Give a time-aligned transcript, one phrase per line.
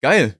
[0.00, 0.38] Geil.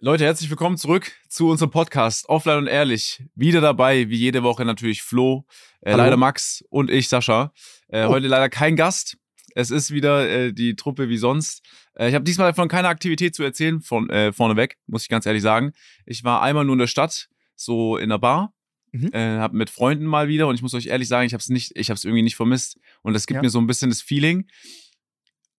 [0.00, 3.24] Leute, herzlich willkommen zurück zu unserem Podcast Offline und Ehrlich.
[3.34, 5.46] Wieder dabei, wie jede Woche natürlich Flo,
[5.80, 7.54] äh, leider Max und ich, Sascha.
[7.88, 8.10] Äh, oh.
[8.10, 9.16] Heute leider kein Gast.
[9.54, 11.62] Es ist wieder äh, die Truppe wie sonst.
[11.94, 15.24] Äh, ich habe diesmal von keiner Aktivität zu erzählen, von äh, vorneweg, muss ich ganz
[15.24, 15.72] ehrlich sagen.
[16.04, 18.52] Ich war einmal nur in der Stadt, so in der Bar,
[18.90, 19.08] mhm.
[19.14, 21.48] äh, habe mit Freunden mal wieder und ich muss euch ehrlich sagen, ich habe es
[21.48, 23.42] nicht, ich habe es irgendwie nicht vermisst und das gibt ja.
[23.42, 24.48] mir so ein bisschen das Feeling,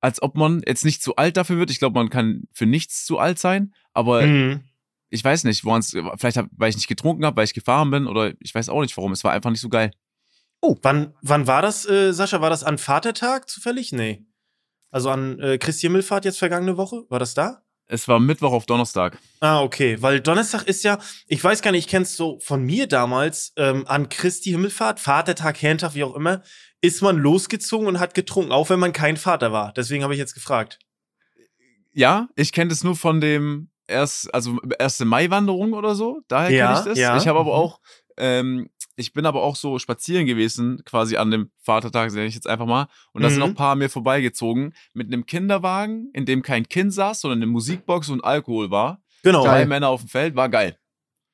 [0.03, 1.71] als ob man jetzt nicht zu alt dafür wird.
[1.71, 4.61] Ich glaube, man kann für nichts zu alt sein, aber mhm.
[5.09, 7.89] ich weiß nicht, woran es, vielleicht hab, weil ich nicht getrunken habe, weil ich gefahren
[7.89, 9.13] bin oder ich weiß auch nicht warum.
[9.13, 9.91] Es war einfach nicht so geil.
[10.59, 12.41] Oh, wann, wann war das, äh, Sascha?
[12.41, 13.93] War das an Vatertag zufällig?
[13.93, 14.25] Nee.
[14.91, 17.05] Also an äh, Christi Himmelfahrt jetzt vergangene Woche?
[17.07, 17.62] War das da?
[17.87, 19.17] Es war Mittwoch auf Donnerstag.
[19.39, 20.01] Ah, okay.
[20.01, 23.85] Weil Donnerstag ist ja, ich weiß gar nicht, ich kenn's so von mir damals, ähm,
[23.87, 26.41] an Christi Himmelfahrt, Vatertag, Herrentag, wie auch immer,
[26.81, 29.73] ist man losgezogen und hat getrunken, auch wenn man kein Vater war.
[29.73, 30.79] Deswegen habe ich jetzt gefragt.
[31.91, 36.21] Ja, ich kenne das nur von dem erst, also erste Mai-Wanderung oder so.
[36.27, 36.97] Daher ja, kenne ich das.
[36.97, 37.17] Ja.
[37.17, 37.59] Ich habe aber mhm.
[37.59, 37.79] auch,
[38.17, 42.47] ähm, ich bin aber auch so spazieren gewesen, quasi an dem Vatertag, nenne ich jetzt
[42.47, 42.87] einfach mal.
[43.11, 43.31] Und da mhm.
[43.31, 47.21] sind noch ein paar an mir vorbeigezogen mit einem Kinderwagen, in dem kein Kind saß,
[47.21, 49.01] sondern eine Musikbox und Alkohol war.
[49.23, 49.43] Genau.
[49.43, 50.77] Drei Männer auf dem Feld, war geil.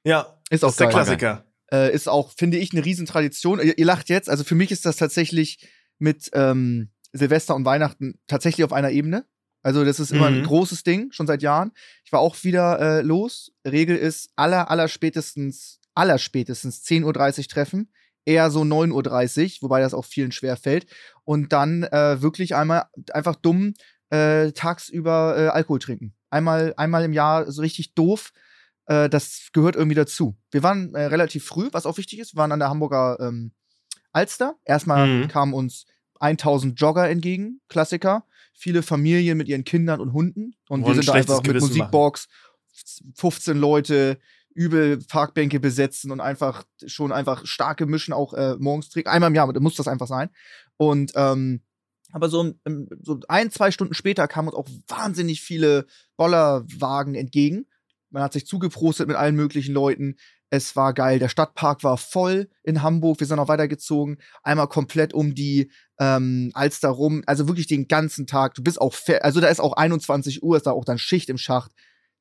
[0.03, 1.45] Ja, ist auch ist der Klassiker.
[1.71, 3.59] Äh, ist auch, finde ich, eine Riesentradition.
[3.59, 8.19] Ihr, ihr, lacht jetzt, also für mich ist das tatsächlich mit ähm, Silvester und Weihnachten
[8.27, 9.25] tatsächlich auf einer Ebene.
[9.61, 10.37] Also, das ist immer mhm.
[10.37, 11.71] ein großes Ding, schon seit Jahren.
[12.05, 13.51] Ich war auch wieder äh, los.
[13.67, 17.91] Regel ist, aller, aller spätestens, aller spätestens 10.30 Uhr treffen.
[18.25, 20.87] Eher so 9.30 Uhr, wobei das auch vielen schwer fällt.
[21.23, 23.73] Und dann äh, wirklich einmal einfach dumm
[24.09, 26.13] äh, tagsüber äh, Alkohol trinken.
[26.29, 28.31] Einmal, einmal im Jahr so richtig doof
[28.89, 30.35] äh, das gehört irgendwie dazu.
[30.51, 32.33] Wir waren äh, relativ früh, was auch wichtig ist.
[32.33, 33.51] Wir waren an der Hamburger ähm,
[34.11, 34.55] Alster.
[34.65, 35.27] Erstmal mhm.
[35.27, 35.85] kamen uns
[36.19, 38.25] 1000 Jogger entgegen, Klassiker.
[38.53, 40.55] Viele Familien mit ihren Kindern und Hunden.
[40.67, 43.13] Und Wollen wir sind da einfach mit Musikbox, machen.
[43.15, 44.17] 15 Leute,
[44.53, 49.09] übel Parkbänke besetzen und einfach schon einfach starke Mischen auch äh, morgens trinken.
[49.09, 50.29] Einmal im Jahr, muss das einfach sein.
[50.77, 51.61] Und ähm,
[52.11, 52.53] aber so,
[53.01, 55.85] so ein, zwei Stunden später kamen uns auch wahnsinnig viele
[56.17, 57.67] Bollerwagen entgegen.
[58.09, 60.15] Man hat sich zugeprostet mit allen möglichen Leuten.
[60.49, 61.19] Es war geil.
[61.19, 63.19] Der Stadtpark war voll in Hamburg.
[63.19, 64.17] Wir sind auch weitergezogen.
[64.41, 67.21] Einmal komplett um die ähm, Alster rum.
[67.27, 68.55] Also wirklich den ganzen Tag.
[68.55, 71.37] Du bist auch, also da ist auch 21 Uhr, ist da auch dann Schicht im
[71.37, 71.71] Schacht.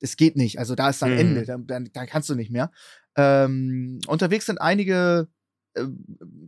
[0.00, 0.58] Es geht nicht.
[0.58, 1.18] Also da ist dann mhm.
[1.18, 1.44] Ende.
[1.44, 2.70] Da, da, da, kannst du nicht mehr.
[3.16, 5.28] Ähm, unterwegs sind einige
[5.74, 5.84] äh,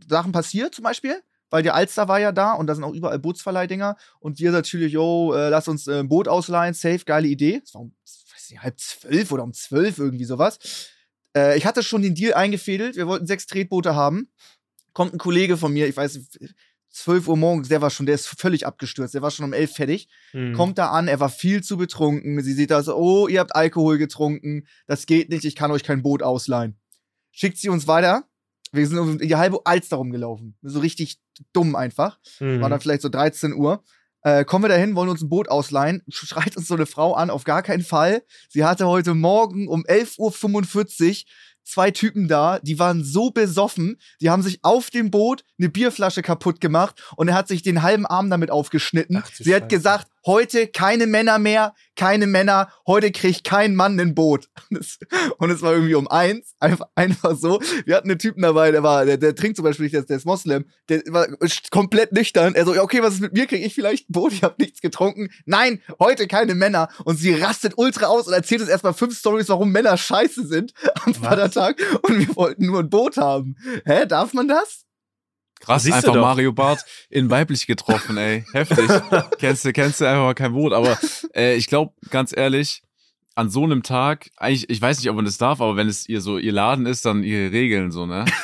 [0.07, 1.21] Sachen passiert, zum Beispiel
[1.53, 4.93] weil die Alster war ja da und da sind auch überall Bootsverleihdinger und wir natürlich,
[4.93, 7.59] yo, äh, lass uns äh, ein Boot ausleihen, safe, geile Idee.
[7.59, 7.93] Das war um
[8.51, 10.89] nicht, halb zwölf oder um zwölf, irgendwie sowas.
[11.35, 14.31] Äh, ich hatte schon den Deal eingefädelt, wir wollten sechs Tretboote haben.
[14.93, 16.55] Kommt ein Kollege von mir, ich weiß nicht,
[16.91, 19.71] 12 Uhr morgens, der war schon, der ist völlig abgestürzt, der war schon um 11
[19.71, 20.09] fertig.
[20.33, 20.53] Mhm.
[20.53, 22.41] Kommt da an, er war viel zu betrunken.
[22.43, 25.83] Sie sieht da so, oh, ihr habt Alkohol getrunken, das geht nicht, ich kann euch
[25.83, 26.77] kein Boot ausleihen.
[27.31, 28.25] Schickt sie uns weiter.
[28.73, 30.57] Wir sind um die halbe Alster rumgelaufen.
[30.61, 31.19] So richtig
[31.53, 32.19] dumm einfach.
[32.39, 32.61] Mhm.
[32.61, 33.83] War dann vielleicht so 13 Uhr.
[34.23, 37.29] Äh, kommen wir dahin, wollen uns ein Boot ausleihen, schreit uns so eine Frau an,
[37.29, 38.23] auf gar keinen Fall.
[38.49, 41.31] Sie hatte heute Morgen um 11.45 Uhr
[41.63, 46.21] zwei Typen da, die waren so besoffen, die haben sich auf dem Boot eine Bierflasche
[46.21, 49.23] kaputt gemacht und er hat sich den halben Arm damit aufgeschnitten.
[49.23, 54.15] Ach, Sie hat gesagt, heute keine Männer mehr, keine Männer, heute kriegt kein Mann ein
[54.15, 54.47] Boot.
[55.37, 57.59] Und es war irgendwie um eins, einfach, einfach so.
[57.85, 60.17] Wir hatten einen Typen dabei, der war, der, der trinkt zum Beispiel nicht, der, der
[60.17, 61.27] ist Moslem, der war
[61.69, 62.55] komplett nüchtern.
[62.55, 63.45] Er so, okay, was ist mit mir?
[63.45, 64.33] Krieg ich vielleicht ein Boot?
[64.33, 65.29] Ich habe nichts getrunken.
[65.45, 66.89] Nein, heute keine Männer.
[67.03, 70.73] Und sie rastet ultra aus und erzählt uns erstmal fünf Stories, warum Männer scheiße sind
[71.05, 71.81] am Vatertag.
[72.03, 73.55] Und wir wollten nur ein Boot haben.
[73.85, 74.85] Hä, darf man das?
[75.61, 78.43] Krass, Siehst einfach Mario Bart in weiblich getroffen, ey.
[78.51, 78.89] Heftig.
[79.39, 80.73] kennst, du, kennst du einfach mal kein Wort.
[80.73, 80.97] Aber
[81.35, 82.83] äh, ich glaube, ganz ehrlich,
[83.35, 86.09] an so einem Tag, eigentlich, ich weiß nicht, ob man das darf, aber wenn es
[86.09, 88.25] ihr so ihr Laden ist, dann ihre Regeln so, ne?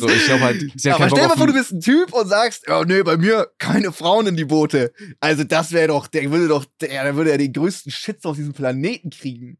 [0.00, 2.14] So, ich glaube halt, sie hat aber stell dir mal vor, du bist ein Typ
[2.14, 4.94] und sagst, oh nee, bei mir keine Frauen in die Boote.
[5.20, 8.36] Also das wäre doch, der würde doch, der, der würde ja den größten Shit auf
[8.36, 9.58] diesem Planeten kriegen.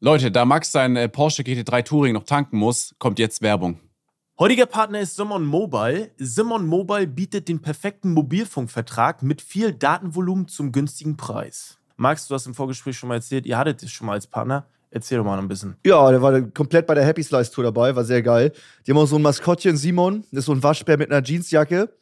[0.00, 3.80] Leute, da Max sein äh, Porsche GT3 Touring noch tanken muss, kommt jetzt Werbung.
[4.38, 6.12] Heutiger Partner ist Simon Mobile.
[6.18, 11.78] Simon Mobile bietet den perfekten Mobilfunkvertrag mit viel Datenvolumen zum günstigen Preis.
[11.96, 14.68] Max, du hast im Vorgespräch schon mal erzählt, ihr hattet es schon mal als Partner.
[14.92, 15.76] Erzähl doch mal ein bisschen.
[15.84, 18.52] Ja, der war komplett bei der Happy Slice Tour dabei, war sehr geil.
[18.86, 21.92] Die haben auch so ein Maskottchen, Simon, das ist so ein Waschbär mit einer Jeansjacke.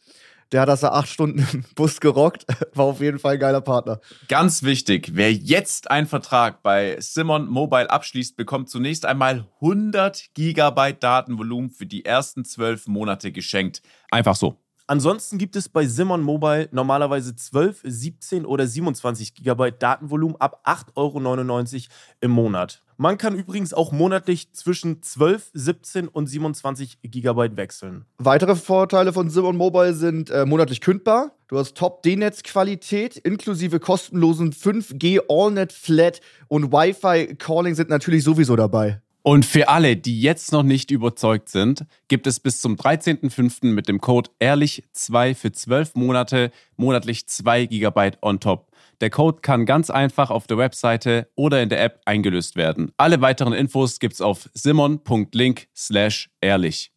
[0.53, 2.47] Der hat das da acht Stunden im Bus gerockt.
[2.75, 4.01] War auf jeden Fall ein geiler Partner.
[4.29, 11.03] Ganz wichtig, wer jetzt einen Vertrag bei Simon Mobile abschließt, bekommt zunächst einmal 100 Gigabyte
[11.03, 13.83] Datenvolumen für die ersten zwölf Monate geschenkt.
[14.11, 14.59] Einfach so.
[14.89, 20.95] Ansonsten gibt es bei Simon Mobile normalerweise 12, 17 oder 27 GB Datenvolumen ab 8,99
[20.95, 22.85] Euro im Monat.
[22.99, 28.07] Man kann übrigens auch monatlich zwischen 12, 17 und 27 GB wechseln.
[28.17, 31.33] Weitere Vorteile von Simon Mobile sind äh, monatlich kündbar.
[31.49, 39.03] Du hast Top-D-Netz-Qualität inklusive kostenlosen 5G AllNet Flat und Wi-Fi Calling sind natürlich sowieso dabei.
[39.23, 43.67] Und für alle, die jetzt noch nicht überzeugt sind, gibt es bis zum 13.05.
[43.67, 48.71] mit dem Code ehrlich2 für 12 Monate monatlich 2 GB on top.
[49.01, 52.93] Der Code kann ganz einfach auf der Webseite oder in der App eingelöst werden.
[52.97, 56.93] Alle weiteren Infos gibt's auf simon.link slash ehrlich.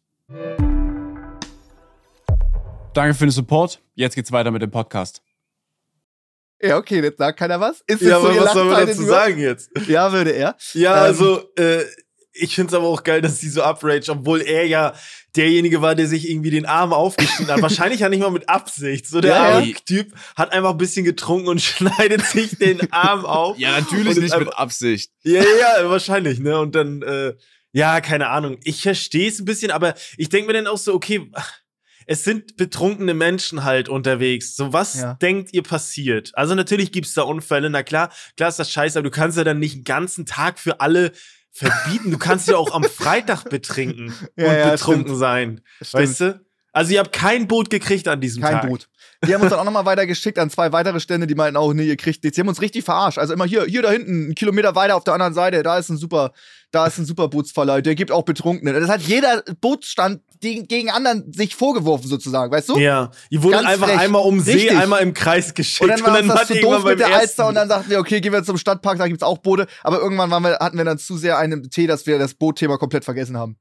[2.94, 3.80] Danke für den Support.
[3.94, 5.22] Jetzt geht's weiter mit dem Podcast.
[6.62, 7.82] Ja, okay, jetzt sagt keiner was.
[7.86, 9.70] Ist ja, aber was soll man dazu sagen jetzt?
[9.86, 10.56] Ja, würde er.
[10.74, 11.84] Ja, ähm, also, äh,
[12.32, 14.94] ich finde es aber auch geil, dass sie so uprage, obwohl er ja
[15.36, 17.62] derjenige war, der sich irgendwie den Arm aufgeschnitten hat.
[17.62, 19.06] Wahrscheinlich ja nicht mal mit Absicht.
[19.06, 23.58] So der ja, Typ hat einfach ein bisschen getrunken und schneidet sich den Arm auf.
[23.58, 25.10] Ja, natürlich nicht einfach, mit Absicht.
[25.22, 26.58] Ja, ja, wahrscheinlich, ne?
[26.58, 27.34] Und dann, äh,
[27.72, 28.58] ja, keine Ahnung.
[28.64, 31.30] Ich verstehe es ein bisschen, aber ich denke mir dann auch so, okay,
[32.06, 34.56] es sind betrunkene Menschen halt unterwegs.
[34.56, 35.14] So, was ja.
[35.14, 36.32] denkt ihr passiert?
[36.34, 39.44] Also natürlich gibt's da Unfälle, na klar, klar ist das scheiße, aber du kannst ja
[39.44, 41.12] dann nicht einen ganzen Tag für alle
[41.50, 42.10] verbieten.
[42.10, 45.18] Du kannst ja auch am Freitag betrinken ja, und ja, betrunken stimmt.
[45.18, 45.60] sein.
[45.82, 46.02] Stimmt.
[46.02, 46.40] Weißt du?
[46.72, 48.60] Also ihr habt kein Boot gekriegt an diesem kein Tag.
[48.62, 48.88] Kein Boot.
[49.26, 51.84] Die haben uns dann auch nochmal weitergeschickt an zwei weitere Stände, die meinten auch, nee,
[51.84, 52.36] ihr kriegt nichts.
[52.36, 53.18] Die haben uns richtig verarscht.
[53.18, 55.90] Also immer hier, hier da hinten, einen Kilometer weiter auf der anderen Seite, da ist
[55.90, 56.32] ein super,
[56.70, 58.72] da ist ein super Bootsverleih, der gibt auch Betrunkene.
[58.78, 62.78] Das hat jeder Bootsstand gegen anderen sich vorgeworfen, sozusagen, weißt du?
[62.78, 63.10] Ja.
[63.30, 63.98] Die wurden einfach frech.
[63.98, 64.78] einmal um See, richtig.
[64.78, 65.82] einmal im Kreis geschickt.
[65.82, 67.98] Und dann war und dann das zu doof mit der Alster und dann dachten wir,
[67.98, 69.66] okay, gehen wir zum Stadtpark, da gibt's auch Boote.
[69.82, 73.04] Aber irgendwann wir, hatten wir dann zu sehr einen Tee, dass wir das Bootthema komplett
[73.04, 73.58] vergessen haben.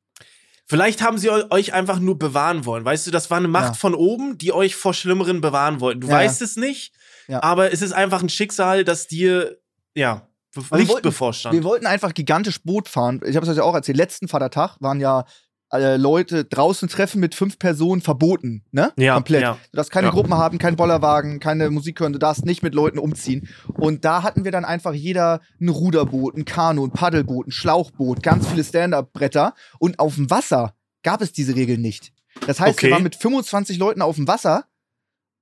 [0.69, 2.85] Vielleicht haben sie euch einfach nur bewahren wollen.
[2.85, 3.73] Weißt du, das war eine Macht ja.
[3.73, 6.01] von oben, die euch vor Schlimmeren bewahren wollten.
[6.01, 6.93] Du ja, weißt es nicht,
[7.27, 9.57] aber es ist einfach ein Schicksal, das dir,
[9.95, 11.55] ja, nicht wollten, bevorstand.
[11.55, 13.19] Wir wollten einfach gigantisch Boot fahren.
[13.25, 13.97] Ich habe es euch ja auch erzählt.
[13.97, 15.25] Letzten Vatertag waren ja
[15.71, 18.91] äh, Leute draußen treffen mit fünf Personen verboten, ne?
[18.97, 19.15] Ja.
[19.15, 19.41] Komplett.
[19.41, 19.57] Ja.
[19.71, 20.13] Du darfst keine ja.
[20.13, 23.47] Gruppen haben, keinen Bollerwagen, keine Musik hören, du darfst nicht mit Leuten umziehen.
[23.75, 28.23] Und da hatten wir dann einfach jeder ein Ruderboot, ein Kanu, ein Paddelboot, ein Schlauchboot,
[28.23, 29.53] ganz viele Stand-Up-Bretter.
[29.77, 30.73] Und auf dem Wasser
[31.03, 32.13] gab es diese Regel nicht.
[32.47, 32.87] Das heißt, okay.
[32.87, 34.65] wir waren mit 25 Leuten auf dem Wasser,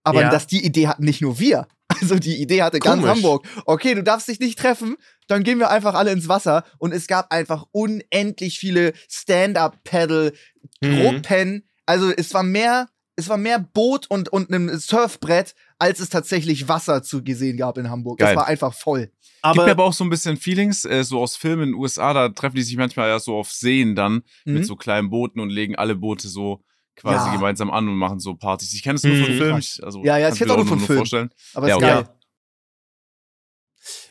[0.03, 0.29] aber ja.
[0.29, 1.67] dass die Idee hatten nicht nur wir.
[1.99, 3.05] Also die Idee hatte Komisch.
[3.05, 3.47] ganz Hamburg.
[3.65, 4.97] Okay, du darfst dich nicht treffen,
[5.27, 6.63] dann gehen wir einfach alle ins Wasser.
[6.77, 11.53] Und es gab einfach unendlich viele Stand-up-Paddle-Gruppen.
[11.53, 11.63] Mhm.
[11.85, 16.67] Also es war mehr, es war mehr Boot und, und ein Surfbrett, als es tatsächlich
[16.67, 18.19] Wasser zu gesehen gab in Hamburg.
[18.19, 18.31] Geil.
[18.31, 19.11] Es war einfach voll.
[19.41, 21.75] Aber Gibt mir aber auch so ein bisschen Feelings, äh, so aus Filmen in den
[21.75, 24.53] USA, da treffen die sich manchmal ja so auf Seen dann mhm.
[24.53, 26.63] mit so kleinen Booten und legen alle Boote so
[26.95, 27.35] quasi ja.
[27.35, 28.73] gemeinsam an und machen so Partys.
[28.73, 29.37] Ich kenne es nur von mhm.
[29.37, 29.63] Filmen.
[29.83, 30.97] Also ja, ja, ich kenne auch nur von Filmen.
[30.97, 31.29] Vorstellen.
[31.53, 31.85] Aber ja, okay.
[31.85, 32.09] geil.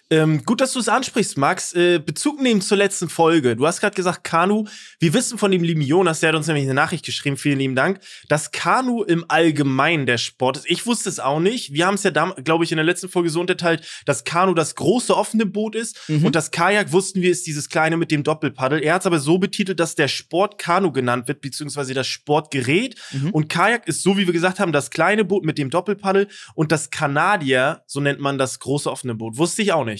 [0.08, 1.72] Ähm, gut, dass du es ansprichst, Max.
[1.72, 3.56] Äh, Bezug nehmen zur letzten Folge.
[3.56, 4.64] Du hast gerade gesagt, Kanu.
[5.00, 7.74] Wir wissen von dem lieben Jonas, der hat uns nämlich eine Nachricht geschrieben, vielen lieben
[7.74, 7.98] Dank,
[8.28, 10.70] dass Kanu im Allgemeinen der Sport ist.
[10.70, 11.72] Ich wusste es auch nicht.
[11.72, 14.76] Wir haben es ja, glaube ich, in der letzten Folge so unterteilt, dass Kanu das
[14.76, 16.24] große offene Boot ist mhm.
[16.24, 18.84] und das Kajak wussten wir ist dieses kleine mit dem Doppelpaddel.
[18.84, 22.94] Er hat es aber so betitelt, dass der Sport Kanu genannt wird, beziehungsweise das Sportgerät.
[23.10, 23.30] Mhm.
[23.30, 26.70] Und Kajak ist so, wie wir gesagt haben, das kleine Boot mit dem Doppelpaddel und
[26.70, 29.36] das Kanadier, so nennt man das große offene Boot.
[29.36, 29.95] Wusste ich auch nicht.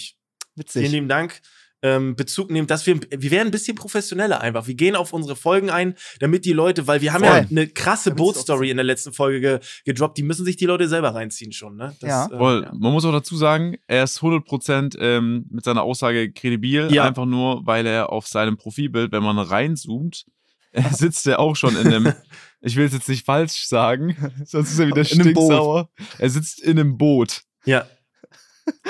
[0.56, 0.82] Witzig.
[0.82, 1.40] Vielen lieben Dank.
[1.82, 4.66] Ähm, Bezug nehmen, dass wir, wir werden ein bisschen professioneller einfach.
[4.66, 7.36] Wir gehen auf unsere Folgen ein, damit die Leute, weil wir haben Voll.
[7.36, 10.88] ja eine krasse Bootstory in der letzten Folge ge gedroppt, die müssen sich die Leute
[10.88, 11.94] selber reinziehen schon, ne?
[12.00, 12.26] Das, ja.
[12.26, 12.62] Äh, Voll.
[12.64, 12.72] Ja.
[12.74, 17.04] Man muss auch dazu sagen, er ist 100% ähm, mit seiner Aussage kredibil, ja.
[17.04, 20.24] einfach nur, weil er auf seinem Profilbild, wenn man reinzoomt,
[20.92, 22.12] sitzt er auch schon in einem,
[22.60, 25.90] ich will es jetzt nicht falsch sagen, sonst ist er wieder stinksauer.
[26.18, 27.42] Er sitzt in einem Boot.
[27.64, 27.86] Ja.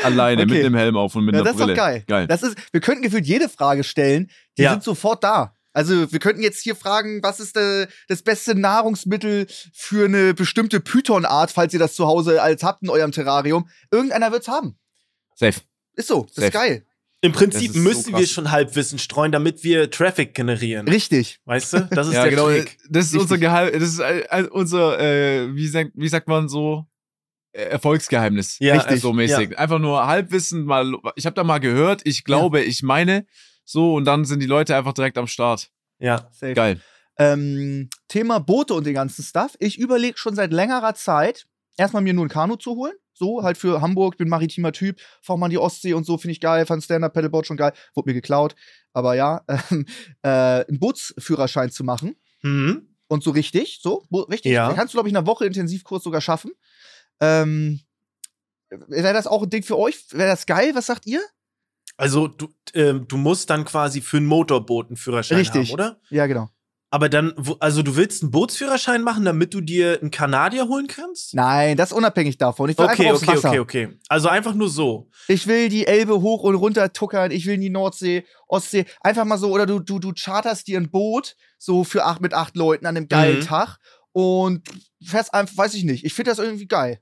[0.03, 0.53] Alleine, okay.
[0.53, 1.59] mit einem Helm auf und mit ja, einer Brille.
[1.59, 2.05] Das ist doch geil.
[2.07, 2.27] geil.
[2.27, 4.73] Das ist, wir könnten gefühlt jede Frage stellen, die ja.
[4.73, 5.55] sind sofort da.
[5.73, 10.81] Also wir könnten jetzt hier fragen, was ist de, das beste Nahrungsmittel für eine bestimmte
[10.81, 13.69] Python-Art, falls ihr das zu Hause als habt in eurem Terrarium.
[13.91, 14.79] Irgendeiner wird's haben.
[15.35, 15.61] Safe.
[15.95, 16.47] Ist so, das Safe.
[16.47, 16.87] ist geil.
[17.21, 20.89] Im Prinzip müssen so wir schon Halbwissen streuen, damit wir Traffic generieren.
[20.89, 21.41] Richtig.
[21.45, 21.89] Weißt du?
[21.91, 22.47] Das ist ja, der genau.
[22.47, 22.79] Trick.
[22.89, 23.21] Das ist Richtig.
[23.21, 26.87] unser Geheim, das ist äh, unser, äh, wie, sagt, wie sagt man so,
[27.57, 28.59] Erfolgsgeheimnis.
[28.61, 29.51] Ja, Richtig, so mäßig.
[29.53, 29.59] Ja.
[29.59, 32.67] Einfach nur Halbwissen, mal, ich habe da mal gehört, ich glaube, ja.
[32.67, 33.27] ich meine,
[33.65, 35.71] so und dann sind die Leute einfach direkt am Start.
[35.99, 36.55] Ja, safe.
[36.55, 36.81] geil.
[37.19, 39.57] Ähm, Thema Boote und den ganzen Stuff.
[39.59, 41.47] Ich überlege schon seit längerer Zeit,
[41.79, 42.93] erstmal mir nur ein Kanu zu holen.
[43.15, 46.41] So, halt für Hamburg, bin maritimer Typ, fahr mal die Ostsee und so, finde ich
[46.41, 48.55] geil, fand Stand-Up Paddleboard schon geil, wurde mir geklaut.
[48.93, 49.87] Aber ja, ähm,
[50.21, 52.17] äh, einen Bootsführerschein zu machen.
[52.43, 54.53] Mhm und so richtig, so, richtig.
[54.53, 54.69] Ja.
[54.69, 56.53] Da kannst du, glaube ich, in einer Woche Intensivkurs sogar schaffen.
[57.21, 57.81] Ähm,
[58.71, 60.07] Wäre das auch ein Ding für euch?
[60.11, 60.73] Wäre das geil?
[60.75, 61.21] Was sagt ihr?
[61.97, 65.69] Also du, ähm, du musst dann quasi für ein Motorboot einen Führerschein Richtig.
[65.69, 66.01] haben, oder?
[66.11, 66.49] Ja, genau.
[66.91, 71.35] Aber dann, also du willst einen Bootsführerschein machen, damit du dir einen Kanadier holen kannst?
[71.35, 72.71] Nein, das ist unabhängig davon.
[72.71, 73.49] Ich will Okay, einfach okay, Wasser.
[73.51, 73.99] okay, okay.
[74.09, 75.09] Also einfach nur so.
[75.29, 77.31] Ich will die Elbe hoch und runter tuckern.
[77.33, 78.85] Ich will in die Nordsee, Ostsee.
[79.01, 82.35] Einfach mal so, oder du, du, du charterst dir ein Boot, so für acht mit
[82.35, 83.45] acht Leuten an einem geilen Mhm.
[83.45, 83.79] Tag
[84.13, 84.63] und
[85.05, 86.05] fährst einfach, weiß ich nicht.
[86.05, 87.01] Ich finde das irgendwie geil.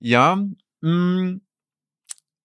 [0.00, 0.42] Ja,
[0.80, 1.38] mh,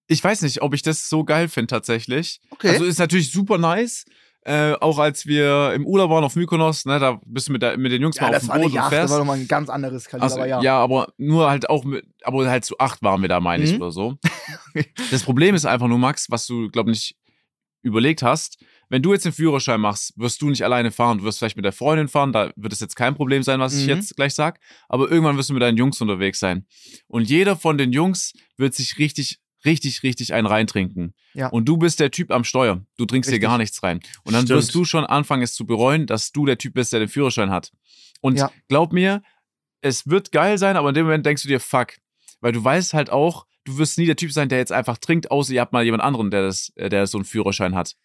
[0.08, 2.42] ich weiß nicht, ob ich das so geil finde tatsächlich.
[2.50, 2.70] Okay.
[2.70, 4.06] Also ist natürlich super nice.
[4.44, 7.78] Äh, auch als wir im Urlaub waren auf Mykonos, ne, da bist du mit, der,
[7.78, 9.12] mit den Jungs ja, mal auf dem Boot und Yacht, das fährst.
[9.12, 10.62] war nochmal ein ganz anderes Kaliber, Also, aber ja.
[10.64, 10.78] ja.
[10.80, 13.82] aber nur halt auch mit, aber halt zu acht waren wir da, meine ich, Mhm.
[13.82, 14.16] oder so.
[15.12, 17.16] Das Problem ist einfach nur, Max, was du, glaube ich, nicht
[17.84, 18.58] überlegt hast.
[18.92, 21.20] Wenn du jetzt den Führerschein machst, wirst du nicht alleine fahren.
[21.20, 23.74] Du wirst vielleicht mit der Freundin fahren, da wird es jetzt kein Problem sein, was
[23.74, 23.90] ich Mhm.
[23.90, 24.60] jetzt gleich sag.
[24.90, 26.66] Aber irgendwann wirst du mit deinen Jungs unterwegs sein.
[27.08, 31.14] Und jeder von den Jungs wird sich richtig, richtig, richtig einen reintrinken.
[31.34, 31.48] Ja.
[31.48, 32.86] Und du bist der Typ am Steuer.
[32.98, 33.42] Du trinkst Richtig.
[33.42, 34.02] dir gar nichts rein.
[34.26, 34.58] Und dann Stimmt.
[34.60, 37.50] wirst du schon anfangen, es zu bereuen, dass du der Typ bist, der den Führerschein
[37.50, 37.72] hat.
[38.20, 38.52] Und Ja.
[38.68, 39.22] glaub mir,
[39.80, 41.94] es wird geil sein, aber in dem Moment denkst du dir, fuck.
[42.42, 45.32] Weil du weißt halt auch, du wirst nie der Typ sein, der jetzt einfach trinkt,
[45.32, 47.96] außer ihr habt mal jemand anderen, der, das, äh, der so einen Führerschein hat.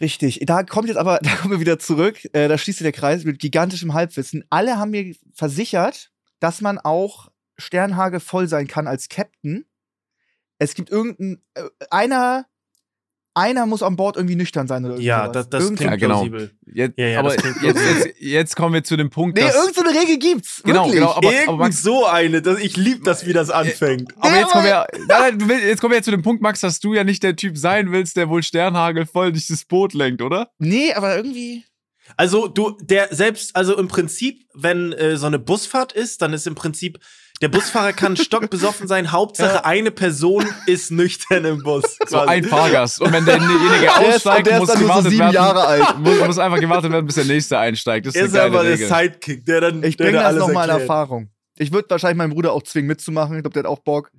[0.00, 0.40] Richtig.
[0.46, 2.18] Da kommt jetzt aber, da kommen wir wieder zurück.
[2.32, 4.44] Äh, da schließt sich der Kreis mit gigantischem Halbwissen.
[4.50, 7.28] Alle haben mir versichert, dass man auch
[7.58, 9.66] Sternhage voll sein kann als Captain.
[10.58, 12.46] Es gibt irgendein, äh, einer,
[13.34, 15.48] einer muss an Bord irgendwie nüchtern sein oder Ja, irgendwas.
[15.48, 16.14] das, das Irgend klingt genau.
[16.16, 16.50] plausibel.
[16.72, 19.54] Jetzt, Ja, ja, aber jetzt, jetzt, jetzt kommen wir zu dem Punkt, Nee, dass.
[19.56, 20.62] irgend so eine Regel gibt's.
[20.64, 20.94] Genau, wirklich.
[21.00, 22.42] genau, aber- aber Irgend Max- so eine.
[22.42, 24.12] Das, ich liebe das, wie das anfängt.
[24.18, 27.04] aber jetzt kommen wir, nein, jetzt kommen wir zu dem Punkt, Max, dass du ja
[27.04, 30.50] nicht der Typ sein willst, der wohl Sternhagel voll durch das Boot lenkt, oder?
[30.58, 31.64] Nee, aber irgendwie.
[32.16, 36.46] Also du, der selbst, also im Prinzip, wenn äh, so eine Busfahrt ist, dann ist
[36.46, 36.98] im Prinzip,
[37.40, 39.64] der Busfahrer kann stockbesoffen sein, Hauptsache Ja.
[39.64, 41.96] eine Person ist nüchtern im Bus.
[42.06, 42.28] So quasi.
[42.28, 43.00] ein Fahrgast.
[43.00, 45.34] Und wenn derjenige Der ist, aussteigt, der ist muss dann nur so gewartet sieben werden.
[45.34, 45.98] Jahre alt.
[46.00, 48.06] Muss, muss einfach gewartet werden, bis der nächste einsteigt.
[48.06, 48.76] Das ist, er ist aber der.
[48.76, 50.80] Sidekick, der dann Ich der bringe da das nochmal in.
[50.80, 51.30] Erfahrung.
[51.56, 53.36] Ich würde wahrscheinlich meinen Bruder auch zwingen mitzumachen.
[53.36, 54.10] Ich glaube, der hat auch Bock.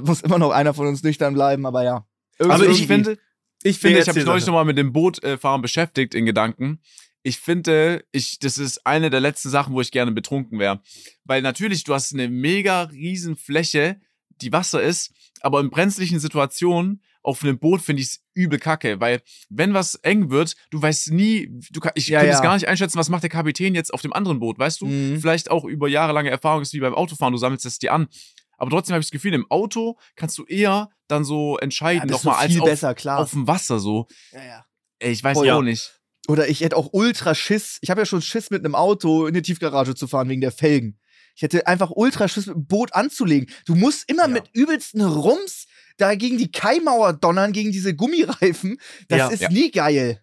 [0.00, 2.04] Muss immer noch einer von uns nüchtern bleiben, aber ja.
[2.38, 3.18] Also Irgendwie- ich finde,
[3.62, 6.80] ich finde, Nee, ich habe mich neulich nochmal mit dem Bootfahren beschäftigt in Gedanken.
[7.26, 10.82] Ich finde, ich, das ist eine der letzten Sachen, wo ich gerne betrunken wäre.
[11.24, 13.98] Weil natürlich, du hast eine mega riesen Fläche,
[14.42, 19.00] die Wasser ist, aber in brenzlichen Situationen auf einem Boot finde ich es übel kacke,
[19.00, 22.34] weil wenn was eng wird, du weißt nie, du kann, ich Ja, ja.
[22.34, 24.86] es gar nicht einschätzen, was macht der Kapitän jetzt auf dem anderen Boot, weißt du?
[24.86, 25.18] Mhm.
[25.22, 28.08] Vielleicht auch über jahrelange Erfahrung ist wie beim Autofahren, du sammelst es dir an.
[28.58, 32.08] Aber trotzdem habe ich das Gefühl, im Auto kannst du eher dann so ja, entscheiden,
[32.08, 34.06] bist nochmal als auf, besser, auf dem Wasser so.
[34.32, 34.66] ja, ja.
[34.98, 35.50] Ey, ich weiß Voll.
[35.50, 35.62] auch Ja.
[35.62, 35.98] nicht.
[36.28, 37.78] Oder ich hätte auch ultra Schiss.
[37.82, 40.52] Ich habe ja schon Schiss mit einem Auto in die Tiefgarage zu fahren wegen der
[40.52, 40.98] Felgen.
[41.36, 43.50] Ich hätte einfach ultra Schiss mit dem Boot anzulegen.
[43.66, 44.28] Du musst immer Ja.
[44.28, 45.66] mit übelsten Rums
[45.96, 48.78] da gegen die Kaimauer donnern, gegen diese Gummireifen.
[49.08, 49.28] Das Ja.
[49.28, 49.50] ist Ja.
[49.50, 50.22] nie geil.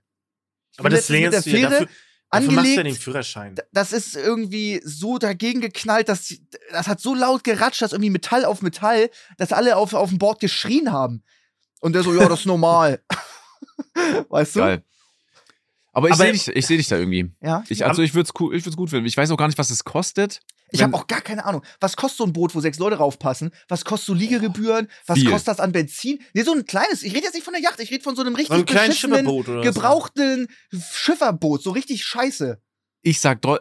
[0.78, 1.70] Aber das lernst du ja.
[1.70, 1.88] Dafür,
[2.32, 3.04] dafür machst du ja den angelegt.
[3.04, 3.56] Führerschein.
[3.74, 6.34] Das ist irgendwie so dagegen geknallt, dass
[6.72, 10.18] das hat so laut geratscht, dass irgendwie Metall auf Metall, dass alle auf, auf dem
[10.18, 11.24] Board geschrien haben.
[11.82, 13.02] Und der so, ja, das ist normal.
[14.30, 14.60] weißt du?
[14.60, 14.84] Geil.
[15.94, 17.32] Aber ich sehe dich, ich seh dich da irgendwie.
[17.42, 17.64] Ja.
[17.68, 19.06] Ich, also ich würde es cool, ich würd's gut finden.
[19.06, 20.40] Ich weiß auch gar nicht, was es kostet.
[20.74, 21.64] Ich habe auch gar keine Ahnung.
[21.82, 23.52] Was kostet so ein Boot, wo sechs Leute raufpassen?
[23.68, 24.88] Was kostet so Liegegebühren?
[25.06, 25.30] Was Viel.
[25.30, 26.20] kostet das an Benzin?
[26.34, 27.04] Nee, so ein kleines.
[27.04, 27.80] Ich rede jetzt nicht von der Yacht.
[27.82, 30.48] Ich rede von so einem So richtig ein kleines beschissenen, Schipperboot oder gebrauchten
[30.94, 31.62] Schifferboot.
[31.62, 32.62] So richtig scheiße.
[33.04, 33.60] Ich sag, äh,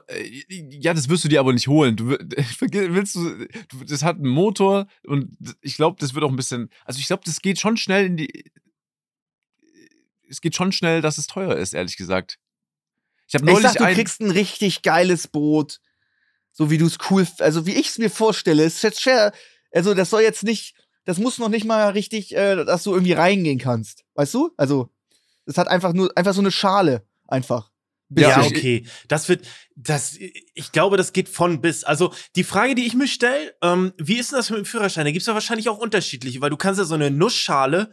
[0.70, 1.96] ja, das wirst du dir aber nicht holen.
[1.96, 3.46] Du wi- willst du
[3.88, 7.22] das hat einen Motor und ich glaube, das wird auch ein bisschen, also ich glaube,
[7.24, 8.44] das geht schon schnell in die,
[10.30, 12.38] es geht schon schnell, dass es teuer ist, ehrlich gesagt.
[13.28, 15.80] Ich habe Ich neulich sag, du ein, kriegst ein richtig geiles Boot.
[16.52, 18.64] So wie du es cool, also wie ich es mir vorstelle.
[18.64, 19.32] Es ist jetzt schwer.
[19.72, 23.12] Also das soll jetzt nicht, das muss noch nicht mal richtig, äh, dass du irgendwie
[23.12, 24.04] reingehen kannst.
[24.14, 24.50] Weißt du?
[24.56, 24.90] Also,
[25.46, 27.06] es hat einfach nur, einfach so eine Schale.
[27.28, 27.70] Einfach.
[28.10, 28.86] Ja, Ja, ich- okay.
[29.06, 29.46] Das wird,
[29.76, 31.84] das, ich glaube, das geht von bis.
[31.84, 35.04] Also die Frage, die ich mir stelle, ähm, wie ist denn das mit dem Führerschein?
[35.04, 37.90] Da gibt es ja wahrscheinlich auch unterschiedliche, weil du kannst ja so eine Nussschale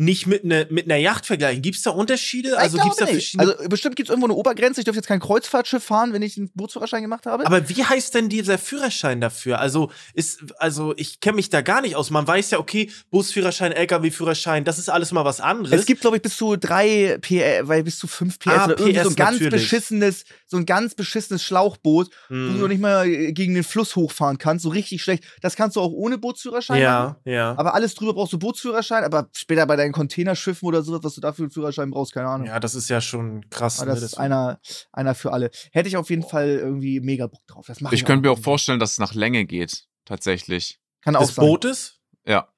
[0.00, 1.60] nicht mit, ne, mit einer Yacht vergleichen.
[1.60, 2.56] Gibt es da Unterschiede?
[2.58, 3.50] Also Ich gibt es da verschiedene.
[3.52, 4.80] Also bestimmt gibt es irgendwo eine Obergrenze.
[4.80, 7.44] Ich dürfte jetzt kein Kreuzfahrtschiff fahren, wenn ich einen Bootsführerschein gemacht habe.
[7.46, 9.58] aber wie heißt denn dieser Führerschein dafür?
[9.60, 12.08] Also ist, also ich kenne mich da gar nicht aus.
[12.10, 15.80] Man weiß ja, okay, Busführerschein, LKW-Führerschein, das ist alles mal was anderes.
[15.80, 18.78] Es gibt, glaube ich, bis zu drei PS, weil bis zu fünf PS Ah, oder
[18.78, 19.50] irgendwie so PS ein ganz natürlich.
[19.50, 22.54] beschissenes, so ein ganz beschissenes Schlauchboot, wo Hm.
[22.54, 25.24] du noch nicht mal gegen den Fluss hochfahren kannst, so richtig schlecht.
[25.42, 27.16] Das kannst du auch ohne Bootsführerschein machen.
[27.26, 27.54] ja, ja.
[27.58, 31.14] Aber alles drüber brauchst du Bootsführerschein, aber später bei deinem kleinen Containerschiffen oder sowas, was
[31.14, 32.46] du dafür einen Führerschein brauchst, keine Ahnung.
[32.46, 33.80] Ja, das ist ja schon krass.
[33.80, 34.06] Aber das ne?
[34.06, 34.60] ist einer,
[34.92, 35.50] einer für alle.
[35.72, 37.66] Hätte ich auf jeden Fall irgendwie mega Bock drauf.
[37.66, 39.84] Das Ich könnte mir auch vorstellen, dass es nach Länge geht.
[40.04, 40.80] Tatsächlich.
[41.02, 41.46] Kann auch des sein.
[41.46, 41.98] Bootes?
[42.26, 42.48] Ja.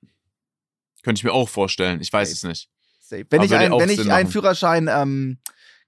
[1.02, 2.00] Könnte ich mir auch vorstellen.
[2.00, 2.36] Ich weiß Safe.
[2.36, 2.70] es nicht.
[3.00, 3.26] Safe.
[3.28, 4.30] Wenn Aber ich, ein, wenn ich einen.
[4.30, 5.38] Führerschein ähm,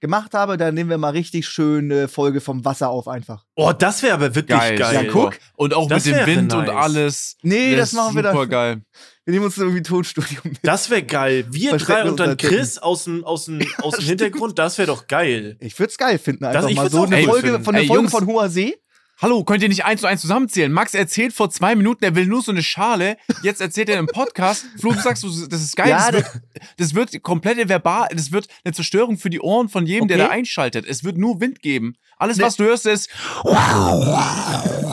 [0.00, 3.44] gemacht habe, dann nehmen wir mal richtig schöne Folge vom Wasser auf einfach.
[3.54, 4.78] Oh, das wäre aber wirklich geil.
[4.78, 5.04] Geil.
[5.06, 5.38] Ja, guck.
[5.56, 6.76] Und auch Das mit dem Wind und nice.
[6.76, 7.36] alles.
[7.42, 8.32] Nee, das machen wir dann.
[8.34, 8.82] Super geil.
[9.24, 10.58] Wir nehmen uns irgendwie ein Tonstudio mit.
[10.62, 11.46] Das wäre geil.
[11.50, 12.36] Wir drei und dann.
[12.36, 15.56] Chris aus dem, aus dem, aus dem Hintergrund, das wäre doch geil.
[15.60, 17.64] Ich würde es geil finden, einfach ich mal so eine Folge finden.
[17.64, 18.12] von, eine Ey, Folge Jungs.
[18.12, 18.76] von Hoher See.
[19.22, 20.72] Hallo, könnt ihr nicht eins zu eins zusammenzählen?
[20.72, 23.16] Max erzählt vor zwei Minuten, er will nur so eine Schale.
[23.42, 24.66] Jetzt erzählt er im Podcast.
[24.80, 25.88] Flo, du sagst, du- das ist geil.
[25.90, 26.42] Ja, das, wird,
[26.78, 30.26] das wird komplette verbal, das wird eine Zerstörung für die Ohren von jedem, der Okay.
[30.26, 30.84] da einschaltet.
[30.86, 31.94] Es wird nur Wind geben.
[32.18, 32.44] Alles, Ne.
[32.44, 33.08] was du hörst, ist.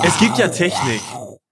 [0.03, 1.01] Es gibt ja Technik.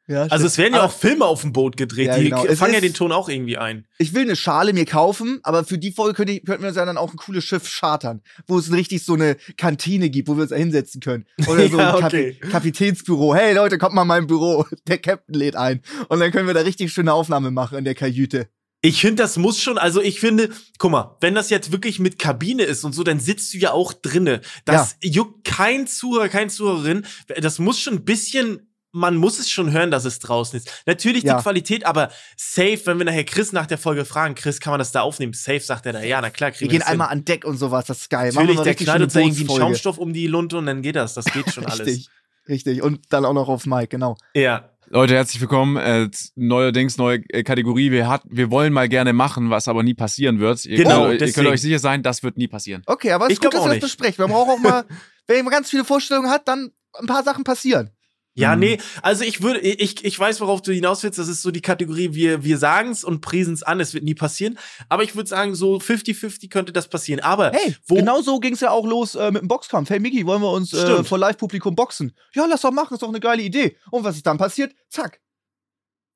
[0.09, 2.43] Ja, Also es werden ja Aber auch Filme auf dem Boot gedreht, Ja, die genau.
[2.43, 3.85] Es fangen ja den Ton auch irgendwie ein.
[3.99, 6.77] Ich will eine Schale mir kaufen, aber für die Folge könnte ich, könnten wir uns
[6.77, 10.35] ja dann auch ein cooles Schiff chartern, wo es richtig so eine Kantine gibt, wo
[10.35, 11.25] wir uns da hinsetzen können.
[11.47, 12.33] Oder so Ja, ein okay.
[12.51, 13.35] Kapitänsbüro.
[13.35, 14.65] Hey Leute, kommt mal in mein Büro.
[14.87, 15.81] Der Captain lädt ein.
[16.07, 18.47] Und dann können wir da richtig schöne Aufnahme machen in der Kajüte.
[18.81, 22.17] Ich finde, das muss schon, also ich finde, guck mal, wenn das jetzt wirklich mit
[22.17, 24.39] Kabine ist und so, dann sitzt du ja auch drinne.
[24.63, 27.05] Das juckt kein Zuhörer, kein Zuhörerin.
[27.41, 30.83] Das muss schon ein bisschen, man muss es schon hören, dass es draußen ist.
[30.85, 31.37] Natürlich Ja.
[31.37, 34.79] die Qualität, aber safe, wenn wir nachher Chris nach der Folge fragen, Chris, kann man
[34.79, 35.33] das da aufnehmen?
[35.33, 36.93] Safe sagt er da, ja, na klar, Wir kriegen gehen das hin.
[36.93, 38.31] einmal an Deck und sowas, das ist geil.
[38.33, 39.57] Natürlich, der knallt da irgendwie einen.
[39.59, 41.13] Schaumstoff um die Lunte und dann geht das.
[41.13, 41.85] Das geht schon alles.
[41.87, 42.09] Richtig,
[42.47, 42.81] richtig.
[42.81, 44.17] Und dann auch noch aufs Mic, genau.
[44.33, 44.69] Ja.
[44.91, 45.77] Leute, herzlich willkommen.
[45.77, 47.91] Äh, neuerdings neue äh, Kategorie.
[47.91, 50.65] Wir, hat, wir wollen mal gerne machen, was aber nie passieren wird.
[50.65, 52.81] Ihr, Genau, könnt, ihr könnt euch sicher sein, das wird nie passieren.
[52.87, 54.23] Okay, aber es Ich ist gut, dass wir das besprechen.
[54.23, 54.85] Man braucht auch mal,
[55.27, 57.91] wenn man ganz viele Vorstellungen hat, dann ein paar Sachen passieren.
[58.39, 58.59] Ja, Mhm.
[58.61, 61.19] nee, also ich würde, ich, ich weiß, worauf du hinaus willst.
[61.19, 64.57] Das ist so die Kategorie, wir, wir sagen's und priesen's an, es wird nie passieren.
[64.87, 67.19] Aber ich würde sagen, so 50-50 könnte das passieren.
[67.21, 69.89] Aber Hey, Wo- genau so ging es ja auch los äh, mit dem Boxkampf.
[69.89, 72.15] Hey Miki, wollen wir uns äh, vor Live-Publikum boxen?
[72.33, 73.75] Ja, lass doch machen, ist doch eine geile Idee.
[73.91, 74.73] Und was ist dann passiert?
[74.89, 75.19] Zack.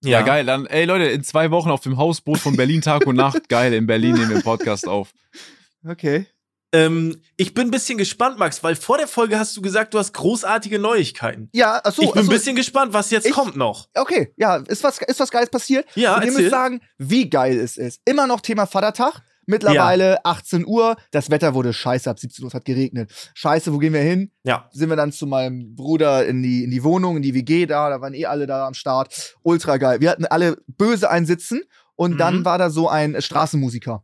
[0.03, 0.21] Ja.
[0.21, 0.45] geil.
[0.45, 3.47] Dann, ey Leute, in zwei Wochen auf dem Hausboot von Berlin Tag und Nacht.
[3.49, 5.13] Geil, in Berlin nehmen wir einen Podcast auf.
[5.85, 6.27] Okay.
[6.73, 9.99] Ähm, ich bin ein bisschen gespannt, Max, weil vor der Folge hast du gesagt, du
[9.99, 11.49] hast großartige Neuigkeiten.
[11.53, 12.01] Ja, achso.
[12.01, 13.87] ich bin achso, ein bisschen gespannt, was jetzt Ich- kommt noch.
[13.93, 15.85] Okay, ja, ist was, ist was Geiles passiert.
[15.95, 16.41] Ja, Und ihr erzähl.
[16.41, 18.01] müsst sagen, wie geil es ist.
[18.05, 19.21] Immer noch Thema Vatertag.
[19.45, 20.95] Mittlerweile 18 Uhr.
[21.11, 22.09] Das Wetter wurde scheiße.
[22.09, 23.11] Ab 17 Uhr es hat geregnet.
[23.33, 24.31] Scheiße, wo gehen wir hin?
[24.43, 24.69] Ja.
[24.71, 27.89] Sind wir dann zu meinem Bruder in die, in die Wohnung, in die WG da.
[27.89, 29.35] Da waren eh alle da am Start.
[29.43, 29.99] Ultra geil.
[29.99, 31.61] Wir hatten alle böse einsitzen.
[31.95, 32.17] Und Mhm.
[32.17, 34.03] dann war da so ein Straßenmusiker.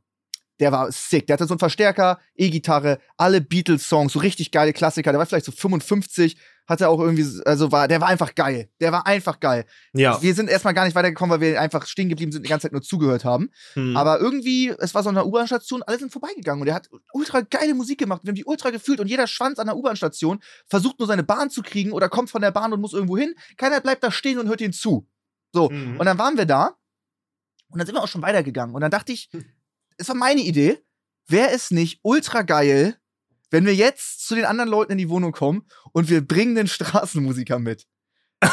[0.59, 1.27] Der war sick.
[1.27, 5.11] Der hatte so einen Verstärker, E-Gitarre, alle Beatles-Songs, so richtig geile Klassiker.
[5.11, 8.69] Der war vielleicht so 55, hatte auch irgendwie, also war, der war einfach geil.
[8.79, 9.65] Der war einfach geil.
[9.93, 10.21] Ja.
[10.21, 12.67] Wir sind erstmal gar nicht weitergekommen, weil wir einfach stehen geblieben sind und die ganze
[12.67, 13.49] Zeit nur zugehört haben.
[13.73, 13.97] Hm.
[13.97, 17.73] Aber irgendwie, es war so eine U-Bahn-Station, alle sind vorbeigegangen und er hat ultra geile
[17.73, 18.21] Musik gemacht.
[18.23, 21.49] Wir haben die ultra gefühlt und jeder Schwanz an der U-Bahn-Station versucht nur seine Bahn
[21.49, 23.33] zu kriegen oder kommt von der Bahn und muss irgendwo hin.
[23.57, 25.07] Keiner bleibt da stehen und hört ihn zu.
[25.51, 25.69] So.
[25.69, 25.99] Mhm.
[25.99, 26.75] Und dann waren wir da
[27.69, 28.75] und dann sind wir auch schon weitergegangen.
[28.75, 29.29] Und dann dachte ich,
[29.99, 30.79] es war meine Idee,
[31.27, 32.97] wäre es nicht ultra geil,
[33.51, 36.67] wenn wir jetzt zu den anderen Leuten in die Wohnung kommen und wir bringen den
[36.67, 37.85] Straßenmusiker mit.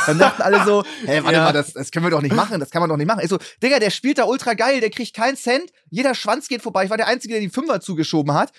[0.07, 1.45] Dann dachten alle so, hä, warte Ja.
[1.45, 3.21] mal, das, das können wir doch nicht machen, das kann man doch nicht machen.
[3.23, 6.63] Ich so, Digga, der spielt da ultra geil, der kriegt keinen Cent, jeder Schwanz geht
[6.63, 6.85] vorbei.
[6.85, 8.53] Ich war der Einzige, der die Fünfer zugeschoben hat.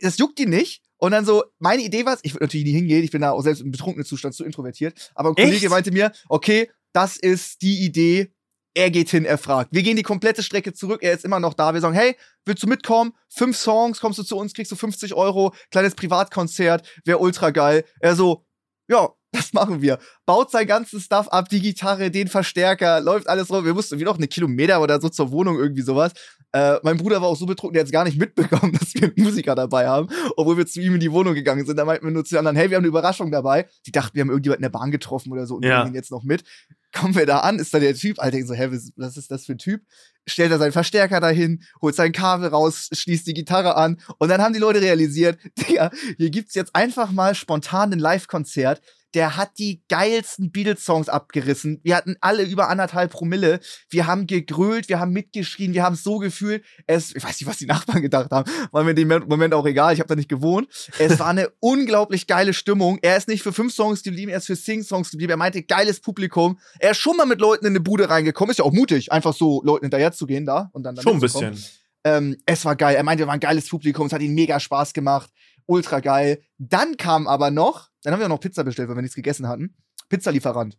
[0.00, 0.82] Das juckt ihn nicht.
[0.98, 3.42] Und dann so, meine Idee war ich würde natürlich nie hingehen, ich bin da auch
[3.42, 5.12] selbst im betrunkenen Zustand zu introvertiert.
[5.14, 5.46] Aber ein Echt?
[5.46, 8.32] Kollege meinte mir, okay, das ist die Idee,
[8.76, 9.70] er geht hin, er fragt.
[9.72, 11.72] Wir gehen die komplette Strecke zurück, er ist immer noch da.
[11.72, 13.12] Wir sagen, hey, willst du mitkommen?
[13.28, 17.84] Fünf Songs, kommst du zu uns, kriegst du 50 Euro, kleines Privatkonzert, wäre ultra geil.
[18.00, 18.44] Er so,
[18.86, 19.98] ja, das machen wir.
[20.24, 23.64] Baut sein ganzes Stuff ab, die Gitarre, den Verstärker, läuft alles rum.
[23.64, 26.12] Wir mussten wie noch eine Kilometer oder so zur Wohnung, irgendwie sowas.
[26.52, 29.04] Äh, mein Bruder war auch so betrunken, der hat es gar nicht mitbekommen, dass wir
[29.04, 31.76] einen Musiker dabei haben, obwohl wir zu ihm in die Wohnung gegangen sind.
[31.76, 33.68] Da meinten wir nur zu den anderen, hey, wir haben eine Überraschung dabei.
[33.86, 35.78] Die dachten, wir haben irgendjemanden in der Bahn getroffen oder so und Ja.
[35.80, 36.44] nehmen ihn jetzt noch mit.
[36.94, 39.44] Kommen wir da an, ist da der Typ, Alter, so, hä, was was ist das
[39.44, 39.82] für ein Typ?
[40.26, 44.40] Stellt er seinen Verstärker dahin, holt sein Kabel raus, schließt die Gitarre an und dann
[44.40, 48.80] haben die Leute realisiert, Digga, hier gibt's jetzt einfach mal spontan ein Live-Konzert.
[49.14, 51.80] Der hat die geilsten Beatles-Songs abgerissen.
[51.82, 53.60] Wir hatten alle über anderthalb Promille.
[53.88, 56.64] Wir haben gegrölt, wir haben mitgeschrien, wir haben es so gefühlt.
[56.86, 58.50] Es, ich weiß nicht, was die Nachbarn gedacht haben.
[58.72, 59.94] War mir in dem Moment auch egal.
[59.94, 60.68] Ich habe da nicht gewohnt.
[60.98, 62.98] Es war eine unglaublich geile Stimmung.
[63.02, 65.30] Er ist nicht für fünf Songs geblieben, er ist für Sing-Songs geblieben.
[65.30, 66.58] Er meinte, geiles Publikum.
[66.78, 68.50] Er ist schon mal mit Leuten in eine Bude reingekommen.
[68.50, 71.14] Ist ja auch mutig, einfach so Leuten hinterher zu gehen da und dann da Schon
[71.14, 71.56] ein bisschen.
[72.06, 72.94] Ähm, es war geil.
[72.94, 74.06] Er meinte, wir waren ein geiles Publikum.
[74.06, 75.30] Es hat ihm mega Spaß gemacht.
[75.66, 76.40] Ultra geil.
[76.58, 79.48] Dann kam aber noch, dann haben wir auch noch Pizza bestellt, weil wir nichts gegessen
[79.48, 79.74] hatten.
[80.08, 80.78] Pizzalieferant.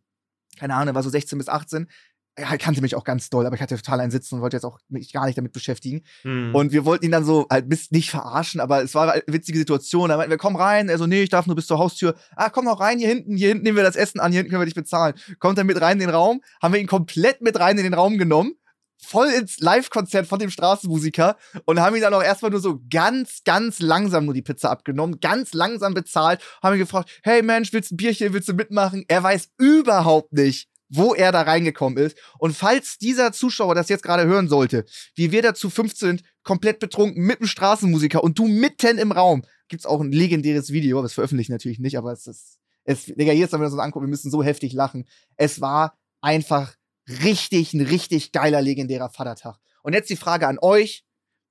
[0.57, 1.89] Keine Ahnung, war so 16 bis 18.
[2.35, 4.63] er kannte mich auch ganz doll, aber ich hatte total einen Sitzen und wollte jetzt
[4.63, 6.03] auch mich gar nicht damit beschäftigen.
[6.23, 6.55] Mhm.
[6.55, 9.57] Und wir wollten ihn dann so halt bis nicht verarschen, aber es war eine witzige
[9.57, 10.07] Situation.
[10.07, 10.87] Da meinten wir, komm rein.
[10.87, 12.15] Er so, nee, ich darf nur bis zur Haustür.
[12.37, 14.51] Ah, komm noch rein, hier hinten, hier hinten nehmen wir das Essen an, hier hinten
[14.51, 15.15] können wir dich bezahlen.
[15.39, 17.93] Kommt er mit rein in den Raum, haben wir ihn komplett mit rein in den
[17.93, 18.53] Raum genommen.
[18.99, 23.43] Voll ins Live-Konzert von dem Straßenmusiker und haben ihn dann auch erstmal nur so ganz,
[23.45, 27.91] ganz langsam nur die Pizza abgenommen, ganz langsam bezahlt, haben ihn gefragt, hey Mensch, willst
[27.91, 29.05] du ein Bierchen, willst du mitmachen?
[29.07, 32.17] Er weiß überhaupt nicht, wo er da reingekommen ist.
[32.39, 36.79] Und falls dieser Zuschauer das jetzt gerade hören sollte, wie wir da zu 15 komplett
[36.79, 41.13] betrunken mit dem Straßenmusiker und du mitten im Raum, gibt's auch ein legendäres Video, das
[41.13, 44.05] veröffentliche ich natürlich nicht, aber es ist, es, Digga, jetzt, wenn wir uns das angucken,
[44.05, 45.05] wir müssen so heftig lachen.
[45.35, 46.75] Es war einfach
[47.07, 49.57] richtig, ein richtig geiler, legendärer Vatertag.
[49.83, 51.03] Und jetzt die Frage an euch,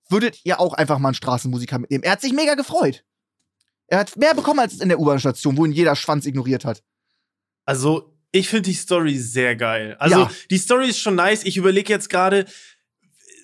[0.08, 2.04] würdet ihr auch einfach mal einen Straßenmusiker mitnehmen?
[2.04, 3.04] Er hat sich mega gefreut.
[3.88, 6.82] Er hat mehr bekommen als in der U-Bahn-Station, wo ihn jeder Schwanz ignoriert hat.
[7.64, 9.96] Also, ich finde die Story sehr geil.
[9.98, 10.30] Also, Ja.
[10.50, 11.44] die Story ist schon nice.
[11.44, 12.46] Ich überlege jetzt gerade,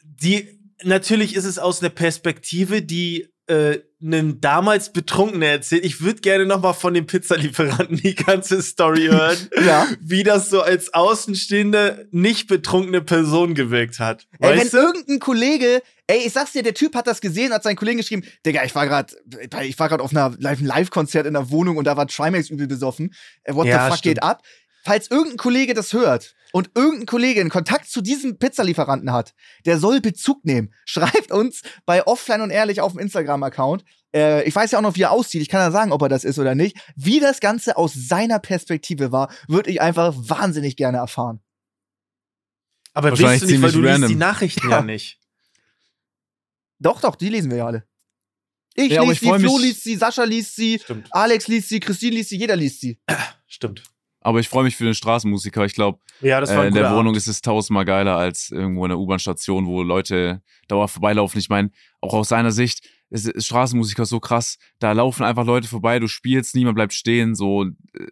[0.04, 5.84] die, natürlich ist es aus einer Perspektive, die äh, einen damals Betrunkenen erzählt.
[5.84, 9.86] Ich würde gerne noch mal von dem Pizzalieferanten die ganze Story hören, Ja.
[10.00, 14.26] wie das so als außenstehende, nicht betrunkene Person gewirkt hat.
[14.40, 14.76] Ey, wenn du?
[14.76, 18.22] irgendein Kollege, ey, ich sag's dir, der Typ hat das gesehen, hat seinen Kollegen geschrieben,
[18.46, 19.14] Digga, ich war gerade,
[19.62, 22.50] ich war gerade auf einer Live- einem Live-Konzert in der Wohnung und da war Trimax
[22.50, 23.14] übel besoffen.
[23.44, 24.14] Äh, What Ja, the fuck stimmt.
[24.16, 24.42] geht ab?
[24.84, 29.34] Falls irgendein Kollege das hört und irgendein Kollege einen Kontakt zu diesem Pizzalieferanten hat,
[29.66, 30.72] der soll Bezug nehmen.
[30.84, 33.84] Schreibt uns bei Offline und Ehrlich auf dem Instagram-Account.
[34.14, 35.42] Äh, ich weiß ja auch noch, wie er aussieht.
[35.42, 36.76] Ich kann ja sagen, ob er das ist oder nicht.
[36.94, 41.40] Wie das Ganze aus seiner Perspektive war, würde ich einfach wahnsinnig gerne erfahren.
[42.94, 44.76] Aber willst du nicht, weil du liest die Nachrichten Ja.
[44.78, 45.18] ja nicht.
[46.78, 47.86] Doch, doch, die lesen wir ja alle.
[48.74, 51.08] Ich Ja, lese sie, Flo liest sie, Sascha liest sie, Stimmt.
[51.12, 52.98] Alex liest sie, Christine liest sie, jeder liest sie.
[53.46, 53.82] Stimmt.
[54.24, 55.64] Aber ich freue mich für den Straßenmusiker.
[55.64, 57.16] Ich glaube, Ja, äh, in der Wohnung Abend.
[57.16, 61.38] ist es tausendmal geiler als irgendwo in der U-Bahn-Station, wo Leute dauernd vorbeilaufen.
[61.40, 64.58] Ich meine, auch aus seiner Sicht ist, ist Straßenmusiker so krass.
[64.78, 67.34] Da laufen einfach Leute vorbei, du spielst, niemand bleibt stehen.
[67.34, 68.06] So äh,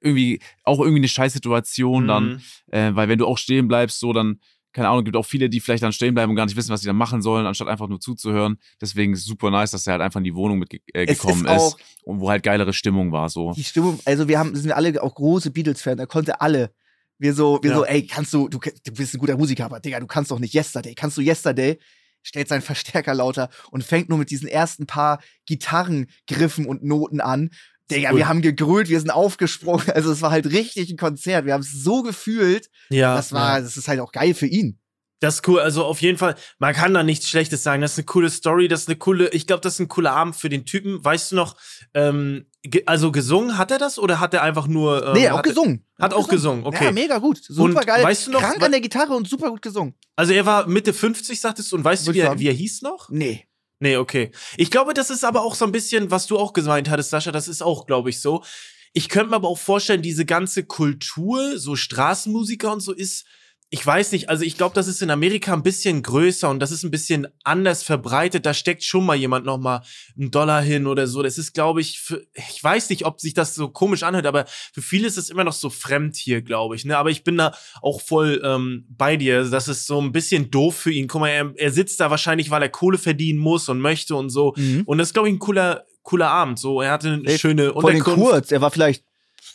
[0.00, 2.40] irgendwie auch irgendwie eine Scheißsituation dann, Mhm.
[2.72, 4.40] äh, weil wenn du auch stehen bleibst, so dann
[4.72, 6.80] keine Ahnung, gibt auch viele, die vielleicht dann stehen bleiben und gar nicht wissen, was
[6.80, 8.58] sie dann machen sollen, anstatt einfach nur zuzuhören.
[8.80, 11.74] Deswegen ist es super nice, dass er halt einfach in die Wohnung mitgekommen äh, ist
[11.74, 13.28] ist und wo halt geilere Stimmung war.
[13.28, 13.52] So.
[13.52, 16.72] Die Stimmung, also wir haben, sind alle auch große Beatles-Fans, er konnte alle.
[17.18, 17.76] Wir so, wir Ja.
[17.76, 20.40] so, ey, kannst du, du, du bist ein guter Musiker, aber Digga, du kannst doch
[20.40, 20.94] nicht Yesterday.
[20.94, 21.78] Kannst du Yesterday?
[22.24, 27.50] Stellt seinen Verstärker lauter und fängt nur mit diesen ersten paar Gitarrengriffen und Noten an.
[27.90, 28.18] Digga, Cool.
[28.18, 29.86] wir haben gegrölt, wir sind aufgesprungen.
[29.94, 31.44] Also es war halt richtig ein Konzert.
[31.46, 32.68] Wir haben es so gefühlt.
[32.90, 33.60] Ja, Das war, ja.
[33.64, 34.78] das ist halt auch geil für ihn.
[35.20, 35.60] Das ist cool.
[35.60, 37.80] Also auf jeden Fall, man kann da nichts Schlechtes sagen.
[37.80, 40.12] Das ist eine coole Story, das ist eine coole, ich glaube, das ist ein cooler
[40.12, 41.04] Abend für den Typen.
[41.04, 41.56] Weißt du noch,
[41.94, 45.06] ähm, ge also gesungen hat er das oder hat er einfach nur.
[45.06, 45.84] Ähm, nee, auch hat, gesungen.
[46.00, 46.86] Hat auch gesungen, okay.
[46.86, 47.38] Ja, mega gut.
[47.44, 48.02] Super Und geil.
[48.02, 49.94] weißt du noch, Krank an der Gitarre und super gut gesungen.
[50.16, 52.82] Also er war Mitte 50, sagtest du, und weißt du, wie er, wie er hieß
[52.82, 53.08] noch?
[53.08, 53.46] Nee.
[53.82, 54.30] Nee, okay.
[54.56, 57.32] Ich glaube, das ist aber auch so ein bisschen, was du auch gemeint hattest, Sascha,
[57.32, 58.44] das ist auch, glaube ich, so.
[58.92, 63.26] Ich könnte mir aber auch vorstellen, diese ganze Kultur, so Straßenmusiker und so ist,
[63.74, 66.72] ich weiß nicht, also ich glaube, das ist in Amerika ein bisschen größer und das
[66.72, 68.44] ist ein bisschen anders verbreitet.
[68.44, 69.82] Da steckt schon mal jemand noch mal
[70.14, 71.22] einen Dollar hin oder so.
[71.22, 74.44] Das ist, glaube ich, für, ich weiß nicht, ob sich das so komisch anhört, aber
[74.74, 76.84] für viele ist es immer noch so fremd hier, glaube ich.
[76.84, 76.98] Ne?
[76.98, 79.42] Aber ich bin da auch voll ähm, bei dir.
[79.44, 81.08] Das ist so ein bisschen doof für ihn.
[81.08, 84.28] Guck mal, er, er sitzt da wahrscheinlich, weil er Kohle verdienen muss und möchte und
[84.28, 84.52] so.
[84.54, 84.82] Mhm.
[84.84, 86.58] Und das ist, glaube ich, ein cooler, cooler Abend.
[86.58, 88.20] So, er hatte eine Ey, schöne Vor allem Unterkunft.
[88.20, 88.52] kurz.
[88.52, 89.02] Er war vielleicht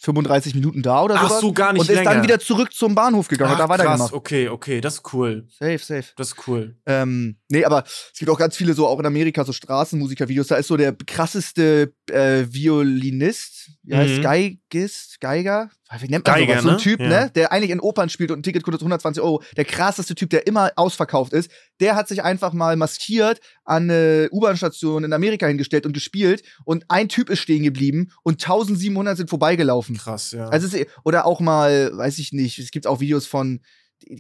[0.02, 1.42] 35 Minuten da oder Ach sowas.
[1.42, 2.14] so, gar nicht Und ist länger.
[2.14, 4.00] dann wieder zurück zum Bahnhof gegangen und Ach, da weitergemacht.
[4.00, 5.46] krass, okay, okay, das ist cool.
[5.50, 6.06] Safe, safe.
[6.16, 6.76] Das ist cool.
[6.86, 10.48] Ähm, nee, aber es gibt auch ganz viele so, auch in Amerika, so Straßenmusikervideos.
[10.48, 14.22] Da ist so der krasseste äh, Violinist, wie heißt Mhm.
[14.22, 15.70] Geigist, Geiger?
[16.00, 16.64] Wie nennt man Geiger, sowas?
[16.64, 16.82] So ein ne?
[16.82, 17.08] Typ, Ja.
[17.08, 17.32] ne?
[17.36, 19.42] Der eigentlich in Opern spielt und ein Ticket kostet 120 Euro.
[19.56, 21.50] Der krasseste Typ, der immer ausverkauft ist.
[21.80, 26.44] Der hat sich einfach mal maskiert an eine U-Bahn-Station in Amerika hingestellt und gespielt.
[26.66, 29.98] Und ein Typ ist stehen geblieben und 1700 sind vorbeigelaufen.
[29.98, 30.50] Krass, ja.
[30.50, 33.62] Also es ist, oder auch mal, weiß ich nicht, es gibt auch Videos von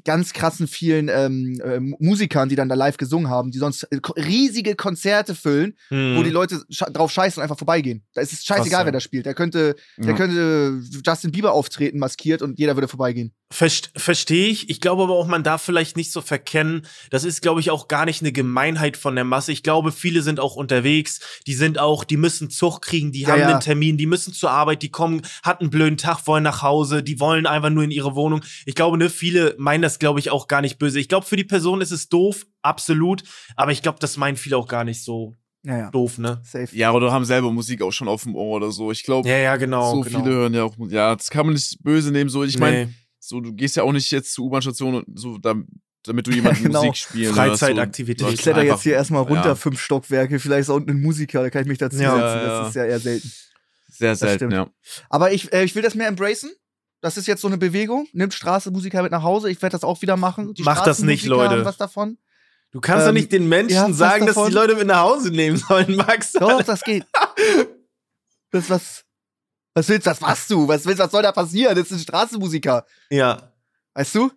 [0.04, 4.00] ganz krassen vielen ähm, äh, Musikern, die dann da live gesungen haben, die sonst äh,
[4.18, 6.16] riesige Konzerte füllen, Hm.
[6.18, 8.04] wo die Leute scha drauf scheißen und einfach vorbeigehen.
[8.14, 9.26] Da ist es scheißegal, Krass, wer da spielt.
[9.26, 10.14] Der könnte, der Ja.
[10.14, 13.34] könnte Justin Bieber auftreten, maskiert und jeder würde vorbeigehen.
[13.50, 14.70] Verst Verstehe ich.
[14.70, 16.86] Ich glaube aber auch, man darf vielleicht nicht so verkennen.
[17.12, 19.54] Das ist, glaube ich, auch gar nicht eine Gemeinheit von der Masse.
[19.54, 21.22] Ich glaube, viele sind auch unterwegs.
[21.48, 23.48] Die sind auch, die müssen Zug kriegen, die Ja, haben ja.
[23.52, 27.04] einen Termin, die müssen zur Arbeit, die kommen, hatten einen blöden Tag, wollen nach Hause,
[27.04, 28.42] die wollen einfach nur in ihre Wohnung.
[28.66, 30.98] Ich glaube, ne, viele meinen das, glaube ich, auch gar nicht böse.
[30.98, 33.24] Ich glaube, für die Person ist es doof, absolut.
[33.58, 36.40] Aber ich glaube, das meinen viele auch gar nicht so Naja, doof, ne?
[36.46, 36.74] safe.
[36.74, 38.92] Ja, oder haben selber Musik auch schon auf dem Ohr oder so.
[38.94, 39.94] Ich glaube, Ja, ja, genau.
[39.96, 40.24] so genau.
[40.24, 40.74] viele hören ja auch.
[40.90, 42.30] Ja, das kann man nicht böse nehmen.
[42.30, 42.94] So, ich meine, Nee.
[43.20, 45.56] so, du gehst ja auch nicht jetzt zur U-Bahn-Station und so, da,
[46.04, 46.80] damit du jemanden Genau.
[46.86, 48.30] Musik spielen Freizeitaktivität.
[48.34, 49.56] Ich kletter jetzt hier erstmal runter, Ja.
[49.56, 52.24] fünf Stockwerke, vielleicht ist da unten ein Musiker, da kann ich mich dazu Ja, setzen.
[52.24, 52.60] ja, ja.
[52.60, 53.32] Das ist ja eher selten.
[53.90, 54.70] Sehr selten, ja.
[55.10, 56.52] Aber ich, äh, ich will das mehr embracen.
[57.02, 58.08] Das ist jetzt so eine Bewegung.
[58.14, 59.50] Nimmt Straßenmusiker mit nach Hause.
[59.52, 60.54] Ich werde das auch wieder machen.
[60.56, 61.58] Die Macht das nicht, Leute.
[61.58, 62.18] haben was davon.
[62.72, 64.52] Du kannst doch Ähm, nicht den Menschen sagen, dass die?
[64.52, 66.34] Leute mit nach Hause nehmen sollen, Max.
[66.34, 67.06] Doch, das geht.
[68.52, 69.04] Das was.
[69.74, 70.10] Was willst du?
[70.12, 70.68] Was machst du?
[70.68, 71.76] Was willst, was soll da passieren?
[71.76, 72.86] Das sind Straßenmusiker.
[73.10, 73.52] Ja.
[73.94, 74.32] Weißt du?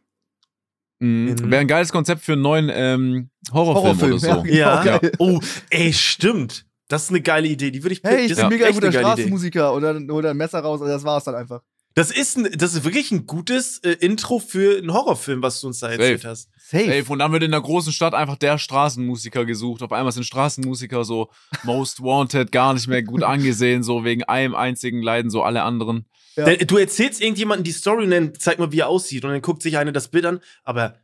[0.98, 1.50] Mhm.
[1.50, 4.52] Wäre ein geiles Konzept für einen neuen ähm, Horrorfilm, Horrorfilm, oder so.
[4.52, 4.82] ja.
[4.82, 5.10] Genau, Ja.
[5.18, 6.66] Oh, ey, stimmt.
[6.88, 7.70] Das ist eine geile Idee.
[7.70, 8.92] Die würde ich Hey, ich das bin ist mega guter.
[8.92, 9.72] Straßenmusiker.
[9.74, 10.80] Oder hol ein Messer raus.
[10.82, 11.62] Also das war's dann einfach.
[12.00, 15.66] Das ist, ein, das ist wirklich ein gutes äh, Intro für einen Horrorfilm, was du
[15.66, 16.48] uns da erzählt hast.
[16.58, 16.90] Safe.
[16.90, 19.82] Ey, und dann wird in der großen Stadt einfach der Straßenmusiker gesucht.
[19.82, 21.28] Auf einmal sind Straßenmusiker so
[21.62, 26.06] most wanted, gar nicht mehr gut angesehen, so wegen einem einzigen Leiden, so alle anderen.
[26.36, 26.56] Ja.
[26.56, 29.22] Du erzählst irgendjemandem die Story und dann zeig mal, wie er aussieht.
[29.26, 30.96] Und dann guckt sich eine das Bild an, aber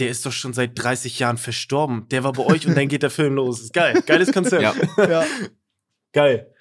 [0.00, 2.08] der ist doch schon seit 30 Jahren verstorben.
[2.10, 3.60] Der war bei euch und dann geht der Film los.
[3.60, 4.02] Ist geil.
[4.04, 4.60] Geiles Konzept.
[4.62, 4.74] Ja.
[5.08, 5.24] ja.
[6.12, 6.52] Geil.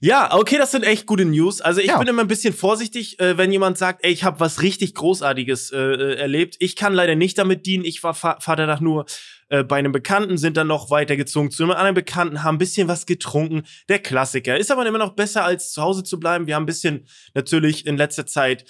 [0.00, 1.60] Ja, okay, das sind echt gute News.
[1.60, 1.98] Also ich Ja.
[1.98, 5.72] bin immer ein bisschen vorsichtig, äh, wenn jemand sagt, ey, ich habe was richtig Großartiges
[5.72, 6.56] äh, äh, erlebt.
[6.58, 7.84] Ich kann leider nicht damit dienen.
[7.84, 9.04] Ich war Fa Vater nur
[9.50, 12.88] äh, bei einem Bekannten, sind dann noch weitergezogen zu einem anderen Bekannten, haben ein bisschen
[12.88, 13.64] was getrunken.
[13.90, 14.56] Der Klassiker.
[14.56, 16.46] Ist aber immer noch besser, als zu Hause zu bleiben.
[16.46, 18.64] Wir haben ein bisschen natürlich in letzter Zeit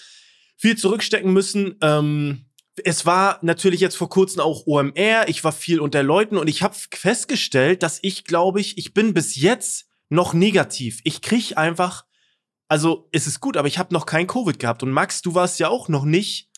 [0.57, 1.77] viel zurückstecken müssen.
[1.81, 2.47] Ähm,
[2.85, 5.29] es war natürlich jetzt vor kurzem auch OMR.
[5.29, 9.15] Ich war viel unter Leuten und ich habe festgestellt, dass ich glaube ich, ich bin
[9.15, 11.01] bis jetzt noch negativ.
[11.05, 12.05] Ich krieg einfach,
[12.69, 14.83] also es ist gut, aber ich habe noch kein Covid gehabt.
[14.83, 16.51] Und Max, du warst ja auch noch nicht.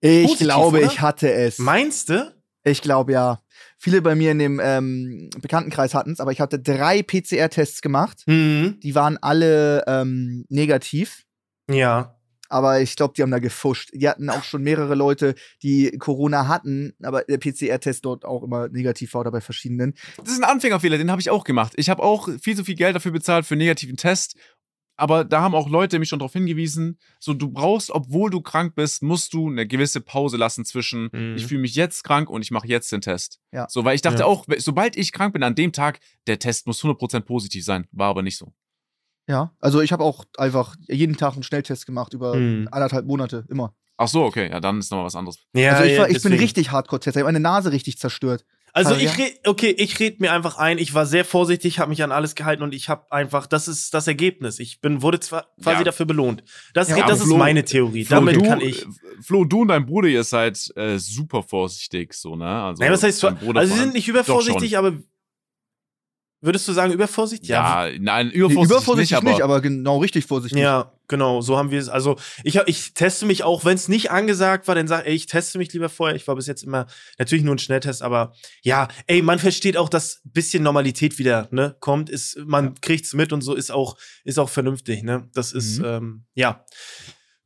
[0.00, 0.86] Ich Positiv, glaube, oder?
[0.86, 1.58] ich hatte es.
[1.58, 2.34] Meinst du?
[2.64, 3.40] Ich glaube ja.
[3.78, 8.22] Viele bei mir in dem ähm, Bekanntenkreis hatten es, aber ich hatte drei PCR-Tests gemacht.
[8.26, 8.78] Mhm.
[8.82, 11.24] Die waren alle ähm, negativ.
[11.70, 12.17] Ja.
[12.48, 13.90] Aber ich glaube, die haben da gefuscht.
[13.92, 18.68] Die hatten auch schon mehrere Leute, die Corona hatten, aber der PCR-Test dort auch immer
[18.68, 19.94] negativ war oder bei verschiedenen.
[20.16, 21.74] Das ist ein Anfängerfehler, den habe ich auch gemacht.
[21.76, 24.36] Ich habe auch viel zu viel Geld dafür bezahlt für einen negativen Test.
[25.00, 28.74] Aber da haben auch Leute mich schon darauf hingewiesen, so du brauchst, obwohl du krank
[28.74, 31.36] bist, musst du eine gewisse Pause lassen zwischen Mhm.
[31.36, 33.38] ich fühle mich jetzt krank und ich mache jetzt den Test.
[33.52, 33.66] Ja.
[33.68, 34.24] So, weil ich dachte Ja.
[34.26, 37.86] auch, sobald ich krank bin an dem Tag, der Test muss 100% positiv sein.
[37.92, 38.52] War aber nicht so.
[39.28, 42.68] Ja, also ich habe auch einfach jeden Tag einen Schnelltest gemacht über Mhm.
[42.72, 43.74] anderthalb Monate, immer.
[43.98, 45.38] Ach so, okay, ja, dann ist nochmal was anderes.
[45.54, 48.44] Ja, also ich, ja, war, ich bin richtig Hardcore-Test, ich habe meine Nase richtig zerstört.
[48.74, 52.02] Also ich red, okay, ich red mir einfach ein, ich war sehr vorsichtig, habe mich
[52.04, 54.60] an alles gehalten und ich habe einfach, das ist das Ergebnis.
[54.60, 55.84] Ich bin wurde zwar quasi Ja.
[55.84, 56.44] dafür belohnt.
[56.74, 58.04] Das, Ja, das ist Flo- meine Theorie.
[58.04, 58.86] Flo, Damit du, kann ich.
[59.20, 62.46] Flo, du und dein Bruder, ihr seid äh, super vorsichtig, so, ne?
[62.46, 64.92] Also, Nein, was heißt zwar, dein Bruder also sie sind nicht übervorsichtig, aber
[66.40, 67.48] würdest du sagen übervorsichtig?
[67.48, 70.60] Ja, nein, Nee, übervorsichtig, übervorsichtig nicht, nicht, aber, aber genau richtig vorsichtig.
[70.60, 71.88] Ja, genau, so haben wir es.
[71.88, 75.26] Also ich, ich teste mich auch, wenn es nicht angesagt war, dann sag ey, ich
[75.26, 76.14] teste mich lieber vorher.
[76.16, 76.86] Ich war bis jetzt immer
[77.18, 81.76] natürlich nur ein Schnelltest, aber ja, ey, man versteht auch, dass bisschen Normalität wieder ne,
[81.80, 82.10] kommt.
[82.10, 85.02] Ist, man kriegt's mit und so ist auch, ist auch vernünftig.
[85.02, 85.28] Ne?
[85.34, 85.84] Das ist, Mhm.
[85.84, 86.64] ähm, ja.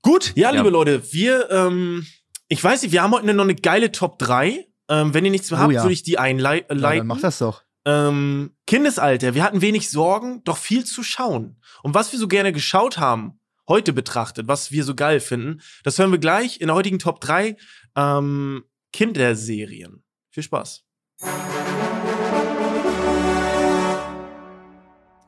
[0.02, 0.57] Gut, ja, Ja.
[0.59, 2.07] liebe Leute, wir, ähm,
[2.48, 4.66] ich weiß nicht, wir haben heute noch eine geile Top 3.
[4.88, 5.83] Ähm, wenn ihr nichts mehr Oh habt, ja.
[5.85, 6.78] würde ich die einleiten.
[6.81, 7.62] Ja, dann mach das doch.
[7.85, 11.57] Ähm, Kindesalter, wir hatten wenig Sorgen, doch viel zu schauen.
[11.83, 15.99] Und was wir so gerne geschaut haben, heute betrachtet, was wir so geil finden, das
[15.99, 17.57] hören wir gleich in der heutigen Top 3
[17.97, 20.05] ähm, Kinderserien.
[20.31, 20.85] Viel Spaß.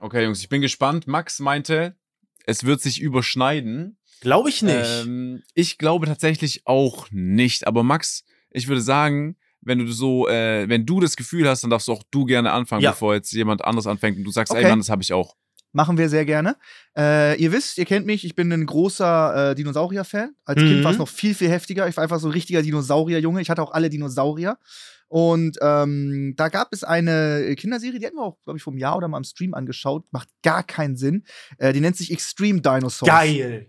[0.00, 1.08] Okay, Jungs, ich bin gespannt.
[1.08, 1.96] Max meinte,
[2.46, 3.98] es wird sich überschneiden.
[4.20, 4.76] Glaube ich nicht.
[4.76, 7.66] Ähm, ich glaube tatsächlich auch nicht.
[7.66, 11.70] Aber Max, ich würde sagen, wenn du so, äh, wenn du das Gefühl hast, dann
[11.70, 12.90] darfst du auch du gerne anfangen, Ja.
[12.92, 14.68] bevor jetzt jemand anderes anfängt und du sagst, ey Okay.
[14.70, 15.36] Mann, das habe ich auch.
[15.72, 16.56] Machen wir sehr gerne.
[16.96, 20.30] Äh, ihr wisst, ihr kennt mich, ich bin ein großer äh, Dinosaurier-Fan.
[20.44, 20.66] Als Mhm.
[20.68, 21.88] Kind war es noch viel, viel heftiger.
[21.88, 23.40] Ich war einfach so ein richtiger Dinosaurier-Junge.
[23.40, 24.56] Ich hatte auch alle Dinosaurier.
[25.08, 28.78] Und ähm, da gab es eine Kinderserie, die hatten wir auch, glaube ich, vor einem
[28.78, 30.04] Jahr oder mal im Stream angeschaut.
[30.12, 31.24] Macht gar keinen Sinn.
[31.58, 33.08] Äh, die nennt sich Extreme Dinosaurs.
[33.10, 33.66] Geil.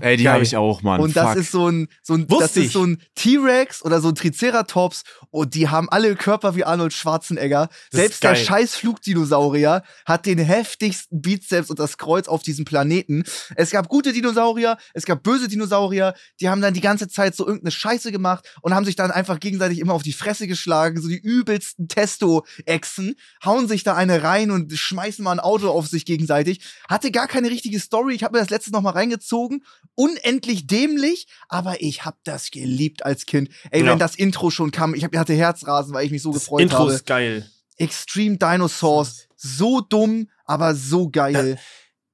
[0.00, 1.00] Ey, die habe ich auch, Mann.
[1.00, 1.36] Und das Fuck.
[1.36, 2.72] ist so ein, so ein, Wusste das ist ich.
[2.72, 7.68] so ein T-Rex oder so ein Triceratops und die haben alle Körper wie Arnold Schwarzenegger.
[7.90, 13.24] Das Selbst der scheiß Flugdinosaurier hat den heftigsten Bizeps und das Kreuz auf diesem Planeten.
[13.56, 17.46] Es gab gute Dinosaurier, es gab böse Dinosaurier, die haben dann die ganze Zeit so
[17.46, 21.08] irgendeine Scheiße gemacht und haben sich dann einfach gegenseitig immer auf die Fresse geschlagen, so
[21.08, 26.04] die übelsten Testo-Echsen, hauen sich da eine rein und schmeißen mal ein Auto auf sich
[26.04, 26.60] gegenseitig.
[26.88, 28.14] Hatte gar keine richtige Story.
[28.14, 29.64] Ich habe mir das letztes noch mal reingezogen.
[29.94, 33.48] Unendlich dämlich, aber ich habe das geliebt als Kind.
[33.70, 33.92] Ey, Ja.
[33.92, 36.42] wenn das Intro schon kam, ich hab, ich hatte Herzrasen, weil ich mich so Das
[36.42, 36.92] gefreut Intro habe.
[36.92, 37.48] ist geil.
[37.76, 41.58] Extreme Dinosaurs, so dumm, aber so geil.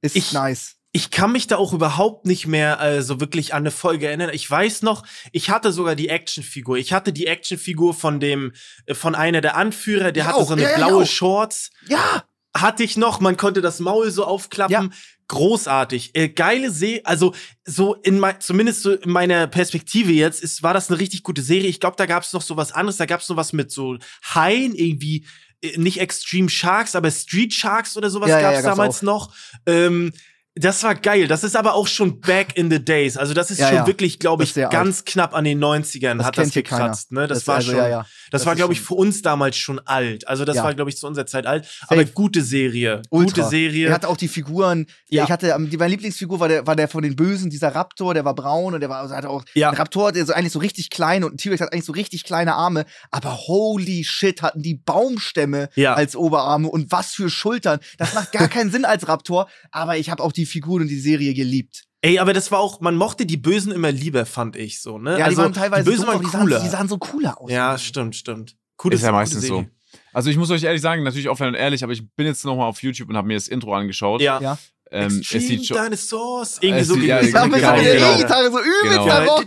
[0.03, 0.77] ist Ich- nice.
[0.93, 4.31] ich kann mich da auch überhaupt nicht mehr äh, so wirklich an eine Folge erinnern.
[4.33, 6.79] Ich weiß noch, ich hatte sogar die Actionfigur.
[6.79, 8.53] Ich hatte die Actionfigur von dem,
[8.87, 10.47] äh, von einer der Anführer, der Ich hatte auch.
[10.49, 11.05] so eine Ja, blaue.
[11.07, 11.71] Shorts.
[11.89, 14.73] Ja, Hatte ich noch, man konnte das Maul so aufklappen.
[14.91, 14.97] Ja.
[15.31, 16.11] Großartig.
[16.15, 17.33] Äh, geile Serie, also
[17.65, 21.41] so in mein, zumindest so in meiner Perspektive jetzt, ist, war das eine richtig gute
[21.41, 21.69] Serie.
[21.71, 22.97] Ich glaube, da gab es noch so was anderes.
[22.97, 23.97] Da gab es noch was mit so
[24.35, 25.25] Haien, irgendwie
[25.63, 28.99] äh, nicht Extreme Sharks, aber Street Sharks oder sowas Ja, gab es ja, gab's damals
[28.99, 29.03] auch.
[29.03, 29.35] noch.
[29.67, 30.13] Ähm,
[30.57, 31.29] das war geil.
[31.29, 33.17] Das ist aber auch schon back in the days.
[33.17, 33.87] Also das ist Ja, schon ja.
[33.87, 34.73] wirklich, glaube ich, sehr alt.
[34.73, 37.13] ganz knapp an den 90ern Das hat das gekratzt.
[37.13, 37.27] Ne?
[37.29, 37.99] Das, Das- war also, schon, ja, ja.
[38.31, 40.27] das, Das war, glaube ich, für uns damals schon alt.
[40.27, 41.69] Also das war, glaube ich, zu unserer Zeit alt.
[41.87, 43.01] Aber gute Serie.
[43.11, 43.49] Gute Ultra.
[43.49, 43.89] Serie.
[43.89, 44.87] Er hatte auch die Figuren.
[45.09, 45.25] Ja.
[45.25, 48.13] Ich hatte, ähm, die, meine Lieblingsfigur war der, war der von den Bösen, dieser Raptor,
[48.15, 49.71] der war braun und der war, also hatte auch, Ja.
[49.71, 52.25] ein Raptor, der so eigentlich so richtig klein und ein T-Rex hat eigentlich so richtig
[52.25, 57.79] kleine Arme, aber holy shit, hatten die Baumstämme als Oberarme und was für Schultern.
[57.99, 60.99] Das macht gar keinen Sinn als Raptor, aber ich habe auch die Figuren und die
[61.01, 61.85] Serie geliebt.
[62.03, 65.19] Ey, aber das war auch, man mochte die Bösen immer lieber, fand ich so, ne?
[65.19, 66.57] Ja, die waren teilweise die Bösen waren aber die cooler.
[66.57, 67.51] Sahen, die sahen so cooler aus.
[67.51, 68.57] ja, stimmt, stimmt.
[68.77, 69.67] Coole, Ist ja meistens so.
[70.13, 72.67] Also ich muss euch ehrlich sagen, natürlich offline und ehrlich, aber ich bin jetzt nochmal
[72.67, 74.23] auf YouTube und habe mir das Intro angeschaut.
[74.23, 74.41] Ja.
[74.41, 74.59] Ja.
[74.91, 75.77] Ähm, es sieht schon.
[75.77, 76.59] Dinosaurs.
[76.61, 78.15] Irgendwie so ja, Genau, der genau.
[78.15, 79.35] E-Gitarre so übelst Genau.
[79.35, 79.47] Rock.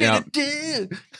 [0.00, 0.20] Ja.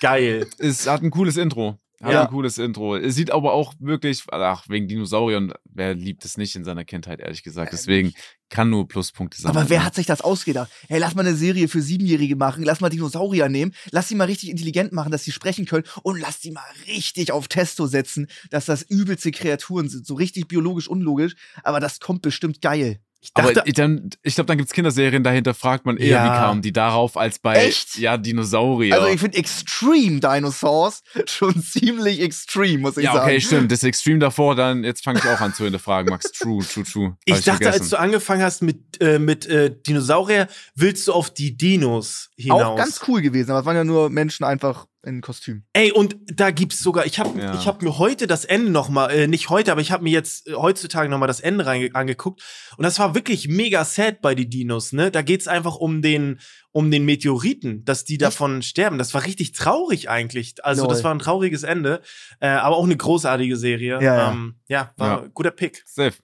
[0.01, 0.47] Geil.
[0.59, 1.79] Es hat ein cooles Intro.
[2.03, 2.23] Hat Ja.
[2.25, 2.97] ein cooles Intro.
[2.97, 7.21] Es sieht aber auch wirklich, ach, wegen Dinosauriern, wer liebt es nicht in seiner Kindheit,
[7.21, 7.73] ehrlich gesagt.
[7.73, 8.13] Deswegen
[8.51, 9.57] kann nur Pluspunkte sammeln.
[9.63, 10.71] Aber wer hat sich das ausgedacht?
[10.89, 14.25] Hey, lass mal eine Serie für Siebenjährige machen, lass mal Dinosaurier nehmen, lass sie mal
[14.25, 18.27] richtig intelligent machen, dass sie sprechen können und lass sie mal richtig auf Testo setzen,
[18.51, 23.01] dass das übelste Kreaturen sind, so richtig biologisch unlogisch, aber das kommt bestimmt geil.
[23.27, 26.25] Ich Aber dachte, ich, dann, ich glaube, dann gibt's Kinderserien, dahinter fragt man eher, Ja.
[26.25, 27.99] wie kamen die darauf, als bei Echt?
[27.99, 28.95] ja, Dinosaurier.
[28.95, 33.27] Also ich finde Extreme Dinosaurs schon ziemlich extrem, muss ich ja, sagen.
[33.27, 33.73] okay, stimmt.
[33.73, 36.31] Das Extreme davor, dann jetzt fange ich auch an zu hinterfragen, Max.
[36.33, 37.07] True, true, true.
[37.29, 37.81] Hab ich dachte, vergessen.
[37.83, 42.63] als du angefangen hast mit, äh, mit äh, Dinosaurier, willst du auf die Dinos hinaus.
[42.63, 45.65] Auch ganz cool gewesen, aber es waren ja nur Menschen einfach in Kostüm.
[45.73, 47.55] Ey, und da gibt's sogar, ich habe Ja.
[47.55, 50.11] ich hab mir heute das Ende noch mal, äh, nicht heute, aber ich habe mir
[50.11, 52.43] jetzt äh, heutzutage noch mal das Ende reinge- angeguckt
[52.77, 55.11] und das war wirklich mega sad bei die Dinos, ne?
[55.11, 56.41] Da geht's einfach um den
[56.73, 58.99] um den Meteoriten, dass die davon sterben.
[58.99, 60.63] Das war richtig traurig eigentlich.
[60.63, 60.91] Also Lol.
[60.93, 62.03] das war ein trauriges Ende,
[62.41, 63.95] äh, aber auch eine großartige Serie.
[63.95, 64.33] Ja, ja.
[64.33, 65.29] Ähm, ja war Ja.
[65.33, 66.17] guter Pick, Safe.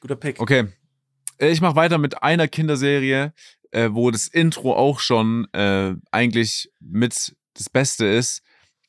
[0.00, 0.40] guter Pick.
[0.40, 0.66] Okay.
[1.38, 3.32] Äh, Ich mache weiter mit einer Kinderserie,
[3.70, 8.42] äh, wo das Intro auch schon äh, eigentlich mit das Beste ist.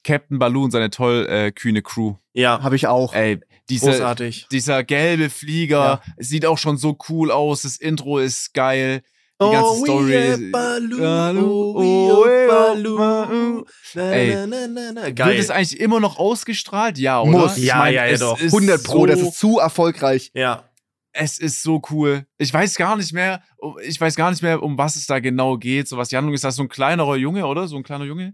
[0.03, 2.15] Captain Baloo und seine toll äh, kühne Crew.
[2.33, 3.13] Ja, Habe ich auch.
[3.13, 4.47] Ey, dieser, großartig.
[4.51, 7.61] dieser gelbe Flieger, es sieht auch schon so cool aus.
[7.63, 9.01] Das Intro ist geil.
[9.41, 10.11] Die ganze Story.
[10.11, 12.97] We are Baloo, Baloo, oh, oh, are Baloo.
[12.97, 13.65] Baloo.
[13.95, 15.03] Na, Ey, na, na, na, na.
[15.05, 15.39] Wird Geil.
[15.39, 16.97] es eigentlich immer noch ausgestrahlt?
[16.97, 17.31] Ja, oder?
[17.31, 17.57] Muss.
[17.57, 18.39] Ich Ja, mein, ja, ja, es doch.
[18.39, 20.31] ist 100 Pro, so, das ist zu erfolgreich.
[20.33, 20.63] Ja.
[21.13, 22.25] Es ist so cool.
[22.37, 23.43] Ich weiß gar nicht mehr,
[23.83, 25.87] ich weiß gar nicht mehr, um was es da genau geht.
[25.89, 27.67] So was die Handlung ist, das so ein kleinerer Junge, oder?
[27.67, 28.33] So ein kleiner Junge?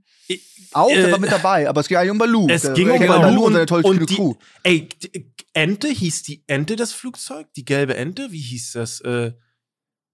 [0.73, 2.47] Auch, der Äh, war mit dabei, aber es ging eigentlich um Baloo.
[2.49, 4.35] Es Der- ging um Captain Baloo und seine tolle und die, Crew.
[4.63, 7.47] Ey, die Ente hieß die Ente das Flugzeug?
[7.55, 8.31] Die gelbe Ente?
[8.31, 9.01] Wie hieß das?
[9.01, 9.31] Äh,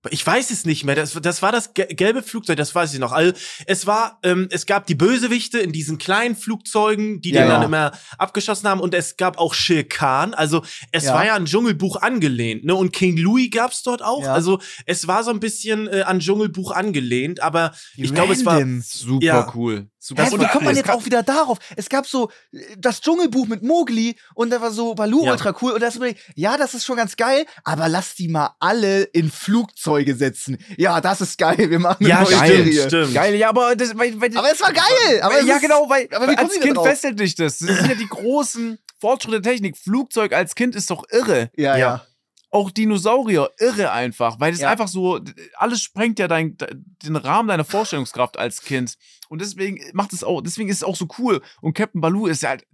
[0.09, 0.95] ich weiß es nicht mehr.
[0.95, 3.11] Das, das war das ge- gelbe Flugzeug, das weiß ich noch.
[3.11, 3.33] Also,
[3.65, 7.61] es war, ähm, es gab die Bösewichte in diesen kleinen Flugzeugen, die Ja, den dann
[7.61, 7.65] ja.
[7.67, 8.79] immer abgeschossen haben.
[8.81, 10.33] Und es gab auch Shere Khan.
[10.33, 11.13] Also, es Ja.
[11.13, 12.65] war ja an Dschungelbuch angelehnt.
[12.65, 12.75] Ne?
[12.75, 14.23] Und King Louis gab's dort auch.
[14.23, 14.33] Ja.
[14.33, 17.41] Also, es war so ein bisschen äh, an Dschungelbuch angelehnt.
[17.41, 18.61] Aber ich glaube, es war.
[18.81, 19.51] Super Ja.
[19.55, 19.87] cool.
[20.05, 21.57] Super Hä, wie kommt man jetzt auch wieder darauf?
[21.77, 25.31] Es gab so äh, das Dschungelbuch mit Mowgli und da war so Baloo Ja.
[25.31, 28.55] ultra cool und das ist ja, das ist schon ganz geil, aber lass die mal
[28.59, 30.57] alle in Flugzeuge setzen.
[30.77, 31.69] Ja, das ist geil.
[31.69, 32.87] Wir machen eine Ja, neue geil, Serie.
[32.87, 33.13] stimmt.
[33.13, 35.21] Geil, ja, aber das, weil, weil, Aber es war geil.
[35.21, 37.59] Aber es ja, genau, weil, aber wie weil als da Kind fesselt dich das.
[37.59, 39.77] Das sind ja die großen Fortschritte der Technik.
[39.77, 41.49] Flugzeug als Kind ist doch irre.
[41.55, 41.77] Ja, ja.
[41.77, 42.05] Ja.
[42.53, 44.39] Auch Dinosaurier, irre einfach.
[44.39, 44.69] Weil das Ja.
[44.69, 45.19] einfach so,
[45.55, 46.55] alles sprengt ja dein,
[47.03, 48.93] den Rahmen deiner Vorstellungskraft als Kind.
[49.27, 51.41] Und deswegen macht es auch, deswegen ist es auch so cool.
[51.61, 52.67] Und Captain Baloo ist ja halt,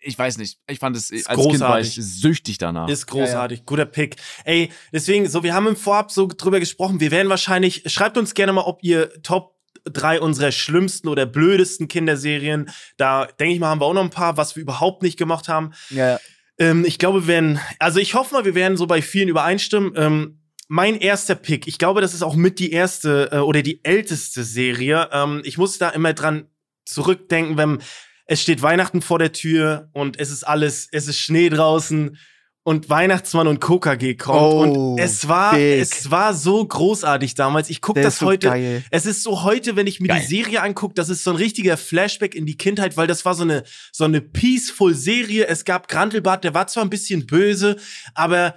[0.00, 1.94] ich weiß nicht, ich fand es, als Kind war ich großartig.
[1.96, 2.88] süchtig danach.
[2.88, 4.16] Ist großartig, guter Pick.
[4.44, 6.98] Ey, deswegen, so, wir haben im Vorab so drüber gesprochen.
[7.00, 11.88] Wir werden wahrscheinlich, schreibt uns gerne mal, ob ihr Top drei unserer schlimmsten oder blödesten
[11.88, 15.18] Kinderserien, da denke ich mal, haben wir auch noch ein paar, was wir überhaupt nicht
[15.18, 15.72] gemacht haben.
[15.90, 16.20] ja, ja.
[16.58, 19.92] Ähm, ich glaube, wir werden, also ich hoffe mal, wir werden so bei vielen übereinstimmen.
[19.96, 23.84] Ähm, mein erster Pick, ich glaube, das ist auch mit die erste äh, oder die
[23.84, 25.08] älteste Serie.
[25.12, 26.48] Ähm, ich muss da immer dran
[26.84, 27.78] zurückdenken, wenn
[28.26, 32.16] es steht Weihnachten vor der Tür und es ist alles, es ist Schnee draußen
[32.64, 35.80] und Weihnachtsmann und KKG kommt Oh, und es war, big.
[35.80, 37.68] es war so großartig damals.
[37.70, 38.48] Ich gucke das ist so heute.
[38.48, 38.82] geil.
[38.90, 40.20] Es ist so heute, wenn ich mir Geil.
[40.22, 43.34] die Serie angucke, das ist so ein richtiger Flashback in die Kindheit, weil das war
[43.34, 45.46] so eine so eine peaceful Serie.
[45.46, 47.76] Es gab Grantelbart, der war zwar ein bisschen böse,
[48.14, 48.54] aber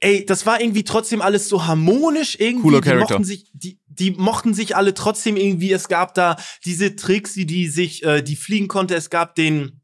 [0.00, 2.62] ey, das war irgendwie trotzdem alles so harmonisch irgendwie.
[2.62, 3.14] Cooler die Charakter.
[3.14, 5.70] mochten sich, die, die mochten sich alle trotzdem irgendwie.
[5.72, 8.94] Es gab da diese Tricks, die, die sich, äh, die fliegen konnte.
[8.94, 9.80] Es gab den,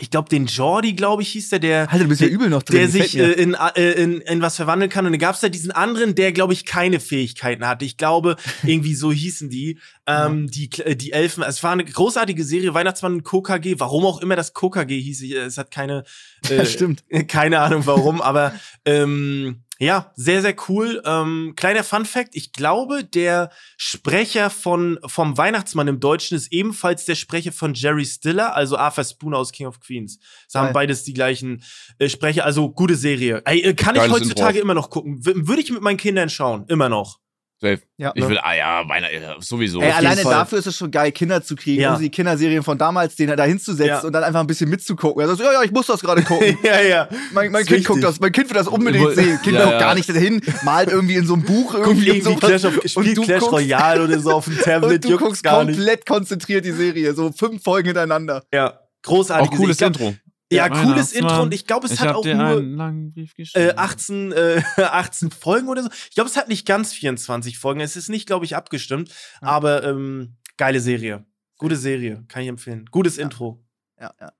[0.00, 1.88] ich glaube, den Jordi, glaube ich, hieß der, der.
[1.92, 2.78] Ja der, noch drin.
[2.78, 5.06] Der sich äh, in, äh, in, in was verwandeln kann.
[5.06, 7.84] Und dann gab es da diesen anderen, der, glaube ich, keine Fähigkeiten hatte.
[7.84, 9.78] Ich glaube, irgendwie so hießen die.
[10.06, 11.42] Ähm, die, äh, die Elfen.
[11.42, 13.78] Es war eine großartige Serie, Weihnachtsmann und KKG.
[13.78, 15.22] Warum auch immer das KKG hieß.
[15.22, 16.04] ich, äh, Es hat keine.
[16.48, 17.02] Äh, Ja, stimmt.
[17.26, 21.00] keine Ahnung warum, aber ähm, ja, sehr, sehr cool.
[21.04, 27.04] Ähm, kleiner Fun Fact, ich glaube, der Sprecher von, vom Weihnachtsmann im Deutschen ist ebenfalls
[27.04, 30.18] der Sprecher von Jerry Stiller, also Arthur Spooner aus King of Queens.
[30.50, 31.62] Das haben beides die gleichen
[31.98, 33.42] äh, Sprecher, also gute Serie.
[33.44, 34.64] Ey, äh, kann ich Geiles heutzutage Intro.
[34.64, 35.24] immer noch gucken.
[35.24, 37.20] W würde ich mit meinen Kindern schauen, immer noch.
[37.60, 37.80] Safe.
[37.96, 38.12] Ja.
[38.14, 39.80] Ich will, ah ja, Weihnachten, äh, sowieso.
[39.82, 40.32] Ey, alleine Fall.
[40.32, 41.94] dafür ist es schon geil, Kinder zu kriegen, Ja.
[41.96, 44.00] um die Kinderserien von damals denen da hinzusetzen Ja.
[44.00, 45.20] und dann einfach ein bisschen mitzugucken.
[45.28, 46.56] Also, ja, ja, ich muss das gerade gucken.
[46.62, 47.08] ja, ja.
[47.32, 48.10] Mein, mein Kind guckt wichtig.
[48.12, 49.40] das, mein Kind will das unbedingt sehen.
[49.42, 49.78] Kind Ja, ja.
[49.80, 52.40] gar nicht dahin, malt irgendwie in so einem Buch irgendwie, und irgendwie sowas.
[52.60, 55.18] Clash, of, und spielt du Clash guckst, Royale oder so auf dem Tablet, und du
[55.18, 55.76] guckst gar nicht.
[55.76, 58.44] komplett konzentriert die Serie, so fünf Folgen hintereinander.
[58.54, 59.50] Ja, großartig.
[59.50, 60.14] auch cooles Intro.
[60.50, 61.12] Ja, Ja, cooles.
[61.12, 63.68] Intro und ich glaube, es Ich hat hab auch nur einen langen Brief geschrieben.
[63.70, 65.90] äh, 18, äh, 18 Folgen oder so.
[66.08, 67.80] Ich glaube, es hat nicht ganz 24 Folgen.
[67.80, 69.10] Es ist nicht, glaube ich, abgestimmt.
[69.42, 69.48] Ja.
[69.48, 71.26] Aber ähm, geile Serie.
[71.58, 72.24] Gute Serie.
[72.28, 72.86] Kann ich empfehlen.
[72.90, 73.62] Gutes Intro.
[74.00, 74.32] Ja, ja.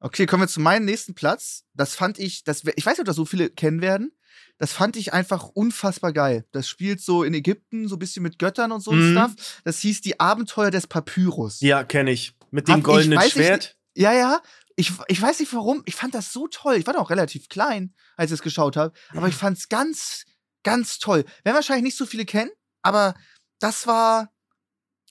[0.00, 1.64] Okay, kommen wir zu meinem nächsten Platz.
[1.72, 4.12] Das fand ich, das, ich weiß nicht, ob das so viele kennen werden.
[4.58, 6.44] Das fand ich einfach unfassbar geil.
[6.52, 9.12] Das spielt so in Ägypten, so ein bisschen mit Göttern und so Mhm.
[9.12, 9.60] Stuff.
[9.64, 11.60] Das hieß die Abenteuer des Papyrus.
[11.60, 12.34] Ja, kenne ich.
[12.50, 13.76] Mit Hab dem ich- goldenen ich Schwert.
[13.94, 14.40] Ja, ja.
[14.76, 15.82] Ich, ich weiß nicht warum.
[15.86, 16.76] Ich fand das so toll.
[16.76, 18.92] Ich war doch relativ klein, als ich es geschaut habe.
[19.14, 20.24] Aber ich fand es ganz,
[20.62, 21.24] ganz toll.
[21.44, 22.50] Werden wahrscheinlich nicht so viele kennen,
[22.82, 23.14] aber
[23.58, 24.30] das war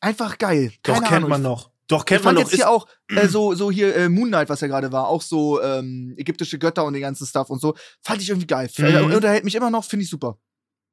[0.01, 0.71] einfach geil.
[0.83, 1.29] Doch, Keine kennt Ahnung.
[1.31, 1.71] man Ich- noch.
[1.87, 2.51] Doch, Ich kennt man fand noch.
[2.51, 5.21] jetzt hier auch äh, so, so hier äh, Moon Knight, was ja gerade war, auch
[5.21, 7.75] so ähm, ägyptische Götter und den ganzen Stuff und so.
[8.01, 8.69] Fand ich irgendwie geil.
[8.77, 8.85] Mhm.
[8.85, 10.39] Äh, unterhält mich immer noch, finde ich super.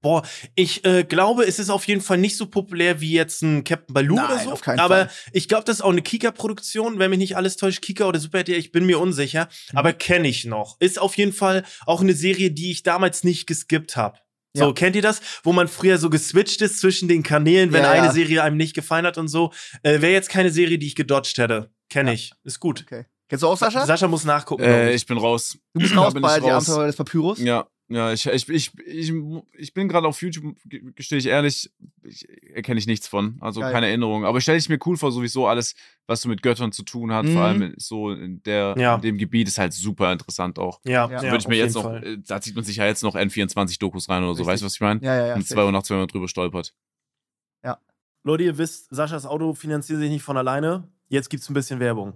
[0.03, 0.23] Boah,
[0.57, 3.95] ich äh, glaube, es ist auf jeden Fall nicht so populär wie jetzt ein Captain
[3.95, 4.53] Baloo Nein, oder so.
[4.53, 5.11] auf keinen aber Fall.
[5.33, 7.81] ich glaube, das ist auch eine Kika-Produktion, wenn mich nicht alles täuscht.
[7.83, 9.49] Kika oder Super RTL, ich bin mir unsicher.
[9.71, 9.79] Mhm.
[9.79, 10.77] Aber kenne ich noch.
[10.81, 14.19] Ist auf jeden Fall auch eine Serie, die ich damals nicht geskippt habe.
[14.55, 14.73] So, Ja.
[14.73, 15.21] kennt ihr das?
[15.45, 18.13] Wo man früher so geswitcht ist zwischen den Kanälen, wenn Ja, eine ja.
[18.13, 19.53] Serie einem nicht gefallen hat und so.
[19.83, 21.71] Äh, Wäre jetzt keine Serie, die ich gedodged hätte.
[21.89, 22.15] Kenne Ja.
[22.15, 22.33] ich.
[22.45, 22.83] Ist gut.
[22.83, 23.07] Okay.
[23.29, 23.87] Kennst du auch, Sascha?
[23.87, 24.63] Sascha muss nachgucken.
[24.65, 25.07] Äh, ich.
[25.07, 25.57] bin raus.
[25.73, 26.69] du bist raus bei ich die raus.
[26.69, 27.39] Abenteuer des Papyrus.
[27.39, 29.13] Ja, ja, ich, ich, ich, ich,
[29.53, 31.71] ich bin gerade auf YouTube, ge- gestehe ich ehrlich,
[32.03, 33.37] ich, erkenne ich nichts von.
[33.41, 33.73] Also Geil.
[33.73, 34.25] keine Erinnerung.
[34.25, 35.75] Aber stelle ich mir cool vor, sowieso alles,
[36.07, 37.33] was so mit Göttern zu tun hat, Mhm.
[37.35, 38.95] vor allem so in, der, Ja.
[38.95, 40.81] in dem Gebiet, ist halt super interessant auch.
[40.85, 41.11] ja, Ja.
[41.11, 42.05] ja, Würde ich mir auf jetzt noch, Fall.
[42.07, 44.47] äh, da zieht man sich ja jetzt noch N24-Dokus rein oder so, Richtig.
[44.53, 45.01] weißt du, was ich meine?
[45.03, 45.35] Ja, ja, ja.
[45.35, 46.73] Und zwei Uhr nachts, wenn man drüber stolpert.
[48.25, 50.87] Leute, ihr wisst, Saschas Auto finanziert sich nicht von alleine.
[51.09, 52.13] Jetzt gibt's ein bisschen Werbung.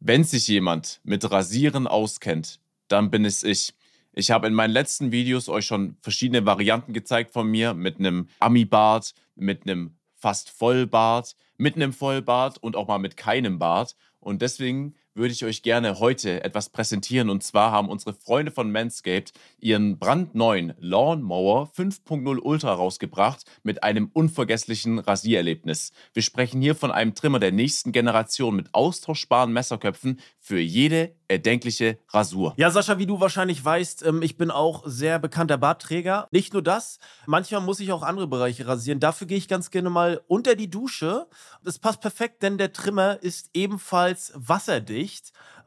[0.00, 3.72] Wenn sich jemand mit Rasieren auskennt, dann bin es ich.
[4.18, 8.28] Ich habe in meinen letzten Videos euch schon verschiedene Varianten gezeigt von mir mit einem
[8.40, 13.94] Ami-Bart, mit einem fast Vollbart, mit einem Vollbart und auch mal mit keinem Bart.
[14.18, 17.30] Und deswegen würde ich euch gerne heute etwas präsentieren.
[17.30, 24.10] Und zwar haben unsere Freunde von Manscaped ihren brandneuen Lawnmower 5.0 Ultra rausgebracht mit einem
[24.12, 25.92] unvergesslichen Rasiererlebnis.
[26.12, 31.98] Wir sprechen hier von einem Trimmer der nächsten Generation mit austauschbaren Messerköpfen für jede erdenkliche
[32.10, 32.54] Rasur.
[32.56, 36.28] Ja, Sascha, wie du wahrscheinlich weißt, ähm, ich bin auch sehr bekannter Bartträger.
[36.30, 39.00] Nicht nur das, manchmal muss ich auch andere Bereiche rasieren.
[39.00, 41.26] Dafür gehe ich ganz gerne mal unter die Dusche.
[41.64, 45.05] Das passt perfekt, denn der Trimmer ist ebenfalls wasserdicht.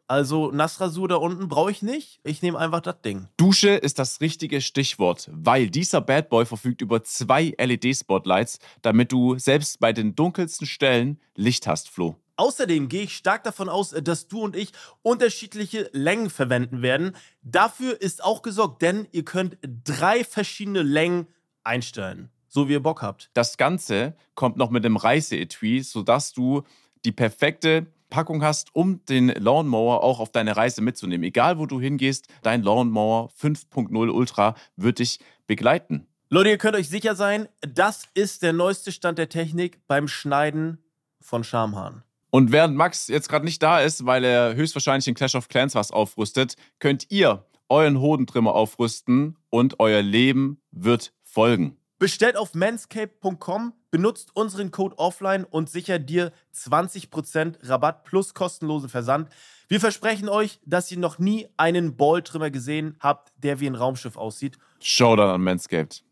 [0.10, 2.20] Also Nassrasur da unten brauche ich nicht.
[2.24, 3.28] Ich nehme einfach das Ding.
[3.38, 9.38] Dusche ist das richtige Stichwort, weil dieser Bad Boy verfügt über zwei LED-Spotlights, damit du
[9.38, 12.16] selbst bei den dunkelsten Stellen Licht hast, Flo.
[12.38, 14.72] Außerdem gehe ich stark davon aus, dass du und ich
[15.04, 17.16] unterschiedliche Längen verwenden werden.
[17.44, 21.28] Dafür ist auch gesorgt, denn ihr könnt drei verschiedene Längen
[21.64, 23.30] einstellen, so wie ihr Bock habt.
[23.34, 26.64] Das Ganze kommt noch mit einem Reiseetui, sodass du
[27.06, 31.24] die perfekte Packung hast, um den Lawnmower auch auf deine Reise mitzunehmen.
[31.24, 36.08] Egal wo du hingehst, dein Lawnmower 5.0 Ultra wird dich begleiten.
[36.30, 40.78] Leute, ihr könnt euch sicher sein, das ist der neueste Stand der Technik beim Schneiden
[41.20, 42.04] von Schamhaaren.
[42.30, 45.74] Und während Max jetzt gerade nicht da ist, weil er höchstwahrscheinlich in Clash of Clans
[45.74, 51.78] was aufrüstet, könnt ihr euren Hodentrimmer aufrüsten und euer Leben wird folgen.
[51.98, 59.30] Bestellt auf manscape.com, benutzt unseren Code offline und sichert dir 20% Rabatt plus kostenlosen Versand.
[59.68, 64.18] Wir versprechen euch, dass ihr noch nie einen Balltrimmer gesehen habt, der wie ein Raumschiff
[64.18, 64.58] aussieht.
[64.80, 66.04] Showdown an Manscaped.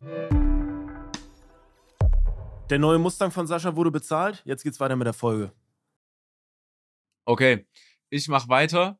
[2.70, 4.42] Der neue Mustang von Sascha wurde bezahlt.
[4.44, 5.52] Jetzt geht's weiter mit der Folge.
[7.24, 7.66] Okay,
[8.10, 8.98] ich mache weiter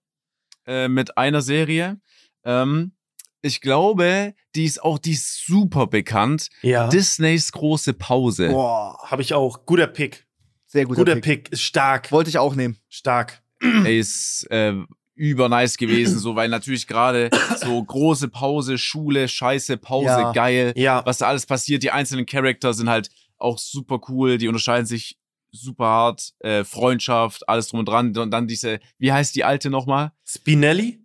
[0.67, 2.01] äh, mit einer Serie.
[2.45, 2.93] Ähm,
[3.43, 6.49] ich glaube, die ist auch, die ist super bekannt.
[6.63, 6.89] Ja.
[6.89, 8.49] Disneys große Pause.
[8.51, 9.65] Boah, habe ich auch.
[9.67, 10.27] Guter Pick.
[10.67, 11.45] Sehr guter, Guter Pick.
[11.45, 11.53] Pick.
[11.53, 12.11] Ist stark.
[12.13, 12.77] Wollte ich auch nehmen.
[12.89, 13.43] Stark.
[13.61, 14.75] Ey, ist äh,
[15.15, 20.33] übernice gewesen, so, weil natürlich gerade so große Pause, Schule, scheiße, Pause, Ja.
[20.33, 20.73] geil.
[20.77, 21.03] Ja.
[21.07, 25.17] Was da alles passiert, die einzelnen Charakter sind halt auch super cool, die unterscheiden sich
[25.51, 28.17] super hart, äh, Freundschaft, alles drum und dran.
[28.17, 30.13] Und dann diese, wie heißt die alte nochmal?
[30.25, 30.98] Spinelli?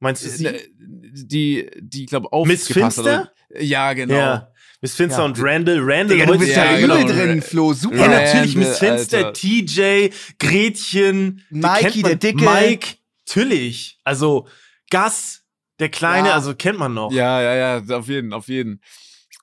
[0.00, 0.46] Meinst du sie?
[0.46, 3.04] Äh, Die, die, glaube Miss aufgepasst hat.
[3.04, 3.32] Finster?
[3.60, 4.14] Ja, genau.
[4.14, 4.48] Ja.
[4.80, 5.24] Miss Finster Ja.
[5.26, 5.78] und Randall.
[5.80, 6.98] Randall Digga, du bist Ja, ja, genau.
[7.00, 7.72] übel drin, Flo.
[7.72, 7.96] Super.
[7.96, 9.32] Ja, natürlich, Miss Finster, Alter.
[9.32, 12.44] TJ, Gretchen, Mikey, der Dicke.
[12.44, 13.98] Mike, natürlich.
[14.04, 14.46] Also,
[14.90, 15.42] Gus,
[15.78, 16.34] der Kleine, Ja.
[16.34, 17.10] also kennt man noch.
[17.12, 18.80] Ja, ja, ja, auf jeden, auf jeden.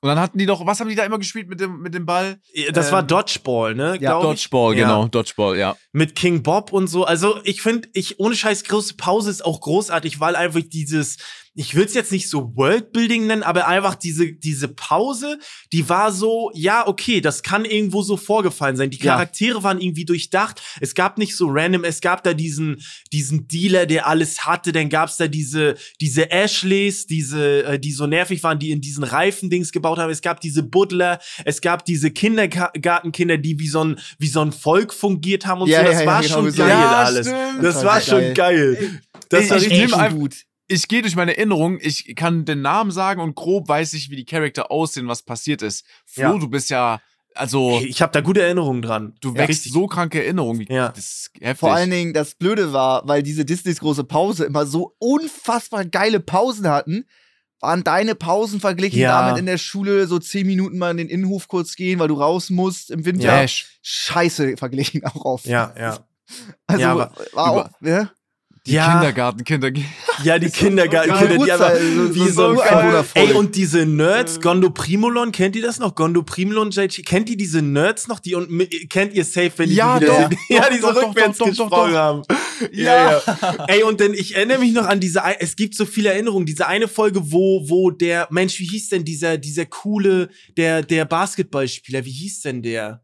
[0.04, 2.08] Und dann hatten die doch, was haben die da immer gespielt mit dem, mit dem
[2.08, 2.40] Ball?
[2.74, 3.92] Das Ähm, war Dodgeball, ne?
[4.02, 4.42] ja, glaub ich.
[4.42, 4.88] Dodgeball, Ja.
[4.88, 5.76] genau, Dodgeball, ja.
[5.92, 7.06] Mit King Bob und so.
[7.06, 11.18] Also, ich finde, ich, ohne Scheiß, große Pause ist auch großartig, weil einfach dieses,
[11.54, 15.38] ich will es jetzt nicht so Worldbuilding nennen, aber einfach diese, diese Pause,
[15.74, 18.90] die war so, ja, okay, das kann irgendwo so vorgefallen sein.
[18.90, 19.14] Die Ja.
[19.16, 20.62] Charaktere waren irgendwie durchdacht.
[20.80, 22.82] Es gab nicht so random, es gab da diesen,
[23.12, 24.72] diesen Dealer, der alles hatte.
[24.72, 29.04] Dann gab's da diese, diese Ashleys, diese, äh, die so nervig waren, die in diesen
[29.04, 30.10] Reifendings gebaut haben.
[30.10, 34.52] Es gab diese Buddler, es gab diese Kindergartenkinder, die wie so ein, wie so ein
[34.52, 35.86] Volk fungiert haben und Ja, so.
[35.88, 37.28] Das ja, ja, war genau, schon so- geil Ja, alles.
[37.28, 37.38] stimmt.
[37.58, 39.02] Das Das war war schon geil.
[39.30, 40.36] Das Ich- war ich richtig echt einfach- gut.
[40.72, 44.16] Ich gehe durch meine Erinnerung, ich kann den Namen sagen und grob weiß ich, wie
[44.16, 45.86] die Charakter aussehen, was passiert ist.
[46.06, 46.38] Flo, Ja.
[46.38, 47.02] du bist ja,
[47.36, 49.16] also, Hey, Ich habe da gute Erinnerungen dran.
[49.22, 49.74] du Ja, wächst richtig.
[49.74, 50.66] so kranke Erinnerungen.
[50.70, 50.90] Ja.
[50.90, 51.60] Das ist heftig.
[51.60, 56.20] Vor allen Dingen, das Blöde war, weil diese Disneys große Pause immer so unfassbar geile
[56.20, 57.06] Pausen hatten,
[57.60, 59.22] waren deine Pausen verglichen Ja.
[59.28, 62.16] damit in der Schule so zehn Minuten mal in den Innenhof kurz gehen, weil du
[62.16, 63.42] raus musst im Winter.
[63.44, 63.78] Ash.
[63.82, 65.46] Scheiße verglichen auch oft.
[65.46, 66.00] Ja, ja.
[66.66, 68.10] Also Ja, war, aber auch, ja?
[68.68, 68.92] Die Ja.
[68.94, 69.72] Kindergartenkinder.
[70.24, 71.74] Ja, die Kindergartenkinder, die aber
[72.14, 73.04] wie so- so ein.
[73.16, 75.96] Ey, und diese Nerds, Gondo Primolon, kennt ihr das noch?
[75.96, 78.20] Gondo Primolon, JG, kennt ihr diese Nerds noch?
[78.20, 78.48] Die und
[78.90, 81.70] kennt ihr safe, wenn Ja, die wieder, doch, ja, die so doch, rückwärts doch, doch,
[81.72, 82.22] doch, haben.
[82.72, 83.66] Ja, ja.
[83.68, 86.68] Ey, und dann, ich erinnere mich noch an diese, es gibt so viele Erinnerungen, diese
[86.68, 92.06] eine Folge, wo, wo der, Mensch, wie hieß denn dieser, dieser coole, der, der Basketballspieler,
[92.06, 93.02] wie hieß denn der?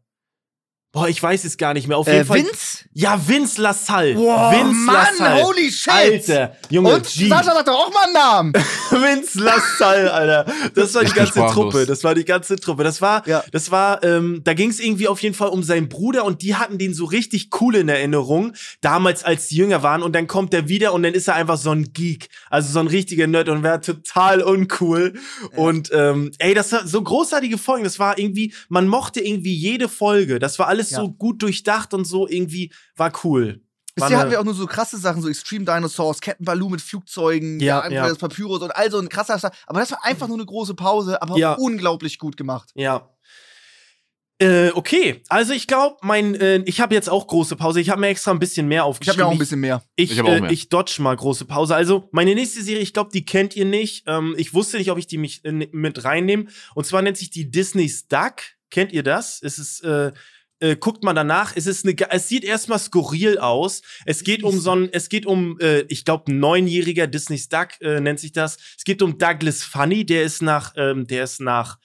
[0.98, 1.96] Boah, ich weiß es gar nicht mehr.
[1.96, 2.38] Auf jeden Äh, Fall.
[2.38, 2.78] Vince?
[2.92, 4.14] Ja, Vince LaSalle.
[4.14, 5.44] Boah, Vince Mann, LaSalle.
[5.44, 5.92] holy shit.
[5.92, 7.28] Alter, Junge, Und G.
[7.28, 8.52] Sascha sagt doch auch mal einen Namen.
[8.90, 10.46] Vince LaSalle, Alter.
[10.74, 11.46] Das war die Ich ganze.
[11.46, 11.86] Truppe.
[11.86, 12.82] Das war die ganze Truppe.
[12.82, 13.44] Das war, Ja.
[13.52, 16.56] das war, ähm, da ging es irgendwie auf jeden Fall um seinen Bruder und die
[16.56, 20.52] hatten den so richtig cool in Erinnerung, damals als die jünger waren und dann kommt
[20.52, 23.48] er wieder und dann ist er einfach so ein Geek, also so ein richtiger Nerd
[23.48, 25.14] und wäre total uncool.
[25.54, 27.84] Und ähm, ey, das war so großartige Folgen.
[27.84, 30.38] Das war irgendwie, man mochte irgendwie jede Folge.
[30.40, 30.98] Das war alles Ja.
[31.00, 33.62] so gut durchdacht und so irgendwie war cool.
[33.94, 37.58] Bisher hatten wir auch nur so krasse Sachen, so Extreme Dinosaurs, Captain Baloo mit Flugzeugen,
[37.58, 38.06] Ja, ja.
[38.08, 39.50] das Papyrus und all so ein krasser Stuff.
[39.66, 41.54] Aber das war einfach nur eine große Pause, aber Ja.
[41.54, 42.70] unglaublich gut gemacht.
[42.76, 43.08] Ja.
[44.40, 47.80] Äh, okay, also ich glaube, mein, äh, ich habe jetzt auch große Pause.
[47.80, 49.18] Ich habe mir extra ein bisschen mehr Ich habe aufgeschrieben.
[49.20, 49.82] mir auch ein bisschen mehr.
[49.96, 50.50] Ich, Ich äh, mehr.
[50.52, 51.74] ich dodge mal große Pause.
[51.74, 54.04] Also, meine nächste Serie, ich glaube, die kennt ihr nicht.
[54.06, 56.46] Ähm, ich wusste nicht, ob ich die mich äh, mit reinnehme.
[56.76, 58.34] Und zwar nennt sich die Disney's Duck.
[58.70, 59.42] Kennt ihr das?
[59.42, 60.12] Es ist, äh,
[60.60, 61.52] äh, guckt mal danach.
[61.56, 63.82] Es ist eine, es sieht erstmal skurril aus.
[64.06, 67.68] Es geht um so ein, es geht um, äh, ich glaube, ein neunjähriger Disney's Duck
[67.80, 68.56] äh, nennt sich das.
[68.76, 70.04] Es geht um Douglas Funny.
[70.06, 71.78] Der ist nach, ähm, der ist nach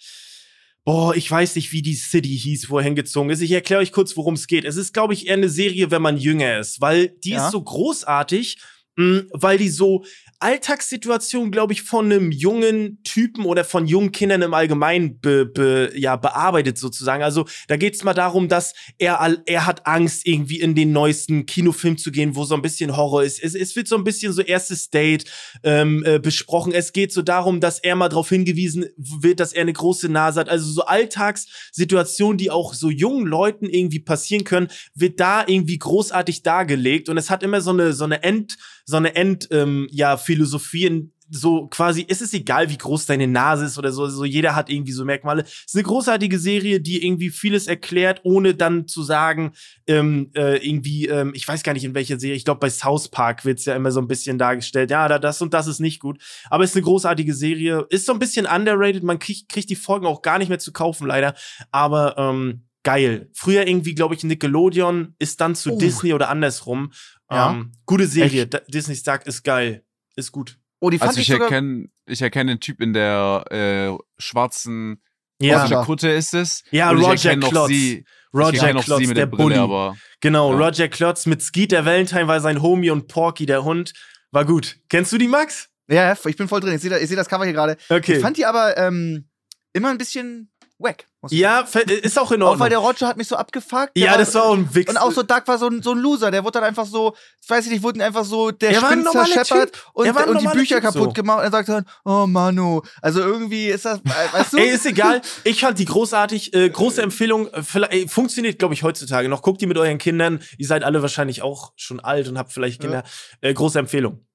[0.86, 3.40] Boah, ich weiß nicht, wie die City hieß, wo er hingezogen ist.
[3.40, 4.66] Ich erkläre euch kurz, worum es geht.
[4.66, 7.46] Es ist, glaube ich, eher eine Serie, wenn man jünger ist, weil die Ja.
[7.46, 8.58] ist so großartig,
[8.98, 10.04] mh, weil die so
[10.44, 15.94] Alltagssituationen, glaube ich, von einem jungen Typen oder von jungen Kindern im Allgemeinen be, be,
[15.96, 17.24] ja, bearbeitet sozusagen.
[17.24, 21.46] Also da geht es mal darum, dass er, er hat Angst, irgendwie in den neuesten
[21.46, 23.42] Kinofilm zu gehen, wo so ein bisschen Horror ist.
[23.42, 25.32] Es, es wird so ein bisschen so erstes Date
[25.64, 26.74] ähm, äh, besprochen.
[26.74, 30.42] Es geht so darum, dass er mal darauf hingewiesen wird, dass er eine große Nase
[30.42, 30.50] hat.
[30.50, 36.44] Also so Alltagssituationen, die auch so jungen Leuten irgendwie passieren können, wird da irgendwie großartig
[36.44, 37.08] dargelegt.
[37.08, 40.33] Und es hat immer so eine so eine End so eine End ähm, ja Philosophie
[40.36, 44.56] in so quasi, ist es egal, wie groß deine Nase ist oder so, so jeder
[44.56, 45.44] hat irgendwie so Merkmale.
[45.44, 49.54] Es ist eine großartige Serie, die irgendwie vieles erklärt, ohne dann zu sagen,
[49.88, 53.10] ähm, äh, irgendwie, ähm, ich weiß gar nicht in welcher Serie, ich glaube bei South
[53.10, 56.00] Park wird's ja immer so ein bisschen dargestellt, ja, da das und das ist nicht
[56.00, 56.22] gut.
[56.50, 59.76] Aber es ist eine großartige Serie, ist so ein bisschen underrated, man kriegt, kriegt die
[59.76, 61.34] Folgen auch gar nicht mehr zu kaufen, leider.
[61.72, 63.30] Aber ähm, geil.
[63.34, 65.78] Früher irgendwie, glaube ich, Nickelodeon ist dann zu Oh.
[65.80, 66.92] Disney oder andersrum.
[67.32, 67.52] Ja.
[67.52, 68.46] Ähm, gute Serie.
[68.46, 69.84] Disney Stark ist geil.
[70.16, 70.58] Ist gut.
[70.80, 71.48] Oh, die fand Also ich ich sogar.
[71.50, 75.02] erkenne, ich erkenne den Typ in der äh, schwarzen
[75.42, 75.84] Ja, Roger.
[75.84, 76.64] Kutte ist es.
[76.72, 77.68] Ja, Und ich Roger erkenne noch Klotz.
[77.70, 77.98] sie.
[78.00, 79.60] ich Roger erkenne noch Klotz, sie mit der der Brille, Bully.
[79.60, 80.66] aber Genau, Ja.
[80.66, 83.94] Roger Klotz mit Skeet der Valentine war sein Homie und Porky der Hund.
[84.32, 84.78] War gut.
[84.90, 85.70] Kennst du die, Max?
[85.88, 86.74] Ja, ich bin voll drin.
[86.76, 87.78] Ich sehe das Cover hier gerade.
[87.90, 88.16] Okay.
[88.16, 89.28] Ich fand die aber ähm,
[89.74, 90.52] immer ein bisschen
[90.90, 92.70] ich ja, fe- ist auch in Auch weil Ordnung.
[92.70, 93.92] der Roger hat mich so abgefuckt.
[93.98, 94.90] Ja, das war auch ein Wichs.
[94.90, 96.32] Und auch so Doug war so ein, so ein Loser.
[96.32, 99.86] Der wurde dann einfach so, ich weiß nicht, wurde einfach so der Er normaler zerscheppert
[99.94, 101.14] und, Er und die Bücher Typ kaputt so.
[101.14, 101.38] gemacht.
[101.40, 102.82] Und er sagt dann, oh Manu.
[103.02, 104.58] Also irgendwie ist das, äh, weißt du?
[104.60, 105.22] Ey, ist egal.
[105.46, 106.54] Ich fand die großartig.
[106.54, 107.48] Äh, große Empfehlung.
[107.54, 109.42] Äh, vielleicht, ey, funktioniert, glaube ich, heutzutage noch.
[109.42, 110.42] Guckt die mit euren Kindern.
[110.58, 113.04] Ihr seid alle wahrscheinlich auch schon alt und habt vielleicht Kinder.
[113.42, 114.26] Äh, große Empfehlung.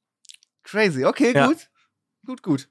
[0.62, 1.04] Crazy.
[1.04, 1.46] Okay, Ja.
[1.46, 1.68] gut.
[2.26, 2.68] Gut, gut.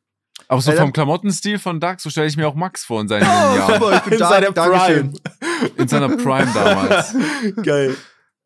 [0.49, 3.23] Aber so vom Klamottenstil von Doug, so stelle ich mir auch Max vor in seinen
[3.23, 3.73] Oh, Jahren.
[3.73, 4.29] super, ich bin In da.
[4.29, 5.11] seiner Dankeschön.
[5.13, 5.71] Prime.
[5.77, 7.15] In seiner Prime damals.
[7.63, 7.95] Geil.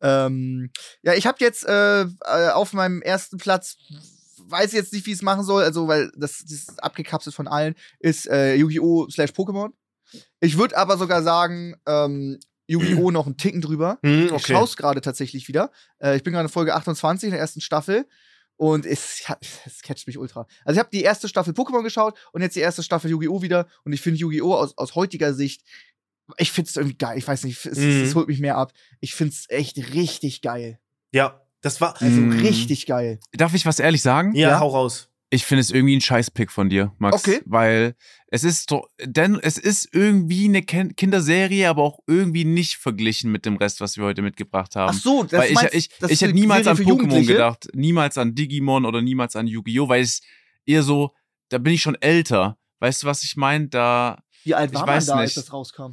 [0.00, 0.70] Ähm,
[1.02, 2.06] ja, ich habe jetzt äh, äh,
[2.52, 3.76] auf meinem ersten Platz,
[4.48, 7.46] weiß jetzt nicht, wie ich es machen soll, also weil das, das ist abgekapselt von
[7.46, 9.08] allen, ist äh, Yu-Gi-Oh!
[9.10, 9.70] slash Pokémon.
[10.40, 13.12] Ich würde aber sogar sagen, ähm, Yu-Gi-Oh!
[13.12, 13.98] noch einen Ticken drüber.
[14.02, 14.54] Hm, Ich okay.
[14.54, 15.70] schaue es gerade tatsächlich wieder.
[16.02, 18.06] Äh, ich bin gerade in Folge 28 in der ersten Staffel.
[18.62, 19.24] Und es,
[19.66, 20.46] es catcht mich ultra.
[20.64, 23.42] Also ich habe die erste Staffel Pokémon geschaut und jetzt die erste Staffel Yu-Gi-Oh!
[23.42, 23.66] wieder.
[23.84, 24.54] Und ich finde Yu-Gi-Oh!
[24.54, 25.62] Aus, aus heutiger Sicht,
[26.36, 27.18] ich finde es irgendwie geil.
[27.18, 28.02] Ich weiß nicht, es, Mhm.
[28.04, 28.72] es holt mich mehr ab.
[29.00, 30.78] Ich finde es echt richtig geil.
[31.10, 32.00] Ja, das war.
[32.00, 32.38] Also Mhm.
[32.38, 33.18] richtig geil.
[33.32, 34.32] Darf ich was ehrlich sagen?
[34.36, 34.60] Ja, Ja.
[34.60, 35.08] hau raus.
[35.34, 37.16] Ich finde es irgendwie ein Scheißpick von dir, Max.
[37.16, 37.40] Okay.
[37.46, 43.32] Weil es ist doch, denn es ist irgendwie eine Kinderserie, aber auch irgendwie nicht verglichen
[43.32, 44.90] mit dem Rest, was wir heute mitgebracht haben.
[44.94, 47.26] Ach so, das weil ich, meinst, ich, das ich ist hätte niemals Serie an Pokémon
[47.26, 50.20] gedacht, niemals an Digimon oder niemals an Yu-Gi-Oh!, weil es
[50.66, 51.14] eher so,
[51.48, 52.58] da bin ich schon älter.
[52.80, 53.68] Weißt du, was ich meine?
[53.68, 55.36] Da, Wie alt ich war weiß man da, nicht.
[55.38, 55.92] als das rauskam?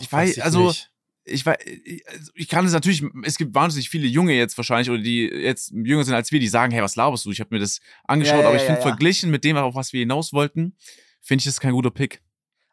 [0.00, 0.91] ich weiß, ich also, nicht.
[1.24, 4.90] Ich weiß, ich- also ich kann es natürlich, es gibt wahnsinnig viele Junge jetzt wahrscheinlich
[4.90, 7.30] oder die jetzt jünger sind als wir, die sagen, hey, was laberst du?
[7.30, 8.88] Ich habe mir das angeschaut, Ja, ja, aber ich ja, finde ja.
[8.88, 10.76] verglichen mit dem, auf was wir hinaus wollten,
[11.20, 12.20] finde ich das kein guter Pick.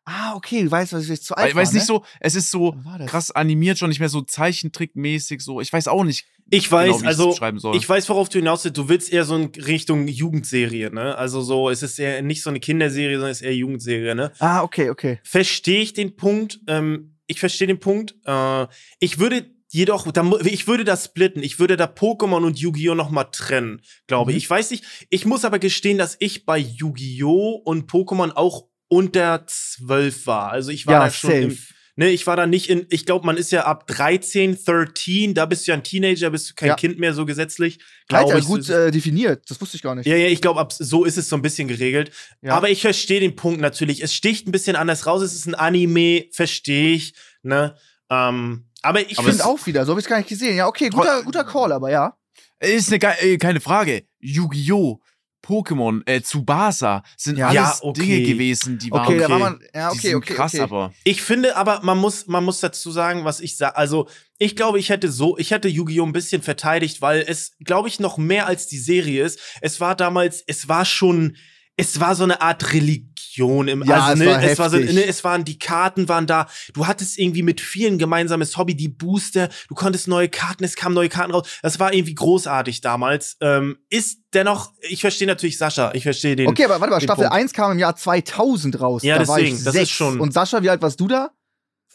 [0.05, 1.85] Ah, okay, du weißt, was ich zu alt weil es war, nicht ne?
[1.85, 2.75] so, es ist so
[3.05, 5.61] krass animiert, schon nicht mehr so Zeichentrickmäßig, so.
[5.61, 7.59] Ich weiß auch nicht, Ich weiß, genau, wie ich also.
[7.59, 7.75] soll.
[7.77, 8.77] Ich weiß, worauf du hinaus willst.
[8.77, 11.15] Du willst eher so in Richtung Jugendserie, ne?
[11.15, 14.31] Also so, es ist eher nicht so eine Kinderserie, sondern es ist eher Jugendserie, ne?
[14.39, 15.19] Ah, okay, okay.
[15.23, 16.59] Verstehe ich den Punkt.
[16.67, 18.15] Ähm, ich verstehe den Punkt.
[18.25, 18.67] Äh,
[18.99, 21.43] ich würde jedoch, da, ich würde das splitten.
[21.43, 22.95] Ich würde da Pokémon und Yu-Gi-Oh!
[22.95, 24.37] noch mal trennen, glaube Mhm.
[24.37, 24.43] ich.
[24.43, 24.83] Ich weiß nicht.
[25.09, 27.61] Ich muss aber gestehen, dass ich bei Yu-Gi-Oh!
[27.63, 30.51] und Pokémon auch unter zwölf war.
[30.51, 31.61] Also ich war Ja, da schon im, safe.
[31.99, 35.45] Ne, ich war da nicht in, ich glaube, man ist ja ab 13, 13, da
[35.45, 36.75] bist du ja ein Teenager, bist du kein Ja.
[36.77, 37.77] Kind mehr so gesetzlich.
[38.07, 38.45] Glaube Alter, ich.
[38.45, 39.43] gut äh, definiert.
[39.49, 40.07] Das wusste ich gar nicht.
[40.07, 42.11] ja, ja, ich glaube, so ist es so ein bisschen geregelt.
[42.41, 42.55] Ja.
[42.55, 44.01] Aber ich verstehe den Punkt natürlich.
[44.01, 45.21] Es sticht ein bisschen anders raus.
[45.21, 47.15] Es ist ein Anime, verstehe ich.
[47.43, 47.75] Ne?
[48.09, 50.55] Ähm, aber ich finde auch wieder, so habe ich gar nicht gesehen.
[50.55, 52.17] Ja, okay, guter, guter Call, aber ja.
[52.61, 54.03] Ist eine äh, keine Frage.
[54.19, 55.01] Yu-Gi-Oh!
[55.49, 57.47] Pokémon, äh, Tsubasa sind Ja.
[57.47, 58.01] alles okay.
[58.01, 59.43] Dinge gewesen, die waren Okay, da war okay.
[59.43, 59.59] man.
[59.73, 60.33] Ja, die okay, sind okay.
[60.35, 60.61] krass, okay.
[60.63, 63.75] aber Ich finde aber, man muss, man muss dazu sagen, was ich sage.
[63.75, 66.05] Also, ich glaube, ich hätte so, ich hätte Yu-Gi-Oh!
[66.05, 69.39] ein bisschen verteidigt, weil es, glaube ich, noch mehr als die Serie ist.
[69.61, 71.35] Es war damals, es war schon,
[71.79, 74.77] es war so eine Art Religion im Ja, also, es ne, war es war so,
[74.77, 76.47] ne, es waren die Karten waren da.
[76.73, 80.95] Du hattest irgendwie mit vielen gemeinsames Hobby, die Booster, du konntest neue Karten, es kamen
[80.95, 81.47] neue Karten raus.
[81.61, 83.37] Das war irgendwie großartig damals.
[83.41, 86.47] Ähm, ist dennoch, ich verstehe natürlich Sascha, ich verstehe den.
[86.47, 87.35] Okay, aber warte mal, Staffel Punkt.
[87.35, 89.03] 1 kam im Jahr 2000 raus.
[89.03, 91.31] Ja, da war ich deswegen, das ist schon- Und Sascha, wie alt warst du da?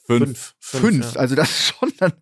[0.06, 0.54] fünf.
[0.60, 1.14] Fünf.
[1.14, 1.20] ja.
[1.20, 2.12] Also das ist schon dann.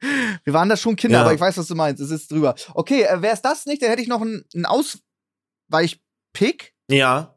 [0.44, 1.24] Wir waren da schon Kinder, Ja.
[1.24, 2.00] aber ich weiß, was du meinst.
[2.00, 2.54] Es ist drüber.
[2.74, 6.74] Okay, äh, wäre es das nicht, dann hätte ich noch einen, einen Ausweichpick.
[6.88, 7.31] Ja,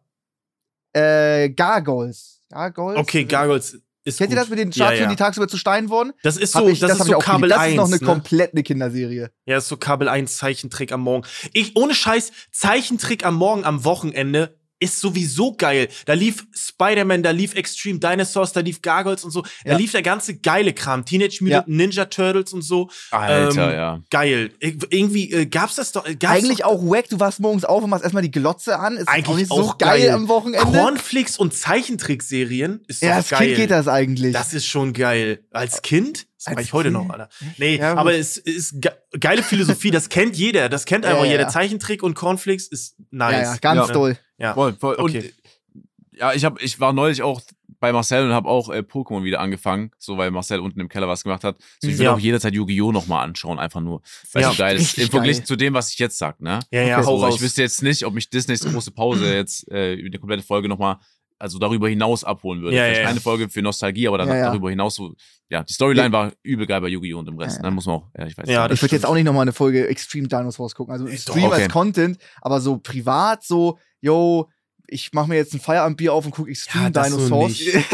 [0.95, 2.41] Äh, Gargoyles.
[2.49, 2.99] Gargoyles?
[2.99, 4.43] okay, Gargoyles ist Kennt ihr gut.
[4.43, 5.09] das mit den Statuen, ja, ja.
[5.09, 6.13] die tagsüber zu Steinen wurden?
[6.21, 7.59] Das ist so, ich, das, hab ist so Kabel geliebt.
[7.59, 7.61] 1.
[7.61, 8.05] Das ist noch eine ne?
[8.05, 9.31] komplett eine Kinderserie.
[9.47, 11.25] Ja, ist so Kabel 1 Zeichentrick am Morgen.
[11.53, 15.87] Ich, ohne Scheiß, Zeichentrick am Morgen, am Wochenende ist sowieso geil.
[16.05, 19.41] Da lief Spider-Man, da lief Extreme Dinosaurs, da lief Gargoyles und so.
[19.63, 19.77] Da Ja.
[19.77, 21.05] lief der ganze geile Kram.
[21.05, 22.89] Teenage Mutant Ninja Turtles und so.
[23.11, 23.99] Alter, Ähm, ja.
[24.09, 24.51] Geil.
[24.59, 26.03] Ir- Irgendwie äh, gab's das doch.
[26.03, 28.97] Gab's Eigentlich doch, auch wack, du wachst morgens auf und machst erstmal die Glotze an.
[28.97, 30.09] Ist Eigentlich auch nicht so auch geil, geil.
[30.11, 30.65] am Wochenende.
[30.65, 33.47] Cornflakes und Zeichentrickserien ist doch ja, als geil.
[33.47, 34.33] Kind geht das eigentlich.
[34.33, 35.39] Das ist schon geil.
[35.51, 36.27] Als Kind?
[36.45, 37.29] Das ich heute noch, Alter.
[37.57, 39.89] Nee, Ja, aber es ist ge geile Philosophie.
[39.89, 40.69] Das kennt jeder.
[40.69, 41.43] Das kennt Ja, einfach ja, jeder.
[41.43, 41.47] ja.
[41.49, 43.31] Zeichentrick und Cornflakes ist nice.
[43.31, 43.93] ja, ja, ganz Ja.
[44.37, 44.53] Ja.
[44.53, 44.95] Voll, voll.
[44.97, 45.19] Okay.
[45.19, 47.41] Und ja, ich hab, ich war neulich auch
[47.79, 51.07] bei Marcel und habe auch äh, Pokémon wieder angefangen, so weil Marcel unten im Keller
[51.09, 51.57] was gemacht hat.
[51.81, 52.13] So, ich will Ja.
[52.13, 52.91] auch jederzeit Yu-Gi-Oh!
[52.93, 54.01] nochmal anschauen, einfach nur.
[54.31, 54.97] Weil Ja, es so geil ist.
[54.97, 56.59] Im Vergleich zu dem, was ich jetzt sag, ne?
[56.71, 57.05] Ja, ja, Okay.
[57.05, 60.43] So, ich wüsste jetzt nicht, ob mich Disneys große Pause jetzt äh, über die komplette
[60.43, 60.97] Folge nochmal,
[61.37, 62.77] also darüber hinaus abholen würde.
[62.77, 64.45] Ja, Vielleicht ja, eine Folge für Nostalgie, aber dann Ja, ja.
[64.45, 65.13] darüber hinaus so,
[65.49, 67.19] ja, die Storyline war übel geil bei Yu-Gi-Oh!
[67.19, 67.57] und dem Rest.
[67.57, 67.63] Ja, ja.
[67.63, 69.51] Dann muss man auch, ja, ich weiß Ja, Ich würde jetzt auch nicht nochmal eine
[69.53, 70.93] Folge Extreme Dinosaurs gucken.
[70.93, 71.51] Also Stream doch.
[71.51, 71.71] als Okay.
[71.71, 74.49] Content, aber so privat, so, yo,
[74.87, 77.49] ich mache mir jetzt ein Feierabendbier auf und gucke Extreme Ja, das so Dinosaurs.
[77.51, 77.73] nicht.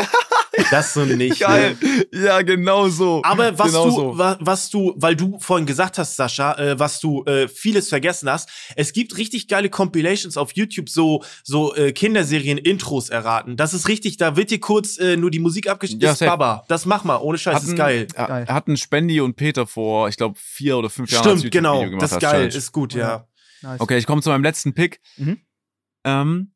[0.69, 1.39] Das so nicht.
[1.39, 1.75] Geil.
[1.81, 2.05] Ne?
[2.25, 3.21] Ja, genau so.
[3.23, 4.17] Aber was genau du, so.
[4.17, 8.29] wa, was du, weil du vorhin gesagt hast, Sascha, äh, was du äh, vieles vergessen
[8.29, 13.55] hast, es gibt richtig geile Compilations auf YouTube, so so äh, Kinderserien-Intros erraten.
[13.57, 16.03] Das ist richtig, da wird dir kurz äh, nur die Musik abgespielt.
[16.03, 16.31] Ja, das ist safe.
[16.31, 16.65] Baba.
[16.67, 18.07] Das mach mal, ohne Scheiß, das ist Hatten- geil.
[18.15, 18.45] Er, Geil.
[18.47, 21.85] hatten Spendi und Peter vor, ich glaube, vier oder fünf Jahren als Stimmt, genau.
[21.97, 22.55] Das ist geil, Challenge.
[22.55, 23.25] ist gut, ja.
[23.61, 23.79] Nice.
[23.79, 24.99] Okay, ich komme zu meinem letzten Pick.
[25.17, 25.39] Mhm.
[26.03, 26.53] Ähm,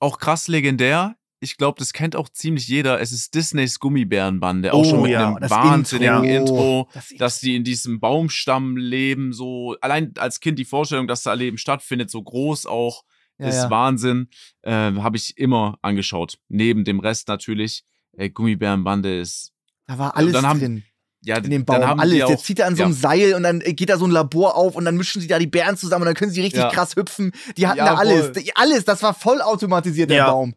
[0.00, 1.16] auch krass legendär.
[1.40, 3.00] Ich glaube, das kennt auch ziemlich jeder.
[3.00, 4.72] Es ist Disneys Gummibärenbande.
[4.72, 6.80] Auch Oh, schon mit ja, einem das wahnsinnigen Intro.
[6.82, 7.24] Intro, Das Intro.
[7.24, 9.32] dass die in diesem Baumstamm leben.
[9.32, 13.04] So allein als Kind die Vorstellung, dass da Leben stattfindet, so groß auch,
[13.38, 13.70] Ja, ist ja.
[13.70, 14.30] Wahnsinn.
[14.64, 16.38] Ähm, Habe ich immer angeschaut.
[16.48, 17.84] Neben dem Rest natürlich.
[18.16, 19.52] Äh, Gummibärenbande ist
[19.86, 20.84] Da war alles dann haben- drin.
[21.22, 21.88] Ja In dem dann Baum.
[21.90, 22.14] haben Alles.
[22.14, 24.10] die auch, Jetzt zieht er an so einem Seil und dann geht da so ein
[24.10, 26.60] Labor auf und dann mischen sie da die Bären zusammen und dann können sie richtig
[26.62, 26.70] Ja.
[26.70, 27.32] krass hüpfen.
[27.56, 28.26] Die hatten Ja, da alles.
[28.26, 28.44] voll.
[28.54, 28.84] Alles.
[28.84, 30.30] Das war voll automatisiert, der Ja.
[30.30, 30.54] Baum.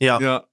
[0.00, 0.20] Ja.
[0.20, 0.44] ja,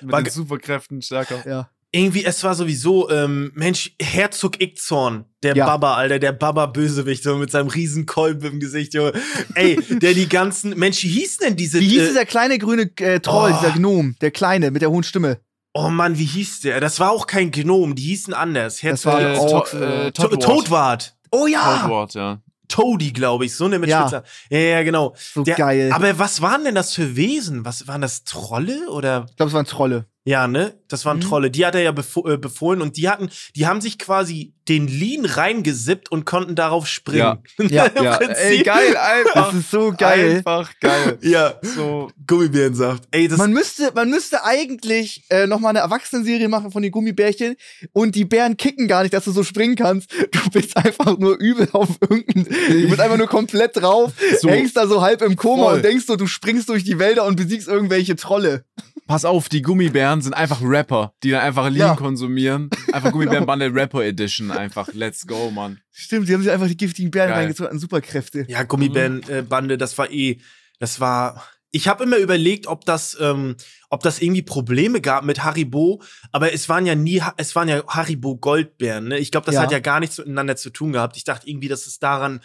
[0.00, 1.42] mit War den Superkräften stärker.
[1.48, 1.70] Ja.
[1.90, 5.64] Irgendwie, es war sowieso, ähm, Mensch, Herzog Ickzorn, der Ja.
[5.64, 9.12] Baba, Alter, der Baba-Bösewicht, so mit seinem riesen Kolben im Gesicht, Junge.
[9.54, 12.90] Ey, der die ganzen, Mensch, wie hieß denn diese, Wie hieß äh, dieser kleine grüne
[13.00, 13.58] äh, Troll, Oh.
[13.58, 15.38] dieser Gnom, der kleine mit der hohen Stimme?
[15.84, 16.80] Oh Mann, wie hieß der?
[16.80, 18.80] Das war auch kein Gnom, die hießen anders.
[18.82, 20.42] Das war Äh, To- äh, äh, To Toadwart.
[20.42, 21.16] Todwart.
[21.30, 21.78] Oh ja!
[21.80, 22.38] Toadwart, ja.
[22.68, 24.02] Toady, glaube ich, so ne mit Ja.
[24.02, 24.24] Spitzer.
[24.50, 25.14] Ja, ja, genau.
[25.16, 25.90] So Der- geil.
[25.92, 27.64] Aber was waren denn das für Wesen?
[27.64, 29.26] Was waren das Trolle oder?
[29.30, 30.04] ich glaube, es waren Trolle.
[30.28, 30.74] Ja, ne?
[30.88, 31.22] Das waren Mhm.
[31.22, 31.50] Trolle.
[31.50, 34.86] Die hat er ja befo äh, befohlen und die hatten, die haben sich quasi den
[34.86, 37.18] Lean reingesippt und konnten darauf springen.
[37.18, 37.38] Ja,
[37.70, 38.36] Ja, Prinzip.
[38.36, 39.46] ey, geil, einfach.
[39.52, 40.36] Das ist so geil.
[40.36, 41.18] Einfach geil.
[41.22, 43.04] Ja, So, Gummibärensaft.
[43.10, 46.92] Ey, das Man müsste, man müsste eigentlich äh, noch mal eine Erwachsenenserie machen von den
[46.92, 47.56] Gummibärchen
[47.92, 50.10] und die Bären kicken gar nicht, dass du so springen kannst.
[50.30, 54.48] Du bist einfach nur übel auf irgendein, du bist einfach nur komplett drauf, So.
[54.48, 55.74] hängst da so halb im Koma Voll.
[55.76, 58.64] und denkst so, du springst durch die Wälder und besiegst irgendwelche Trolle.
[59.08, 61.96] Pass auf, die Gummibären sind einfach Rapper, die dann einfach Lean Ja.
[61.96, 62.70] konsumieren.
[62.92, 64.88] Einfach Gummibärenbande Rapper Edition einfach.
[64.92, 65.80] Let's go, Mann.
[65.90, 67.38] Stimmt, sie haben sich einfach die giftigen Bären Geil.
[67.40, 68.44] reingezogen an Superkräfte.
[68.48, 70.38] Ja, Gummibärenbande, das war eh,
[70.78, 71.42] das war.
[71.70, 73.56] Ich habe immer überlegt, ob das, ähm,
[73.90, 76.00] ob das irgendwie Probleme gab mit Haribo,
[76.32, 79.08] aber es waren ja nie, es waren ja Haribo Goldbeeren.
[79.08, 79.18] Ne?
[79.18, 79.62] Ich glaube, das Ja.
[79.62, 81.18] hat ja gar nichts miteinander zu tun gehabt.
[81.18, 82.40] Ich dachte irgendwie, dass es daran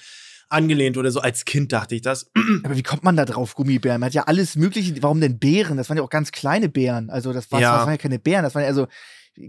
[0.53, 1.19] angelehnt oder so.
[1.19, 2.31] Als Kind dachte ich das.
[2.63, 3.99] Aber wie kommt man da drauf, Gummibären?
[3.99, 5.01] Man hat ja alles mögliche.
[5.03, 5.77] Warum denn Bären?
[5.77, 7.09] Das waren ja auch ganz kleine Bären.
[7.09, 7.71] Also das, war, Ja.
[7.77, 8.87] das waren ja keine Bären, das waren ja so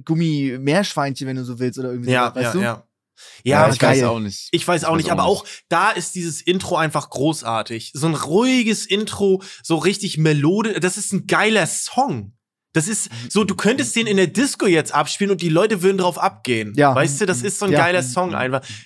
[0.05, 2.61] Gummi-Meerschweinchen, wenn du so willst, oder irgendwie Ja, so, weißt ja, du?
[2.61, 2.87] ja.
[3.45, 4.09] Ja, Ja, ist ich weiß geil.
[4.09, 4.49] auch nicht.
[4.51, 5.41] Ich weiß Ich auch weiß nicht, auch aber nicht.
[5.43, 7.93] auch da ist dieses Intro einfach großartig.
[7.95, 10.81] So ein ruhiges Intro, so richtig Melode.
[10.81, 12.33] Das ist ein geiler Song.
[12.75, 15.97] Das ist so, du könntest den in der Disco jetzt abspielen und die Leute würden
[15.97, 16.73] drauf abgehen.
[16.77, 16.93] Ja.
[16.95, 17.79] Weißt du, das ist so ein ja.
[17.79, 18.61] geiler Song einfach.
[18.61, 18.77] Das ist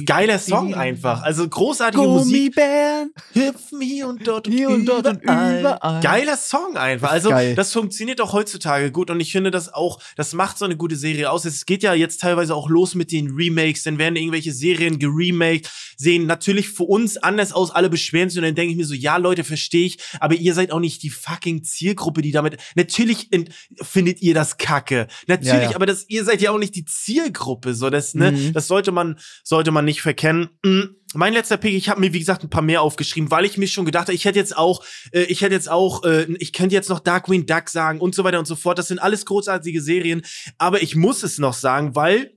[0.00, 1.22] ein geiler Song einfach.
[1.22, 3.46] Also großartige Gummibären, Musik.
[3.46, 6.00] Hüpf hier und dort und, und dort und überall.
[6.02, 7.10] Geiler Song einfach.
[7.10, 10.64] Also das, das funktioniert auch heutzutage gut und ich finde das auch, das macht so
[10.64, 11.44] eine gute Serie aus.
[11.44, 15.70] Es geht ja jetzt teilweise auch los mit den Remakes, dann werden irgendwelche Serien geremaked,
[15.98, 18.94] sehen natürlich für uns anders aus, alle beschweren sich und dann denke ich mir so,
[18.94, 23.32] ja Leute, verstehe ich, aber ihr seid auch nicht die fucking Zielgruppe, die damit, natürlich
[23.32, 23.48] in,
[23.82, 25.06] findet ihr das kacke.
[25.26, 25.74] Natürlich, Ja, ja.
[25.76, 28.52] aber das, ihr seid ja auch nicht die Zielgruppe, so das, ne, Mhm.
[28.52, 30.48] das sollte man, sollte man nicht verkennen.
[30.64, 30.82] Mm,
[31.14, 33.66] Mein letzter Pick, ich habe mir wie gesagt ein paar mehr aufgeschrieben, weil ich mir
[33.66, 36.74] schon gedacht habe, ich hätte jetzt auch, äh, ich hätte jetzt auch, äh, ich könnte
[36.74, 38.78] jetzt noch Darkwing Duck sagen und so weiter und so fort.
[38.78, 40.20] Das sind alles großartige Serien,
[40.58, 42.34] aber ich muss es noch sagen, weil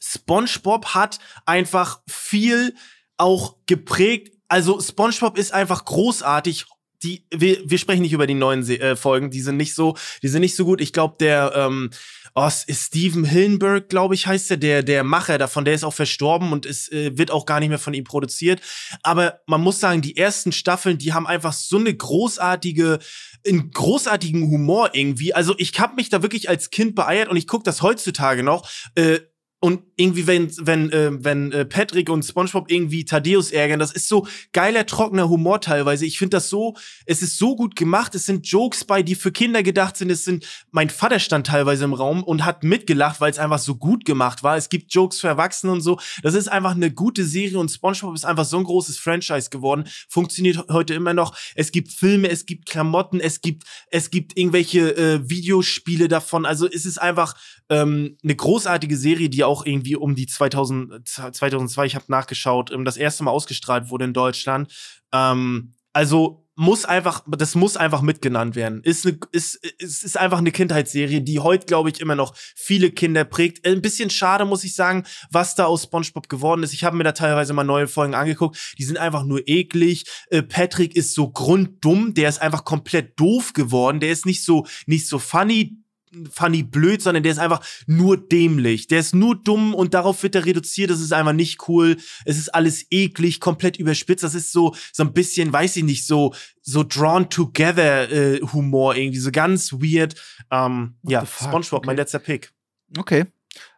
[0.00, 2.74] SpongeBob hat einfach viel
[3.16, 4.32] auch geprägt.
[4.48, 6.66] Also SpongeBob ist einfach großartig.
[7.04, 9.96] Die, wir, wir sprechen nicht über die neuen Se äh, Folgen, die sind nicht so,
[10.22, 10.80] die sind nicht so gut.
[10.80, 11.90] Ich glaube, der ähm,
[12.34, 15.94] oh, ist Steven Hillenberg, glaube ich, heißt der, der, der Macher davon, der ist auch
[15.94, 18.60] verstorben und es äh, wird auch gar nicht mehr von ihm produziert.
[19.02, 22.98] Aber man muss sagen, die ersten Staffeln, die haben einfach so eine großartige,
[23.46, 25.34] einen großartigen Humor irgendwie.
[25.34, 28.68] Also ich habe mich da wirklich als Kind beeiert und ich gucke das heutzutage noch.
[28.94, 29.20] Äh,
[29.64, 34.08] und irgendwie, wenn, wenn, äh, wenn äh, Patrick und SpongeBob irgendwie Thaddeus ärgern, das ist
[34.08, 36.04] so geiler, trockener Humor teilweise.
[36.04, 36.74] Ich finde das so,
[37.06, 38.14] es ist so gut gemacht.
[38.14, 40.10] Es sind Jokes bei, die für Kinder gedacht sind.
[40.10, 43.76] Es sind, mein Vater stand teilweise im Raum und hat mitgelacht, weil es einfach so
[43.76, 44.58] gut gemacht war.
[44.58, 45.98] Es gibt Jokes für Erwachsene und so.
[46.22, 49.84] Das ist einfach eine gute Serie und SpongeBob ist einfach so ein großes Franchise geworden.
[50.10, 51.34] Funktioniert heute immer noch.
[51.54, 56.44] Es gibt Filme, es gibt Klamotten, es gibt, es gibt irgendwelche äh, Videospiele davon.
[56.44, 57.34] Also es ist einfach
[57.70, 62.84] ähm, eine großartige Serie, die auch irgendwie um die 2000, 2002, ich habe nachgeschaut, ähm,
[62.84, 64.72] das erste Mal ausgestrahlt wurde in Deutschland.
[65.12, 68.80] Ähm, also muss einfach, das muss einfach mitgenannt werden.
[68.84, 72.90] Ist, eine, ist, ist, ist einfach eine Kindheitsserie, die heute, glaube ich, immer noch viele
[72.90, 73.66] Kinder prägt.
[73.66, 76.72] Ein bisschen schade, muss ich sagen, was da aus SpongeBob geworden ist.
[76.72, 78.74] Ich habe mir da teilweise mal neue Folgen angeguckt.
[78.78, 80.04] Die sind einfach nur eklig.
[80.30, 82.14] Äh, Patrick ist so grunddumm.
[82.14, 83.98] Der ist einfach komplett doof geworden.
[83.98, 85.83] Der ist nicht so, nicht so funny
[86.30, 88.86] funny blöd, sondern der ist einfach nur dämlich.
[88.86, 90.90] Der ist nur dumm und darauf wird er reduziert.
[90.90, 91.96] Das ist einfach nicht cool.
[92.24, 94.24] Es ist alles eklig, komplett überspitzt.
[94.24, 98.96] Das ist so, so ein bisschen, weiß ich nicht, so, so drawn together äh, Humor
[98.96, 100.14] irgendwie, so ganz weird.
[100.50, 101.86] Ähm, ja, SpongeBob, okay.
[101.86, 102.52] mein letzter Pick.
[102.96, 103.26] Okay.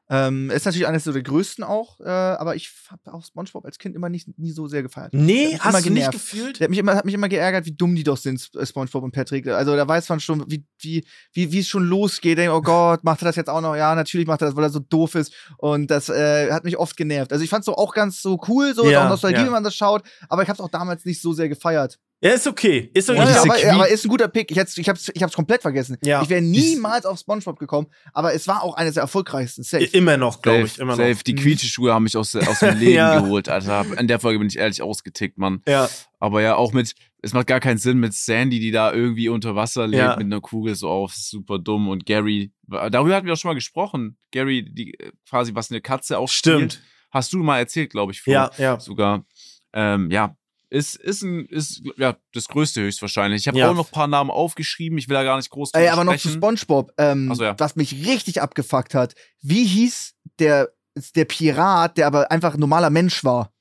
[0.09, 3.79] Ähm, ist natürlich eines so der größten auch, äh, aber ich habe auch SpongeBob als
[3.79, 5.13] Kind immer nicht, nie so sehr gefeiert.
[5.13, 6.61] Nee, hast du nicht gefühlt?
[6.61, 9.11] Der hat mich, immer, hat mich immer geärgert, wie dumm die doch sind, SpongeBob und
[9.11, 9.49] Patrick.
[9.49, 12.39] Also da weiß man schon, wie, wie, wie, wie es schon losgeht.
[12.39, 13.75] Denk, oh Gott, macht er das jetzt auch noch?
[13.75, 15.33] Ja, natürlich macht er das, weil er so doof ist.
[15.59, 17.33] Und das äh, hat mich oft genervt.
[17.33, 19.45] Also ich fand es so auch ganz so cool, so ja, auch Nostalgie, ja.
[19.45, 21.99] wenn man das schaut, aber ich habe es auch damals nicht so sehr gefeiert.
[22.23, 22.91] Ja, ist okay.
[22.95, 23.19] Ist okay.
[23.19, 24.51] Ja, aber, aber, ist ein guter Pick.
[24.51, 25.99] Ich, ich, hab's, ich hab's komplett vergessen.
[26.03, 26.23] Ja.
[26.23, 29.63] Ich wäre niemals auf Spongebob gekommen, aber es war auch eines der erfolgreichsten.
[29.63, 29.85] Safe.
[29.85, 30.79] Immer noch, glaube ich.
[30.79, 31.11] Immer safe.
[31.13, 31.23] noch.
[31.23, 33.21] Die Quietscheschuhe haben mich aus, aus dem Leben ja.
[33.21, 33.85] geholt, Alter.
[33.97, 35.63] An der Folge bin ich ehrlich ausgetickt, Mann.
[35.69, 35.91] Ja.
[36.19, 39.55] Aber ja, auch mit, es macht gar keinen Sinn mit Sandy, die da irgendwie unter
[39.55, 40.17] Wasser lebt, ja.
[40.17, 41.13] mit einer Kugel so auf.
[41.15, 41.89] Super dumm.
[41.89, 44.17] Und Gary, darüber hatten wir auch schon mal gesprochen.
[44.31, 44.97] Gary, die
[45.29, 46.75] quasi was eine Katze auch Stimmt.
[46.75, 46.87] Spielt.
[47.11, 48.81] Hast du mal erzählt, glaube ich, vor, ja, ja.
[48.81, 49.27] sogar.
[49.73, 50.37] Ähm, ja,
[50.69, 53.43] ist, ist, ein, ist ja, das größte höchstwahrscheinlich.
[53.43, 53.71] Ich habe ja.
[53.71, 54.99] auch noch ein paar Namen aufgeschrieben.
[54.99, 57.55] Ich will da gar nicht groß Ey, aber noch zu SpongeBob, ähm, so, ja.
[57.59, 59.15] was mich richtig abgefuckt hat.
[59.43, 60.71] Wie hieß der,
[61.15, 63.53] der Pirat, der aber einfach ein normaler Mensch war?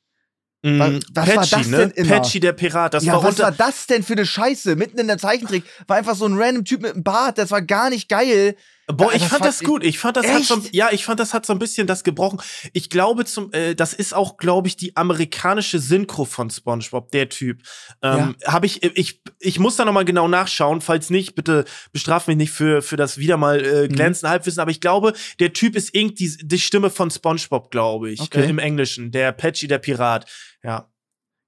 [0.64, 1.78] Mm, was, was Patchy, war das ne?
[1.78, 2.16] denn immer?
[2.16, 2.94] Patchy, der Pirat.
[2.96, 4.76] Das ja, war was war das denn für eine Scheiße?
[4.76, 7.38] Mitten in der Zeichentrick war einfach so ein random Typ mit einem Bart.
[7.38, 8.56] Das war gar nicht geil.
[8.88, 9.84] Boah, ich fand das gut.
[9.84, 10.36] Ich fand das Echt?
[10.36, 12.40] hat so, ja, ich fand das hat so ein bisschen das gebrochen.
[12.72, 17.30] Ich glaube zum, äh, das ist auch, glaube ich, die amerikanische Synchro von SpongeBob, der
[17.30, 17.64] Typ.
[18.04, 18.54] Ähm, ja.
[18.54, 20.82] Habe ich, ich, ich muss da noch mal genau nachschauen.
[20.82, 23.94] Falls nicht, bitte bestraf mich nicht für für das wieder mal äh, mhm.
[23.94, 24.32] glänzende mhm.
[24.32, 24.60] Halbwissen.
[24.60, 28.44] Aber ich glaube, der Typ ist irgendwie die, die Stimme von SpongeBob, glaube ich, okay.
[28.44, 29.12] äh, im Englischen.
[29.12, 30.30] Der Patchy, der Pirat.
[30.64, 30.92] Ja,